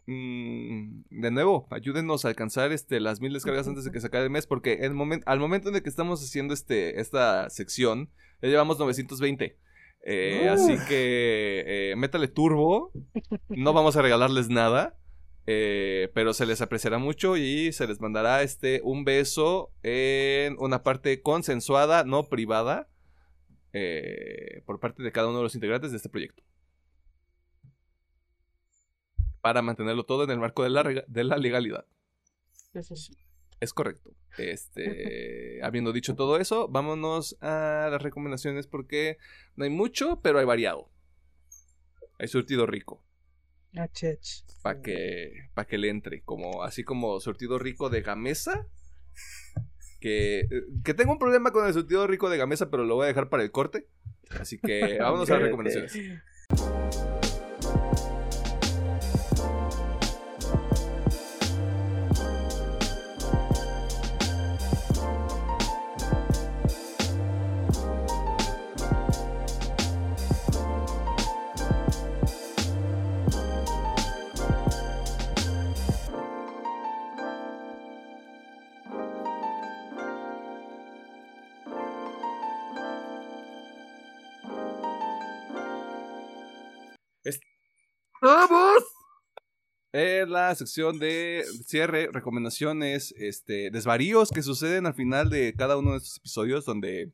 [0.06, 4.24] mm, de nuevo, ayúdenos a alcanzar este, las mil descargas antes de que se acabe
[4.24, 8.10] el mes, porque el momen- al momento en el que estamos haciendo este, esta sección,
[8.42, 9.58] ya llevamos 920.
[10.06, 10.48] Eh.
[10.50, 12.92] Así que eh, métale turbo,
[13.48, 14.96] no vamos a regalarles nada.
[15.46, 20.82] eh, pero se les apreciará mucho y se les mandará este un beso en una
[20.82, 22.88] parte consensuada, no privada,
[24.64, 26.42] por parte de cada uno de los integrantes de este proyecto.
[29.44, 31.86] Para mantenerlo todo en el marco de la, de la legalidad.
[32.82, 33.12] Sí.
[33.60, 34.10] Es correcto.
[34.38, 39.18] Este, habiendo dicho todo eso, vámonos a las recomendaciones porque
[39.54, 40.90] no hay mucho, pero hay variado.
[42.18, 43.04] Hay surtido rico
[44.62, 48.68] para que, pa' que le entre, como así como surtido rico de gamesa.
[50.00, 50.46] Que,
[50.84, 53.30] que tengo un problema con el surtido rico de gamesa, pero lo voy a dejar
[53.30, 53.88] para el corte.
[54.38, 56.22] Así que vámonos a las recomendaciones.
[89.96, 95.92] En la sección de cierre, recomendaciones, este, desvaríos que suceden al final de cada uno
[95.92, 97.12] de estos episodios donde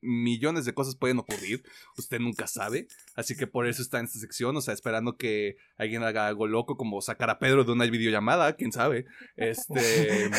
[0.00, 1.62] millones de cosas pueden ocurrir,
[1.96, 5.56] usted nunca sabe, así que por eso está en esta sección, o sea, esperando que
[5.76, 9.06] alguien haga algo loco como sacar a Pedro de una videollamada, quién sabe,
[9.36, 10.30] este,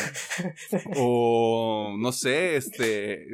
[0.98, 3.28] o no sé, este,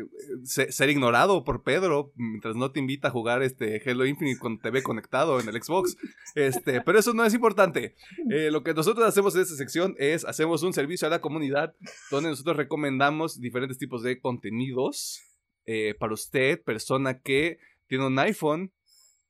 [0.43, 4.61] se- ser ignorado por Pedro mientras no te invita a jugar este Halo Infinite cuando
[4.61, 5.97] te ve conectado en el Xbox,
[6.35, 7.95] este, pero eso no es importante.
[8.31, 11.73] Eh, lo que nosotros hacemos en esta sección es hacemos un servicio a la comunidad
[12.11, 15.21] donde nosotros recomendamos diferentes tipos de contenidos
[15.65, 18.71] eh, para usted, persona que tiene un iPhone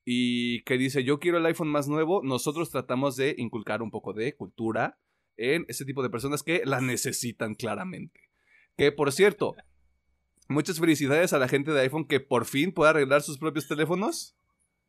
[0.03, 2.21] y que dice yo quiero el iPhone más nuevo.
[2.23, 4.99] Nosotros tratamos de inculcar un poco de cultura
[5.37, 8.29] en ese tipo de personas que la necesitan claramente.
[8.77, 9.55] Que por cierto,
[10.47, 14.35] muchas felicidades a la gente de iPhone que por fin puede arreglar sus propios teléfonos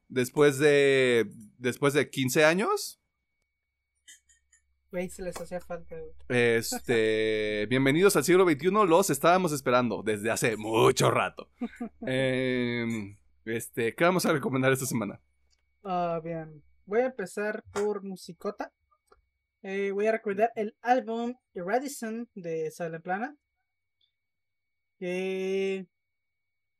[0.09, 3.01] después de después de 15 años.
[4.91, 5.97] Güey, se les hacía falta.
[6.29, 11.51] Este, bienvenidos al siglo XXI, los estábamos esperando desde hace mucho rato.
[12.03, 15.21] Em, este, ¿qué vamos a recomendar esta semana?
[15.85, 16.63] Ah, bien.
[16.85, 18.73] Voy a empezar por Musicota.
[19.63, 23.33] Eh, voy a recordar el álbum Radisson de Silent Planet.
[24.99, 25.87] Que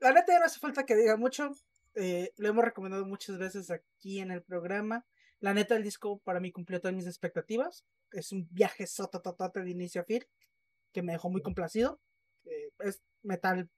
[0.01, 1.51] la neta ya no hace falta que diga mucho.
[1.97, 5.05] eh, lo hemos recomendado muchas veces aquí en el programa.
[5.41, 7.85] La neta, el disco para mí cumplió todas mis expectativas.
[8.13, 10.23] Es un viaje sotototote de inicio a fin
[10.93, 12.01] que me dejó muy complacido.
[12.45, 13.69] Eh, es metal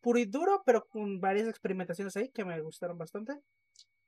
[0.00, 3.40] puro y duro, pero con varias experimentaciones ahí que me gustaron bastante.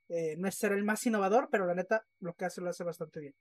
[0.09, 2.83] Eh, no es ser el más innovador, pero la neta lo que hace lo hace
[2.83, 3.35] bastante bien.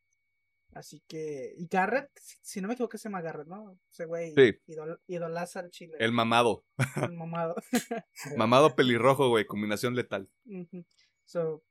[0.75, 3.79] Así que, y Garrett, si, si no me equivoco, se llama Garrett, ¿no?
[3.91, 4.59] Ese güey Sí.
[4.67, 5.97] idol- idolaza al chile.
[6.01, 6.65] El mamado.
[7.03, 7.55] el mamado.
[8.37, 10.29] Mamado pelirrojo, güey, combinación letal.
[10.47, 10.85] Ujú.
[11.25, 11.63] So,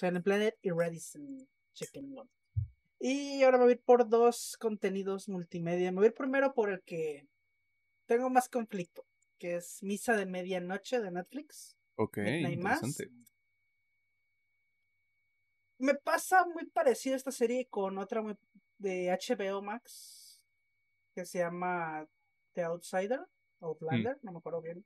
[0.00, 2.30] Silent Planet y Radisson Chicken One.
[2.98, 5.92] Y ahora me voy a ir por dos contenidos multimedia.
[5.92, 7.28] Me voy a ir primero por el que
[8.06, 9.04] tengo más conflicto,
[9.38, 11.76] que es Misa de Medianoche de Netflix.
[11.96, 12.82] Ok, Midnight Mass.
[12.82, 13.30] interesante.
[15.78, 18.36] Me pasa muy parecido esta serie con otra muy-
[18.78, 20.40] de HBO Max
[21.14, 22.06] que se llama
[22.54, 23.20] The Outsider,
[23.60, 24.84] Outlander, no me acuerdo bien.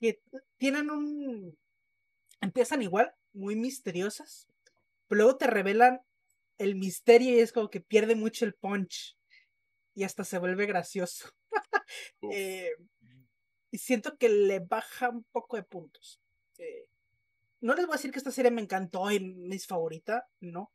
[0.00, 0.20] Que
[0.56, 1.56] tienen un.
[2.40, 4.48] Empiezan igual, muy misteriosas,
[5.06, 6.00] pero luego te revelan
[6.58, 9.16] el misterio y es como que pierde mucho el punch
[9.94, 11.30] y hasta se vuelve gracioso.
[12.32, 12.70] Eh,
[13.72, 16.20] y siento que le baja un poco de puntos.
[16.58, 16.86] Eh,
[17.60, 20.70] no les voy a decir que esta serie me encantó y mis favorita, no.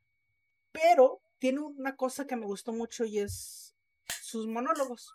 [0.73, 3.76] Pero tiene una cosa que me gustó mucho y es
[4.22, 5.14] sus monólogos.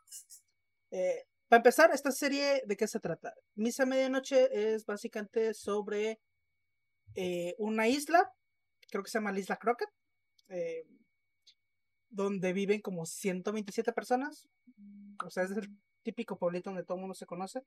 [0.91, 3.35] Eh, para empezar, esta serie, ¿de qué se trata?
[3.55, 6.21] Misa Medianoche es básicamente sobre
[7.15, 8.33] eh, una isla,
[8.91, 9.91] creo que se llama la Isla Crockett,
[10.49, 10.87] eh,
[12.09, 14.49] donde viven como 127 personas.
[15.25, 15.69] O sea, es el
[16.03, 17.63] típico pueblito donde todo el mundo se conoce.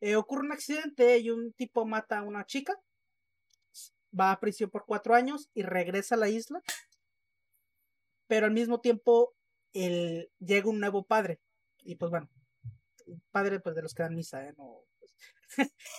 [0.00, 2.74] Eh, ocurre un accidente y un tipo mata a una chica.
[4.18, 6.60] Va a prisión por cuatro años y regresa a la isla.
[8.26, 9.34] Pero al mismo tiempo
[9.72, 11.40] el, llega un nuevo padre.
[11.84, 12.28] Y pues bueno,
[13.30, 14.54] padre pues de los que dan misa, ¿eh?
[14.56, 14.84] No,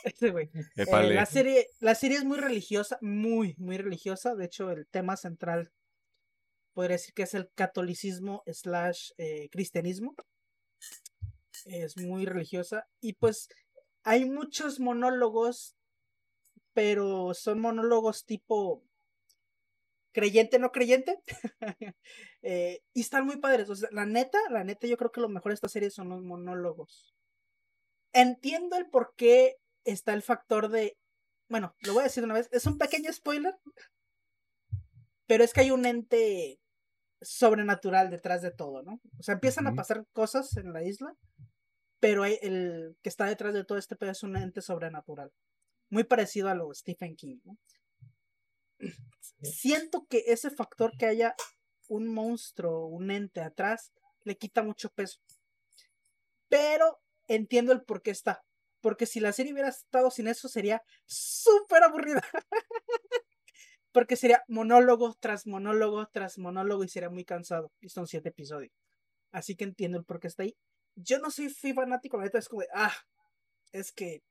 [0.03, 0.49] este güey.
[0.75, 4.35] Eh, la, serie, la serie es muy religiosa, muy, muy religiosa.
[4.35, 5.71] De hecho, el tema central
[6.73, 10.15] podría decir que es el catolicismo slash eh, cristianismo.
[11.65, 12.87] Es muy religiosa.
[12.99, 13.47] Y pues
[14.03, 15.75] hay muchos monólogos,
[16.73, 18.83] pero son monólogos tipo
[20.13, 21.21] creyente, no creyente.
[22.45, 23.69] Eh, y están muy padres.
[23.69, 26.09] O sea, la neta, la neta, yo creo que lo mejor de esta serie son
[26.09, 27.12] los monólogos.
[28.13, 30.97] Entiendo el por qué está el factor de.
[31.49, 32.49] Bueno, lo voy a decir de una vez.
[32.51, 33.55] Es un pequeño spoiler.
[35.25, 36.59] Pero es que hay un ente
[37.21, 38.99] sobrenatural detrás de todo, ¿no?
[39.19, 41.15] O sea, empiezan a pasar cosas en la isla.
[41.99, 45.31] Pero el que está detrás de todo este pedo es un ente sobrenatural.
[45.89, 47.57] Muy parecido a lo Stephen King, ¿no?
[49.41, 51.35] Siento que ese factor que haya
[51.87, 55.19] un monstruo, un ente atrás, le quita mucho peso.
[56.49, 57.01] Pero
[57.35, 58.43] entiendo el por qué está.
[58.81, 62.21] Porque si la serie hubiera estado sin eso, sería súper aburrida.
[63.91, 67.71] Porque sería monólogo tras monólogo tras monólogo y sería muy cansado.
[67.79, 68.73] Y son siete episodios.
[69.31, 70.55] Así que entiendo el por qué está ahí.
[70.95, 72.93] Yo no soy fui fanático, la neta es como ah,
[73.71, 74.21] es que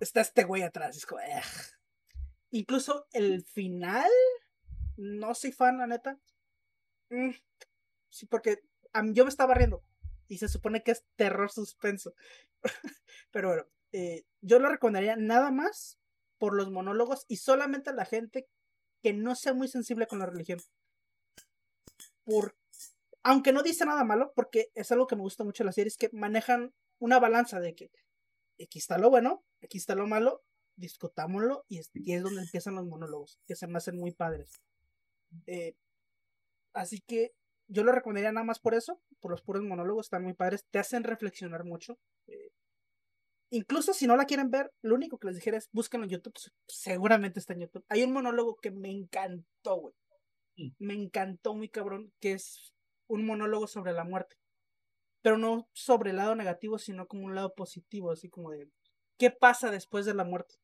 [0.00, 0.96] está este güey atrás.
[0.96, 1.78] Es como, "Ugh".
[2.50, 4.10] Incluso el final,
[4.96, 6.18] no soy fan, la neta.
[7.10, 7.30] Mm,
[8.10, 8.58] sí, porque
[8.92, 9.82] a mí- yo me estaba riendo.
[10.28, 12.14] Y se supone que es terror suspenso.
[13.32, 15.98] Pero bueno, eh, yo lo recomendaría nada más
[16.38, 18.48] por los monólogos y solamente a la gente
[19.02, 20.60] que no sea muy sensible con la religión.
[22.24, 22.56] Por,
[23.22, 25.88] aunque no dice nada malo, porque es algo que me gusta mucho de la serie,
[25.88, 27.90] es que manejan una balanza de que
[28.62, 30.42] aquí está lo bueno, aquí está lo malo,
[30.76, 34.60] discutámoslo y es, y es donde empiezan los monólogos, que se me hacen muy padres.
[35.46, 35.76] Eh,
[36.72, 37.34] así que
[37.66, 40.78] yo lo recomendaría nada más por eso, por los puros monólogos, están muy padres, te
[40.78, 41.98] hacen reflexionar mucho.
[42.28, 42.50] eh,
[43.50, 46.36] incluso si no la quieren ver, lo único que les dijera es búsquenlo en YouTube,
[46.38, 47.84] se- seguramente está en YouTube.
[47.88, 49.94] Hay un monólogo que me encantó, güey.
[50.78, 52.74] Me encantó muy cabrón, que es
[53.08, 54.36] un monólogo sobre la muerte.
[55.22, 58.68] Pero no sobre el lado negativo, sino como un lado positivo, así como de
[59.18, 60.56] qué pasa después de la muerte,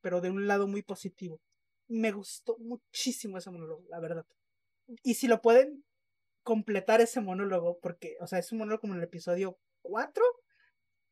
[0.00, 1.40] pero de un lado muy positivo.
[1.88, 4.26] Me gustó muchísimo ese monólogo, la verdad.
[5.02, 5.84] Y si lo pueden
[6.42, 10.24] completar ese monólogo, porque, o sea, es un monólogo como en el episodio 4,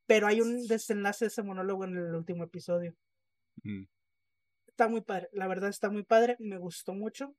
[0.06, 2.94] pero hay un desenlace de ese monólogo en el último episodio.
[3.62, 3.84] Mm.
[4.66, 7.34] Está muy padre, la verdad está muy padre, me gustó mucho.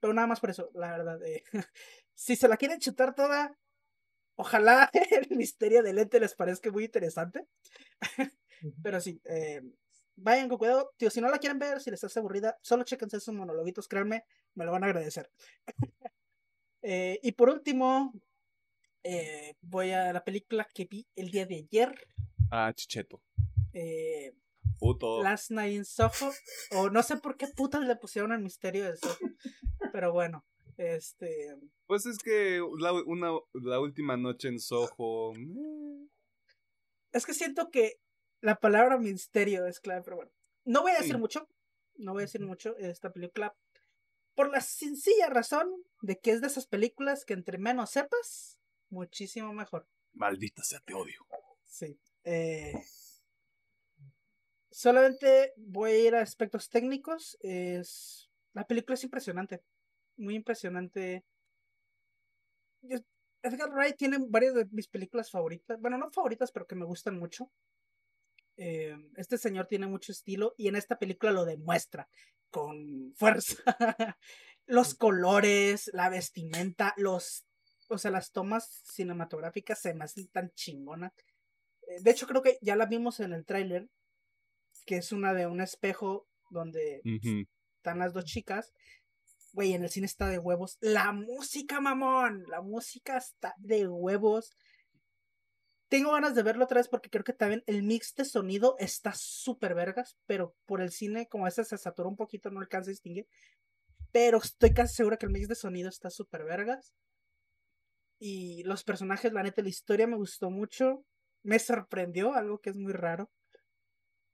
[0.00, 1.22] pero nada más por eso, la verdad.
[1.24, 1.42] eh,
[2.14, 3.58] si se la quieren chutar toda,
[4.36, 7.46] ojalá el misterio del ente les parezca muy interesante.
[8.82, 9.62] pero sí, eh,
[10.16, 10.92] vayan con cuidado.
[10.96, 14.24] Tío, si no la quieren ver, si les hace aburrida, solo chequense esos monologuitos, créanme,
[14.54, 15.30] me lo van a agradecer.
[16.90, 18.14] Eh, y por último,
[19.04, 21.92] eh, voy a la película que vi el día de ayer.
[22.50, 23.20] Ah, chicheto.
[23.74, 24.32] eh,
[24.80, 25.22] Puto.
[25.22, 26.32] Last Night in Soho.
[26.72, 29.18] O no sé por qué putas le pusieron el misterio de Soho.
[29.92, 30.46] Pero bueno,
[30.78, 31.56] este.
[31.86, 35.34] Pues es que la, una, la última noche en Soho.
[35.36, 36.08] eh,
[37.12, 37.96] Es que siento que
[38.40, 40.30] la palabra misterio es clave, pero bueno.
[40.64, 41.20] No voy a decir Sí.
[41.20, 41.46] mucho.
[41.96, 43.54] No voy a decir mucho de esta película.
[44.38, 45.68] Por la sencilla razón
[46.00, 49.88] de que es de esas películas que entre menos sepas, muchísimo mejor.
[50.12, 51.26] Maldita sea, te odio.
[51.64, 51.98] Sí.
[52.22, 52.72] eh,
[54.70, 57.36] solamente voy a ir a aspectos técnicos.
[57.40, 59.64] Es, la película es impresionante.
[60.16, 61.24] Muy impresionante.
[63.42, 65.80] Edgar Wright tiene varias de mis películas favoritas.
[65.80, 67.50] Bueno, no favoritas, pero que me gustan mucho.
[68.60, 72.08] Eh, este señor tiene mucho estilo y en esta película lo demuestra
[72.50, 73.56] con fuerza.
[74.66, 77.46] los colores, la vestimenta, los,
[77.88, 81.12] o sea, las tomas cinematográficas se me hacen tan chingonas.
[81.82, 83.88] Eh, De hecho, creo que ya la vimos en el tráiler,
[84.86, 88.72] que es una de un espejo donde están las dos chicas.
[89.52, 90.78] Güey, en el cine está de huevos.
[90.80, 92.44] La música, mamón.
[92.48, 94.56] La música está de huevos.
[95.88, 99.12] Tengo ganas de verlo otra vez porque creo que también el mix de sonido está
[99.14, 102.90] súper vergas, pero por el cine, como a veces se satura un poquito, no alcanza
[102.90, 103.26] a distinguir.
[104.12, 106.92] Pero estoy casi segura que el mix de sonido está súper vergas.
[108.18, 111.04] Y los personajes, la neta, la historia me gustó mucho.
[111.42, 113.30] Me sorprendió, algo que es muy raro.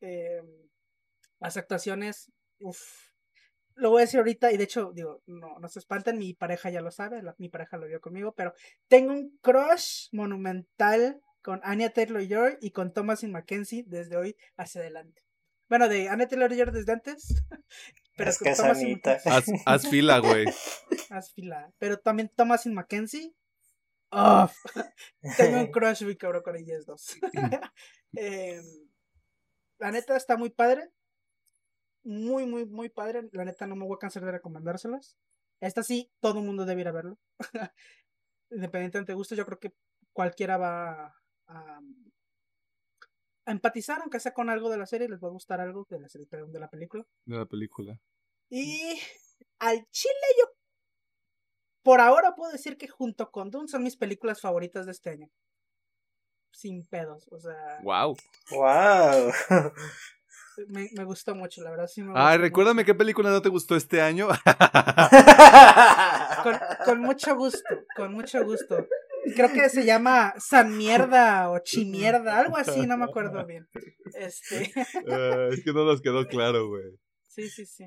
[0.01, 0.43] Eh,
[1.39, 2.81] las actuaciones, uff.
[3.76, 6.70] Lo voy a decir ahorita, y de hecho, digo, no, no se espanten, mi pareja
[6.70, 8.55] ya lo sabe, mi pareja lo vio conmigo, pero
[8.86, 14.81] tengo un crush monumental con Anya Taylor Joy y con Thomasin Mackenzie desde hoy hacia
[14.81, 15.23] adelante.
[15.69, 17.29] Bueno, de Anya Taylor Joy desde antes,
[18.16, 19.19] pero es con que es Thomasin Anita.
[19.19, 20.47] Mackenzie- Haz, haz fila, güey.
[21.11, 21.71] haz fila.
[21.79, 23.35] Pero también Thomasin Mackenzie.
[24.11, 24.49] ¡Oh!
[25.37, 27.15] Tengo un crush muy cabrón con ellas dos.
[28.15, 28.65] Em,
[29.79, 30.89] la neta está muy padre.
[32.05, 33.29] Muy, muy, muy padre.
[33.33, 35.19] La neta no me voy a cansar de recomendárselas.
[35.61, 37.19] Esta sí, todo el mundo debe ir a verlo.
[38.51, 39.75] Independientemente de gusto, yo creo que
[40.12, 41.15] cualquiera va
[41.49, 41.81] a,
[43.47, 46.01] a empatizar, aunque sea con algo de la serie, les va a gustar algo de
[46.01, 47.05] la serie, perdón, de la película.
[47.27, 47.99] De la película.
[48.51, 48.99] Y
[49.59, 50.47] al chile yo
[51.83, 55.29] por ahora puedo decir que junto con Dune son mis películas favoritas de este año.
[56.53, 58.16] Sin pedos, o sea, Wow.
[58.53, 59.33] ¡Wow!
[60.69, 62.87] me, me gustó mucho, la verdad sí me Ay, gustó recuérdame mucho.
[62.87, 64.29] qué película no te gustó este año.
[66.45, 68.87] Con, con mucho gusto, con mucho gusto.
[69.37, 73.67] Creo que se llama San Mierda o Chimierda, algo así, no me acuerdo bien.
[74.15, 74.73] Este,
[75.11, 76.85] Ah, es que no nos quedó claro, güey.
[77.29, 77.87] sí, sí, sí.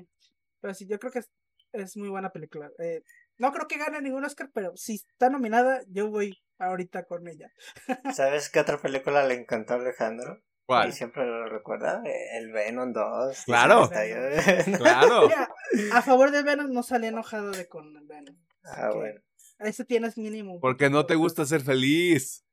[0.60, 1.30] Pero sí, yo creo que es,
[1.72, 2.70] es muy buena película.
[2.80, 3.02] Eh,
[3.36, 7.52] no creo que gane ningún Oscar, pero si está nominada, yo voy ahorita con ella.
[8.14, 10.42] ¿Sabes qué otra película le encantó a Alejandro?
[10.66, 10.88] ¿Cuál?
[10.90, 12.02] Y siempre lo recuerda.
[12.04, 13.44] El Venom 2.
[13.46, 13.88] Claro.
[13.88, 14.76] Claro.
[14.76, 15.28] Claro.
[15.28, 15.48] Mira,
[15.94, 18.36] a favor de Venom no salí enojado de con Venom.
[18.64, 19.20] Así Ah, que bueno.
[19.58, 20.60] Ese tienes mínimo.
[20.60, 22.44] Porque no te gusta ser feliz.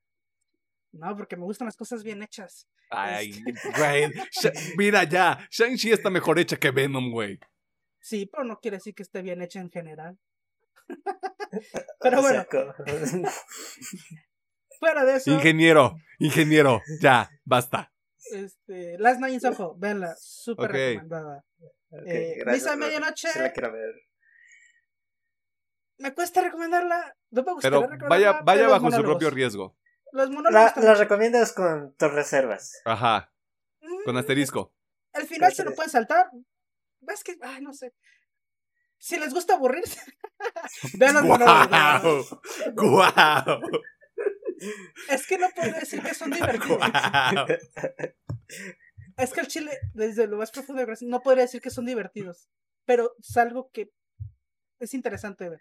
[0.91, 2.68] No, porque me gustan las cosas bien hechas.
[2.90, 3.32] Ay,
[3.77, 4.11] güey.
[4.32, 5.48] Sha- Mira ya.
[5.52, 7.40] Shang-Chi está mejor hecha que Venom, güey.
[7.99, 10.18] Sí, pero no quiere decir que esté bien hecha en general.
[11.99, 12.45] Pero bueno,
[14.80, 16.82] fuera de eso, Ingeniero, ingeniero.
[17.02, 17.91] Ya, basta.
[18.32, 20.73] este, Last Night in Soho, véanla, súper Ok.
[20.73, 21.44] recomendada.
[22.06, 22.86] Eh, gracias, Misa de Rory.
[22.86, 23.27] Medianoche.
[23.30, 23.95] Sí la quiero ver.
[25.97, 27.15] Me cuesta recomendarla.
[27.31, 29.77] No me gustaría Pero recomendarla, vaya, vaya bajo su propio riesgo.
[30.11, 30.53] Los monólogos.
[30.53, 32.81] La, están la muy- recomiendas con tus reservas.
[32.85, 33.31] Ajá.
[33.81, 34.73] Mm, Con asterisco.
[35.13, 36.30] Al final se lo pueden saltar.
[37.07, 37.93] Es que, ay, no sé.
[38.97, 39.99] Si les gusta aburrirse,
[40.97, 42.39] vean los monólogos.
[42.73, 43.11] ¡Guau!
[43.13, 43.59] ¡Guau!
[45.09, 46.80] Es que no puedo decir que son divertidos.
[49.17, 51.85] Es que el chile, desde lo más profundo de corazón, no podría decir que son
[51.85, 52.49] divertidos.
[52.85, 53.91] Pero es algo que
[54.80, 55.60] es interesante ver.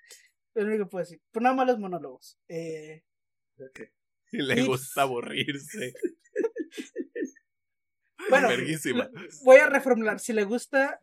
[0.54, 1.20] Es lo único que puedo decir.
[1.32, 2.38] Pero nada más los monólogos.
[2.48, 3.02] Eh,
[4.32, 5.92] Y le Y- gusta aburrirse.
[8.30, 9.10] bueno, Verguísima.
[9.44, 10.20] voy a reformular.
[10.20, 11.00] Si le gusta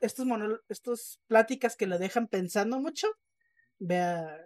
[0.00, 3.08] estos monólogos, estos pláticas que le dejan pensando mucho,
[3.78, 4.38] vea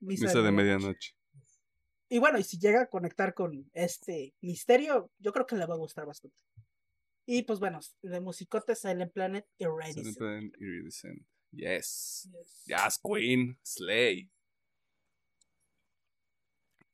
[0.00, 1.12] Misa, Misa de medianoche.
[2.08, 5.74] Y bueno, y si llega a conectar con este misterio, yo creo que le va
[5.74, 6.36] a gustar bastante.
[7.26, 9.94] Y pues bueno, de musicotes Silent Planet Riding.
[9.94, 11.26] Silent Planet Iridescent.
[11.52, 12.28] Yes.
[12.66, 13.58] Yes, Queen.
[13.62, 14.30] Slay.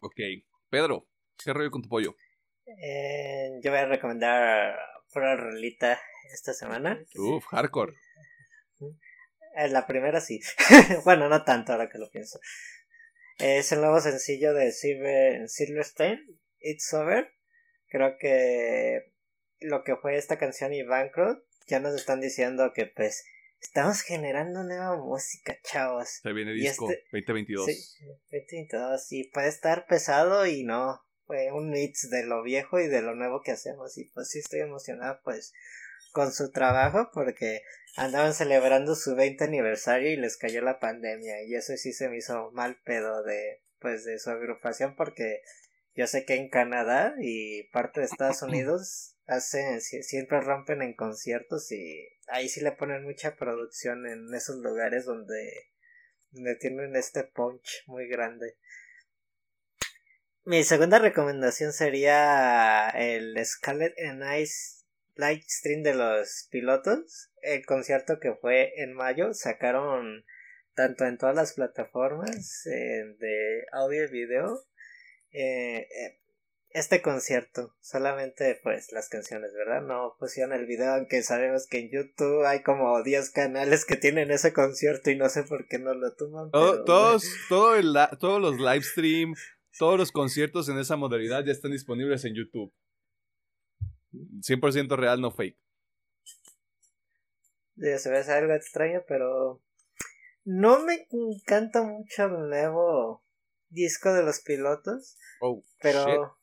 [0.00, 0.20] Ok.
[0.68, 1.08] Pedro,
[1.42, 2.16] ¿qué rollo con tu pollo?
[2.66, 4.76] Eh, yo voy a recomendar
[5.12, 5.98] pura rolita
[6.32, 7.02] esta semana.
[7.16, 7.94] Uf, hardcore.
[9.56, 10.40] Eh, la primera sí.
[11.04, 12.38] bueno, no tanto ahora que lo pienso.
[13.38, 16.18] Es el nuevo sencillo de Silver, Silverstein,
[16.58, 17.32] It's Over.
[17.88, 19.12] Creo que
[19.60, 23.24] lo que fue esta canción y Bankroll ya nos están diciendo que pues
[23.60, 26.20] estamos generando nueva música, chavos.
[26.22, 27.66] Se viene disco 2022.
[27.66, 32.88] Sí, 2022 y puede estar pesado y no, fue un mix de lo viejo y
[32.88, 35.52] de lo nuevo que hacemos y pues sí estoy emocionado pues
[36.12, 37.62] con su trabajo porque
[37.96, 42.16] andaban celebrando su 20 aniversario y les cayó la pandemia y eso sí se me
[42.16, 45.42] hizo mal pedo de pues de su agrupación porque
[45.94, 51.70] yo sé que en Canadá y parte de Estados Unidos hacen siempre rompen en conciertos
[51.70, 55.68] y ahí sí le ponen mucha producción en esos lugares donde
[56.58, 58.56] tienen este punch muy grande.
[60.44, 64.78] Mi segunda recomendación sería el Scarlet and Ice
[65.16, 67.30] live stream de los pilotos.
[67.42, 70.24] El concierto que fue en mayo sacaron
[70.74, 74.64] tanto en todas las plataformas eh, de audio y video
[75.32, 76.18] eh, eh,
[76.78, 81.90] este concierto solamente pues las canciones verdad no pusieron el video aunque sabemos que en
[81.90, 85.94] YouTube hay como 10 canales que tienen ese concierto y no sé por qué no
[85.94, 89.34] lo toman todos todo el, todos los live stream
[89.78, 92.72] todos los conciertos en esa modalidad ya están disponibles en YouTube
[94.12, 95.56] 100% real, no fake.
[97.76, 99.62] se ve algo extraño, pero
[100.44, 103.22] no me encanta mucho el nuevo
[103.68, 105.16] disco de los pilotos.
[105.40, 106.37] Oh, pero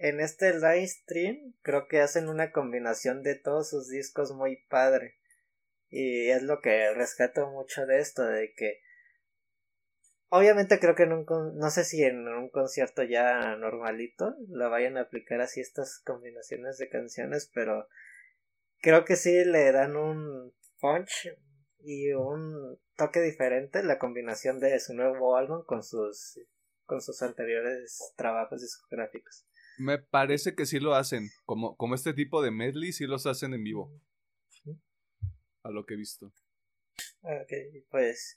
[0.00, 5.16] en este live stream creo que hacen una combinación de todos sus discos muy padre.
[5.88, 8.80] Y es lo que rescato mucho de esto, de que
[10.32, 14.96] Obviamente creo que en un no sé si en un concierto ya normalito la vayan
[14.96, 17.88] a aplicar así estas combinaciones de canciones, pero
[18.80, 21.36] creo que sí le dan un punch
[21.80, 26.38] y un toque diferente la combinación de su nuevo álbum con sus
[26.84, 29.49] con sus anteriores trabajos discográficos.
[29.80, 33.54] Me parece que sí lo hacen, como, como este tipo de medley sí los hacen
[33.54, 33.90] en vivo.
[35.62, 36.26] A lo que he visto.
[37.22, 37.52] Ok,
[37.90, 38.36] pues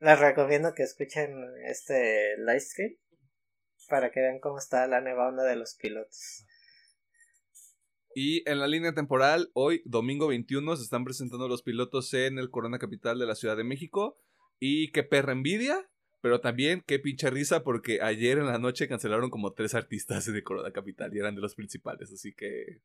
[0.00, 1.32] les recomiendo que escuchen
[1.64, 2.96] este live stream
[3.88, 6.44] para que vean cómo está la nueva onda de los pilotos.
[8.12, 12.50] Y en la línea temporal, hoy, domingo 21, se están presentando los pilotos en el
[12.50, 14.16] Corona Capital de la Ciudad de México.
[14.58, 15.88] Y qué perra envidia,
[16.20, 20.42] pero también qué pinche risa, porque ayer en la noche cancelaron como tres artistas de
[20.42, 22.80] Corona Capital y eran de los principales, así que.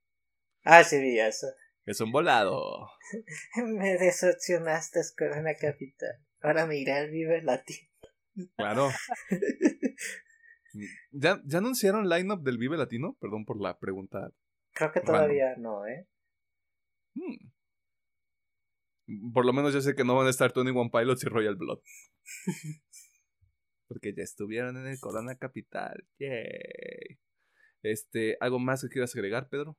[0.63, 1.47] Ah, sí, vi eso.
[1.85, 2.89] Es un volado.
[3.55, 6.19] Me decepcionaste, Corona Capital.
[6.41, 7.87] Ahora me iré al Vive Latino.
[8.55, 8.89] Claro.
[11.11, 13.15] ¿Ya, ¿Ya anunciaron line-up del Vive Latino?
[13.19, 14.31] Perdón por la pregunta.
[14.73, 16.07] Creo que todavía no, ¿eh?
[17.13, 17.51] Hmm.
[19.33, 21.55] Por lo menos ya sé que no van a estar Tony One Pilots y Royal
[21.55, 21.79] Blood.
[23.91, 26.07] Porque ya estuvieron en el Corona Capital.
[26.17, 27.19] Yay.
[27.83, 29.77] Este, ¿algo más que quieras agregar, Pedro?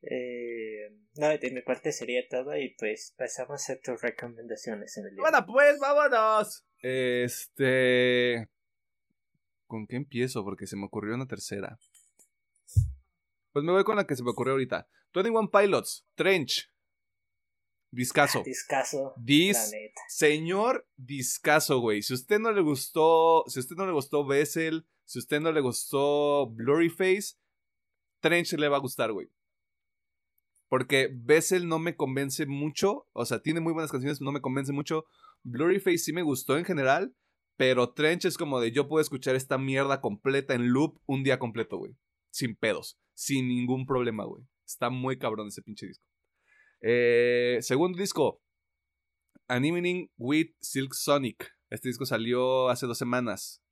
[0.00, 5.10] Eh, no, de mi parte sería todo y pues pasamos a tus recomendaciones en el
[5.10, 5.20] día.
[5.20, 6.64] Bueno, pues vámonos.
[6.80, 8.48] Este...
[9.66, 10.42] ¿Con qué empiezo?
[10.42, 11.78] Porque se me ocurrió una tercera.
[13.52, 14.88] Pues me voy con la que se me ocurrió ahorita.
[15.12, 16.72] 21 Pilots, Trench.
[17.90, 18.42] Discaso.
[18.44, 19.14] discaso.
[19.16, 19.72] Dis.
[20.08, 22.02] Señor Discaso, güey.
[22.02, 23.44] Si usted no le gustó.
[23.46, 24.86] Si a usted no le gustó Vessel.
[25.04, 27.36] Si a usted no le gustó Blurry Face.
[28.20, 29.28] Trench le va a gustar, güey.
[30.68, 33.08] Porque Bessel no me convence mucho.
[33.12, 35.06] O sea, tiene muy buenas canciones, no me convence mucho.
[35.42, 37.14] Blurryface sí me gustó en general.
[37.56, 41.38] Pero Trench es como de yo puedo escuchar esta mierda completa en loop un día
[41.38, 41.96] completo, güey.
[42.30, 42.98] Sin pedos.
[43.14, 44.44] Sin ningún problema, güey.
[44.64, 46.04] Está muy cabrón ese pinche disco.
[46.80, 48.40] Eh, segundo disco.
[49.48, 51.54] Animating with Silk Sonic.
[51.70, 53.62] Este disco salió hace dos semanas.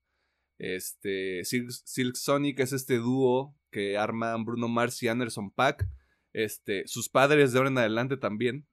[0.58, 5.86] Este, Silk, Silk Sonic es este dúo que arman Bruno Mars y Anderson Pack
[6.36, 8.66] este, sus padres de ahora en adelante también.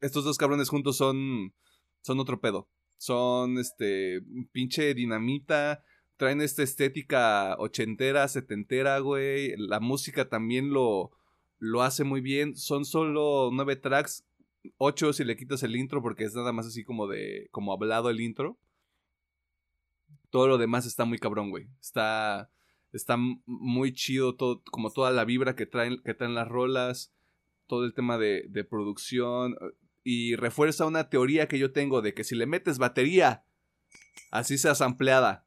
[0.00, 1.54] Estos dos cabrones juntos son.
[2.00, 2.68] Son otro pedo.
[2.96, 4.22] Son este.
[4.50, 5.84] Pinche dinamita.
[6.16, 9.54] Traen esta estética ochentera, setentera, güey.
[9.58, 11.12] La música también lo.
[11.58, 12.56] Lo hace muy bien.
[12.56, 14.24] Son solo nueve tracks.
[14.76, 16.02] Ocho si le quitas el intro.
[16.02, 17.48] Porque es nada más así como de.
[17.50, 18.58] como hablado el intro.
[20.30, 21.68] Todo lo demás está muy cabrón, güey.
[21.80, 22.50] Está
[22.92, 27.12] Está muy chido todo, como toda la vibra que traen, que traen las rolas,
[27.66, 29.56] todo el tema de, producción.
[30.04, 33.44] y refuerza una teoría que yo tengo de que si le metes batería,
[34.30, 35.46] así seas ampliada,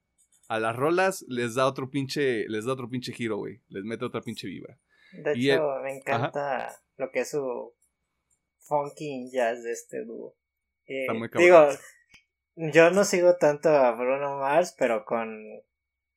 [0.50, 3.62] a las rolas les da otro pinche, les da otro pinche giro, güey.
[3.70, 4.78] Les mete otra pinche vibra.
[5.14, 7.74] De Y hecho, me encanta lo que es su
[8.60, 10.36] funky jazz de este dúo.
[10.86, 11.68] Eh, Está muy digo,
[12.56, 15.38] yo no sigo tanto a Bruno Mars, pero con...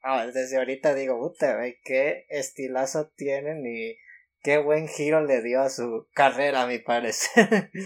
[0.02, 3.96] ah, desde ahorita digo, puta, qué estilazo tienen y
[4.42, 7.70] qué buen giro le dio a su carrera, a mi parecer.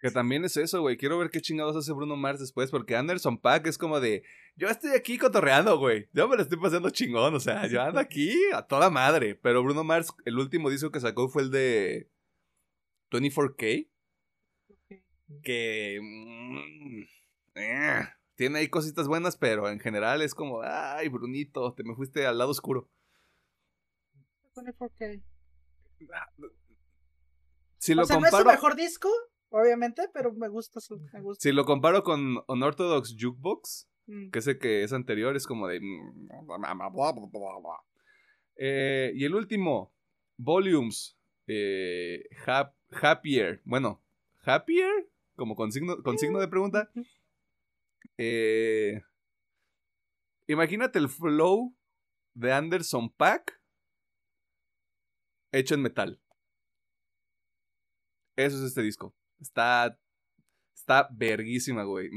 [0.00, 0.96] Que también es eso, güey.
[0.96, 4.22] Quiero ver qué chingados hace Bruno Mars después, porque Anderson Pack es como de,
[4.58, 6.08] yo estoy aquí cotorreando, güey.
[6.12, 9.36] Yo me lo estoy pasando chingón, o sea, yo ando aquí a toda madre.
[9.36, 12.10] Pero Bruno Mars, el último disco que sacó fue el de
[13.12, 13.88] 24K,
[15.44, 17.02] que mm,
[17.54, 22.26] eh, tiene ahí cositas buenas, pero en general es como, ay, Brunito, te me fuiste
[22.26, 22.90] al lado oscuro.
[27.78, 28.50] Si lo o sea, no es comparo...
[28.50, 29.08] su mejor disco,
[29.50, 30.98] obviamente, pero me gusta su.
[31.12, 31.42] Me gusta.
[31.42, 34.30] Si lo comparo con Unorthodox Jukebox, Mm.
[34.30, 35.80] que sé que es anterior, es como de...
[35.80, 36.28] mm,
[38.56, 39.94] Eh, y el último,
[40.38, 41.16] Volumes,
[41.46, 44.02] eh, Hap- Happier, bueno,
[44.44, 46.90] Happier, como con signo, con signo de pregunta.
[48.16, 49.02] Eh,
[50.46, 51.76] imagínate el flow
[52.34, 53.60] de Anderson Pack
[55.52, 56.20] hecho en metal.
[58.36, 59.14] Eso es este disco.
[59.40, 59.98] Está.
[60.74, 62.08] Está verguísima, güey.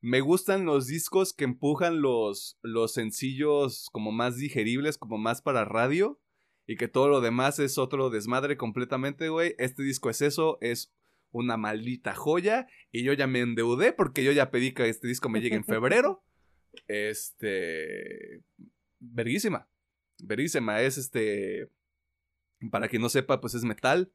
[0.00, 5.64] Me gustan los discos que empujan los, los sencillos como más digeribles, como más para
[5.64, 6.20] radio.
[6.68, 9.54] Y que todo lo demás es otro desmadre completamente, güey.
[9.58, 10.92] Este disco es eso, es
[11.30, 12.66] una maldita joya.
[12.90, 15.64] Y yo ya me endeudé porque yo ya pedí que este disco me llegue en
[15.64, 16.22] febrero.
[16.88, 18.42] Este.
[18.98, 19.68] Verguísima.
[20.22, 20.80] Verguísima.
[20.82, 21.70] Es este.
[22.70, 24.12] Para quien no sepa, pues es metal.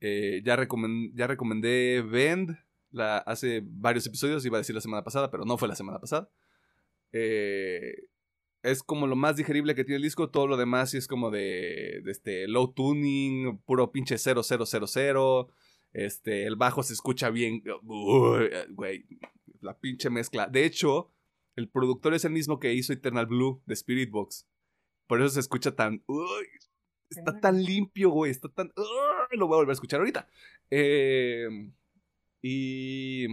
[0.00, 2.56] Eh, ya, recomen- ya recomendé Bend
[2.90, 5.98] la, hace varios episodios, iba a decir la semana pasada, pero no fue la semana
[5.98, 6.30] pasada.
[7.12, 8.08] Eh,
[8.62, 11.30] es como lo más digerible que tiene el disco, todo lo demás sí es como
[11.30, 15.46] de, de este low tuning, puro pinche 0000.
[15.92, 19.06] Este, el bajo se escucha bien, uy, güey,
[19.60, 20.46] la pinche mezcla.
[20.46, 21.10] De hecho,
[21.56, 24.46] el productor es el mismo que hizo Eternal Blue de Spirit Box.
[25.06, 26.46] Por eso se escucha tan, uy,
[27.08, 30.28] está tan limpio, güey, está tan, uy, lo voy a volver a escuchar ahorita.
[30.70, 31.48] Eh,
[32.42, 33.26] y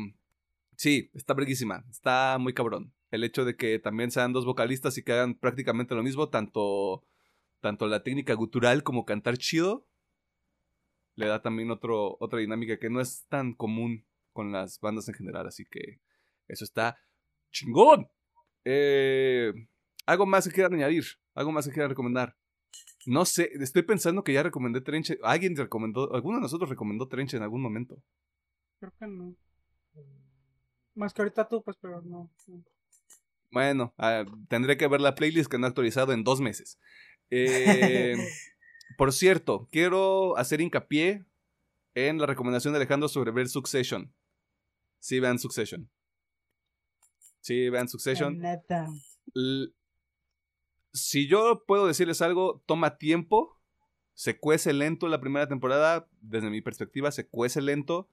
[0.78, 2.94] sí, está breguísima, está muy cabrón.
[3.12, 7.06] El hecho de que también sean dos vocalistas y que hagan prácticamente lo mismo, tanto,
[7.62, 9.88] tanto la técnica gutural como cantar chido,
[11.16, 15.16] le da también otro, otra dinámica que no es tan común con las bandas en
[15.16, 16.02] general, así que
[16.48, 16.98] eso está
[17.52, 18.10] chingón.
[18.66, 19.54] Eh,
[20.06, 22.36] algo más que quieran añadir, algo más que quieran recomendar.
[23.06, 25.18] No sé, estoy pensando que ya recomendé Trenche.
[25.24, 28.02] Alguien recomendó, alguno de nosotros recomendó Trenche en algún momento.
[28.86, 29.36] Creo que no.
[30.94, 32.30] Más que ahorita tú, pues, pero no.
[32.48, 32.64] no.
[33.52, 36.80] Bueno, ah, tendré que ver la playlist que no he actualizado en dos meses.
[37.32, 38.16] Eh,
[38.98, 41.26] por cierto, quiero hacer hincapié
[41.96, 44.14] en la recomendación de Alejandro sobre ver Succession.
[45.00, 45.90] Sí, vean Succession.
[47.42, 48.38] Sí, vean Succession.
[48.38, 48.88] Neta.
[50.94, 53.60] Si yo puedo decirles algo, toma tiempo.
[54.14, 56.08] Se cuece lento la primera temporada.
[56.22, 58.10] Desde mi perspectiva, se cuece lento.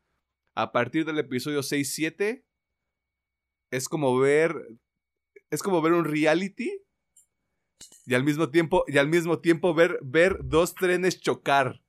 [0.54, 2.44] A partir del episodio 6-7,
[3.70, 4.54] es como ver.
[5.50, 6.70] Es como ver un reality.
[8.06, 11.82] Y al mismo tiempo, y al mismo tiempo ver, ver dos trenes chocar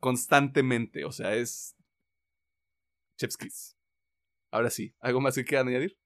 [0.00, 1.04] constantemente.
[1.04, 1.76] O sea, es.
[3.16, 3.76] Chef's.
[4.50, 5.98] Ahora sí, ¿algo más que quieran añadir?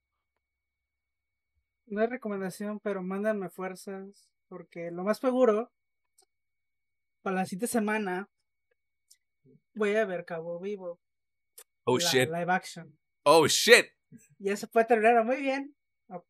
[1.86, 4.28] No hay recomendación, pero mándanme fuerzas.
[4.48, 5.70] Porque lo más seguro,
[7.22, 8.28] para la siguiente semana,
[9.74, 10.98] voy a ver Cabo Vivo.
[11.88, 12.28] Oh la shit.
[12.28, 12.98] Live action.
[13.24, 13.86] Oh shit.
[14.38, 15.74] Y eso puede terminar o muy bien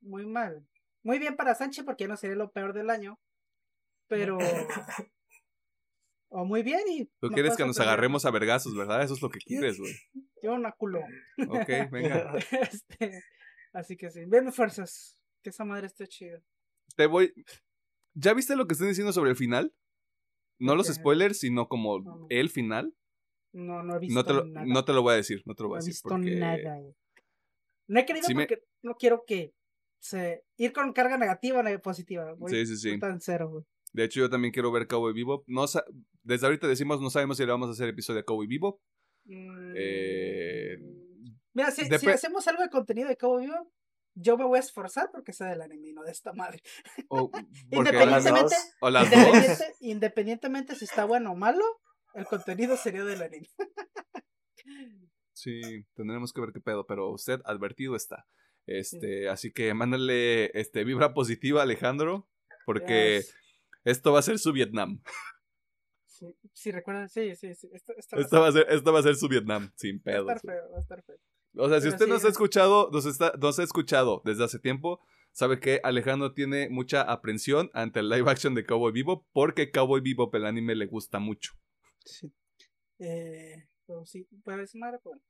[0.00, 0.66] muy mal.
[1.02, 3.18] Muy bien para Sánchez porque ya no sería lo peor del año.
[4.08, 4.38] Pero.
[6.30, 7.06] o muy bien y.
[7.20, 9.02] Tú no quieres que nos agarremos a vergazos, ¿verdad?
[9.02, 9.94] Eso es lo que quieres, güey.
[10.42, 11.00] Yo una culo.
[11.48, 12.32] Ok, venga.
[12.50, 13.22] Este,
[13.72, 14.24] así que sí.
[14.26, 15.16] Ven fuerzas.
[15.42, 16.42] Que esa madre esté chida.
[16.96, 17.32] Te voy.
[18.14, 19.72] ¿Ya viste lo que están diciendo sobre el final?
[20.60, 22.26] No los spoilers, sino como No, no.
[22.30, 22.92] el final.
[23.58, 24.66] No, no he visto No te, lo, nada.
[24.66, 25.90] no te lo voy a decir, no te lo No voy a he decir.
[25.92, 26.80] visto porque- nada.
[27.88, 29.52] No he querido Sí me- porque no quiero que
[30.00, 32.34] se ir con carga negativa o positiva.
[32.34, 32.98] Voy Sí, sí, sí.
[33.00, 33.64] tan cero, güey.
[33.92, 35.42] De hecho, yo también quiero ver Cowboy Vivo.
[35.46, 35.84] No sa-
[36.22, 38.80] Desde ahorita decimos, no sabemos si le vamos a hacer episodio de Cowboy Vivo.
[39.24, 40.76] Mm, Eh,
[41.54, 43.72] Mira, si, hacemos algo de contenido de Cabo Vivo,
[44.14, 46.60] yo me voy a esforzar porque sea del anime y no de esta madre.
[47.08, 47.30] O,
[47.70, 48.70] Independientemente, dos.
[48.80, 49.18] o las dos.
[49.18, 51.64] independiente- independientemente si está bueno o malo,
[52.18, 53.48] el contenido sería del anime.
[55.32, 55.60] Sí,
[55.94, 58.26] tendremos que ver qué pedo, pero usted advertido está.
[58.66, 62.28] Este, así que mándale este vibra positiva a Alejandro,
[62.66, 63.34] porque Yes.
[63.84, 65.00] esto va a ser su Vietnam.
[66.06, 67.68] Sí, sí, recuerda, sí, sí, sí.
[67.72, 70.18] Esto, esto Esto va a ser, esto va a ser su Vietnam, sin va a
[70.18, 71.16] estar feo, va a estar feo.
[71.54, 74.20] O sea, si Pero usted sí, nos ha es- escuchado, nos, está, nos ha escuchado
[74.24, 75.00] desde hace tiempo,
[75.32, 80.00] sabe que Alejandro tiene mucha aprensión ante el live action de Cowboy Vivo, porque Cowboy
[80.00, 81.52] Vivo el anime le gusta mucho.
[82.08, 82.32] Sí.
[82.98, 85.22] Eh, pero sí, madre, pues, bueno.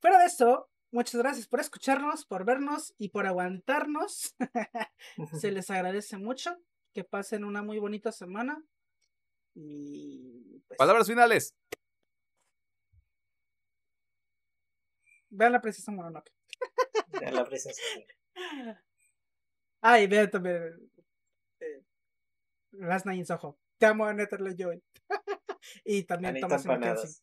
[0.00, 4.34] Fuera de eso, muchas gracias por escucharnos, por vernos y por aguantarnos.
[5.40, 6.56] Se les agradece mucho.
[6.92, 8.62] Que pasen una muy bonita semana.
[9.54, 11.54] Y pues, Palabras finales.
[15.36, 16.32] vean la princesa Mononoke.
[17.20, 17.80] De la princesa.
[19.82, 20.90] Ah, y vean también
[21.60, 21.82] eh,
[22.72, 23.58] Last Night in Soho.
[23.78, 24.82] Te amo, Aneta Joy.
[25.84, 26.68] y también Anita Thomas y.
[26.68, 27.22] Mackenzie.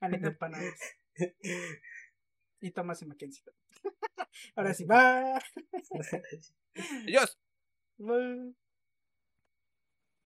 [0.00, 0.78] Anita Empanadas.
[2.58, 3.44] Y Thomas y Mackenzie.
[4.54, 5.38] Ahora sí, va.
[7.04, 7.38] Adiós.
[7.98, 8.56] Bye.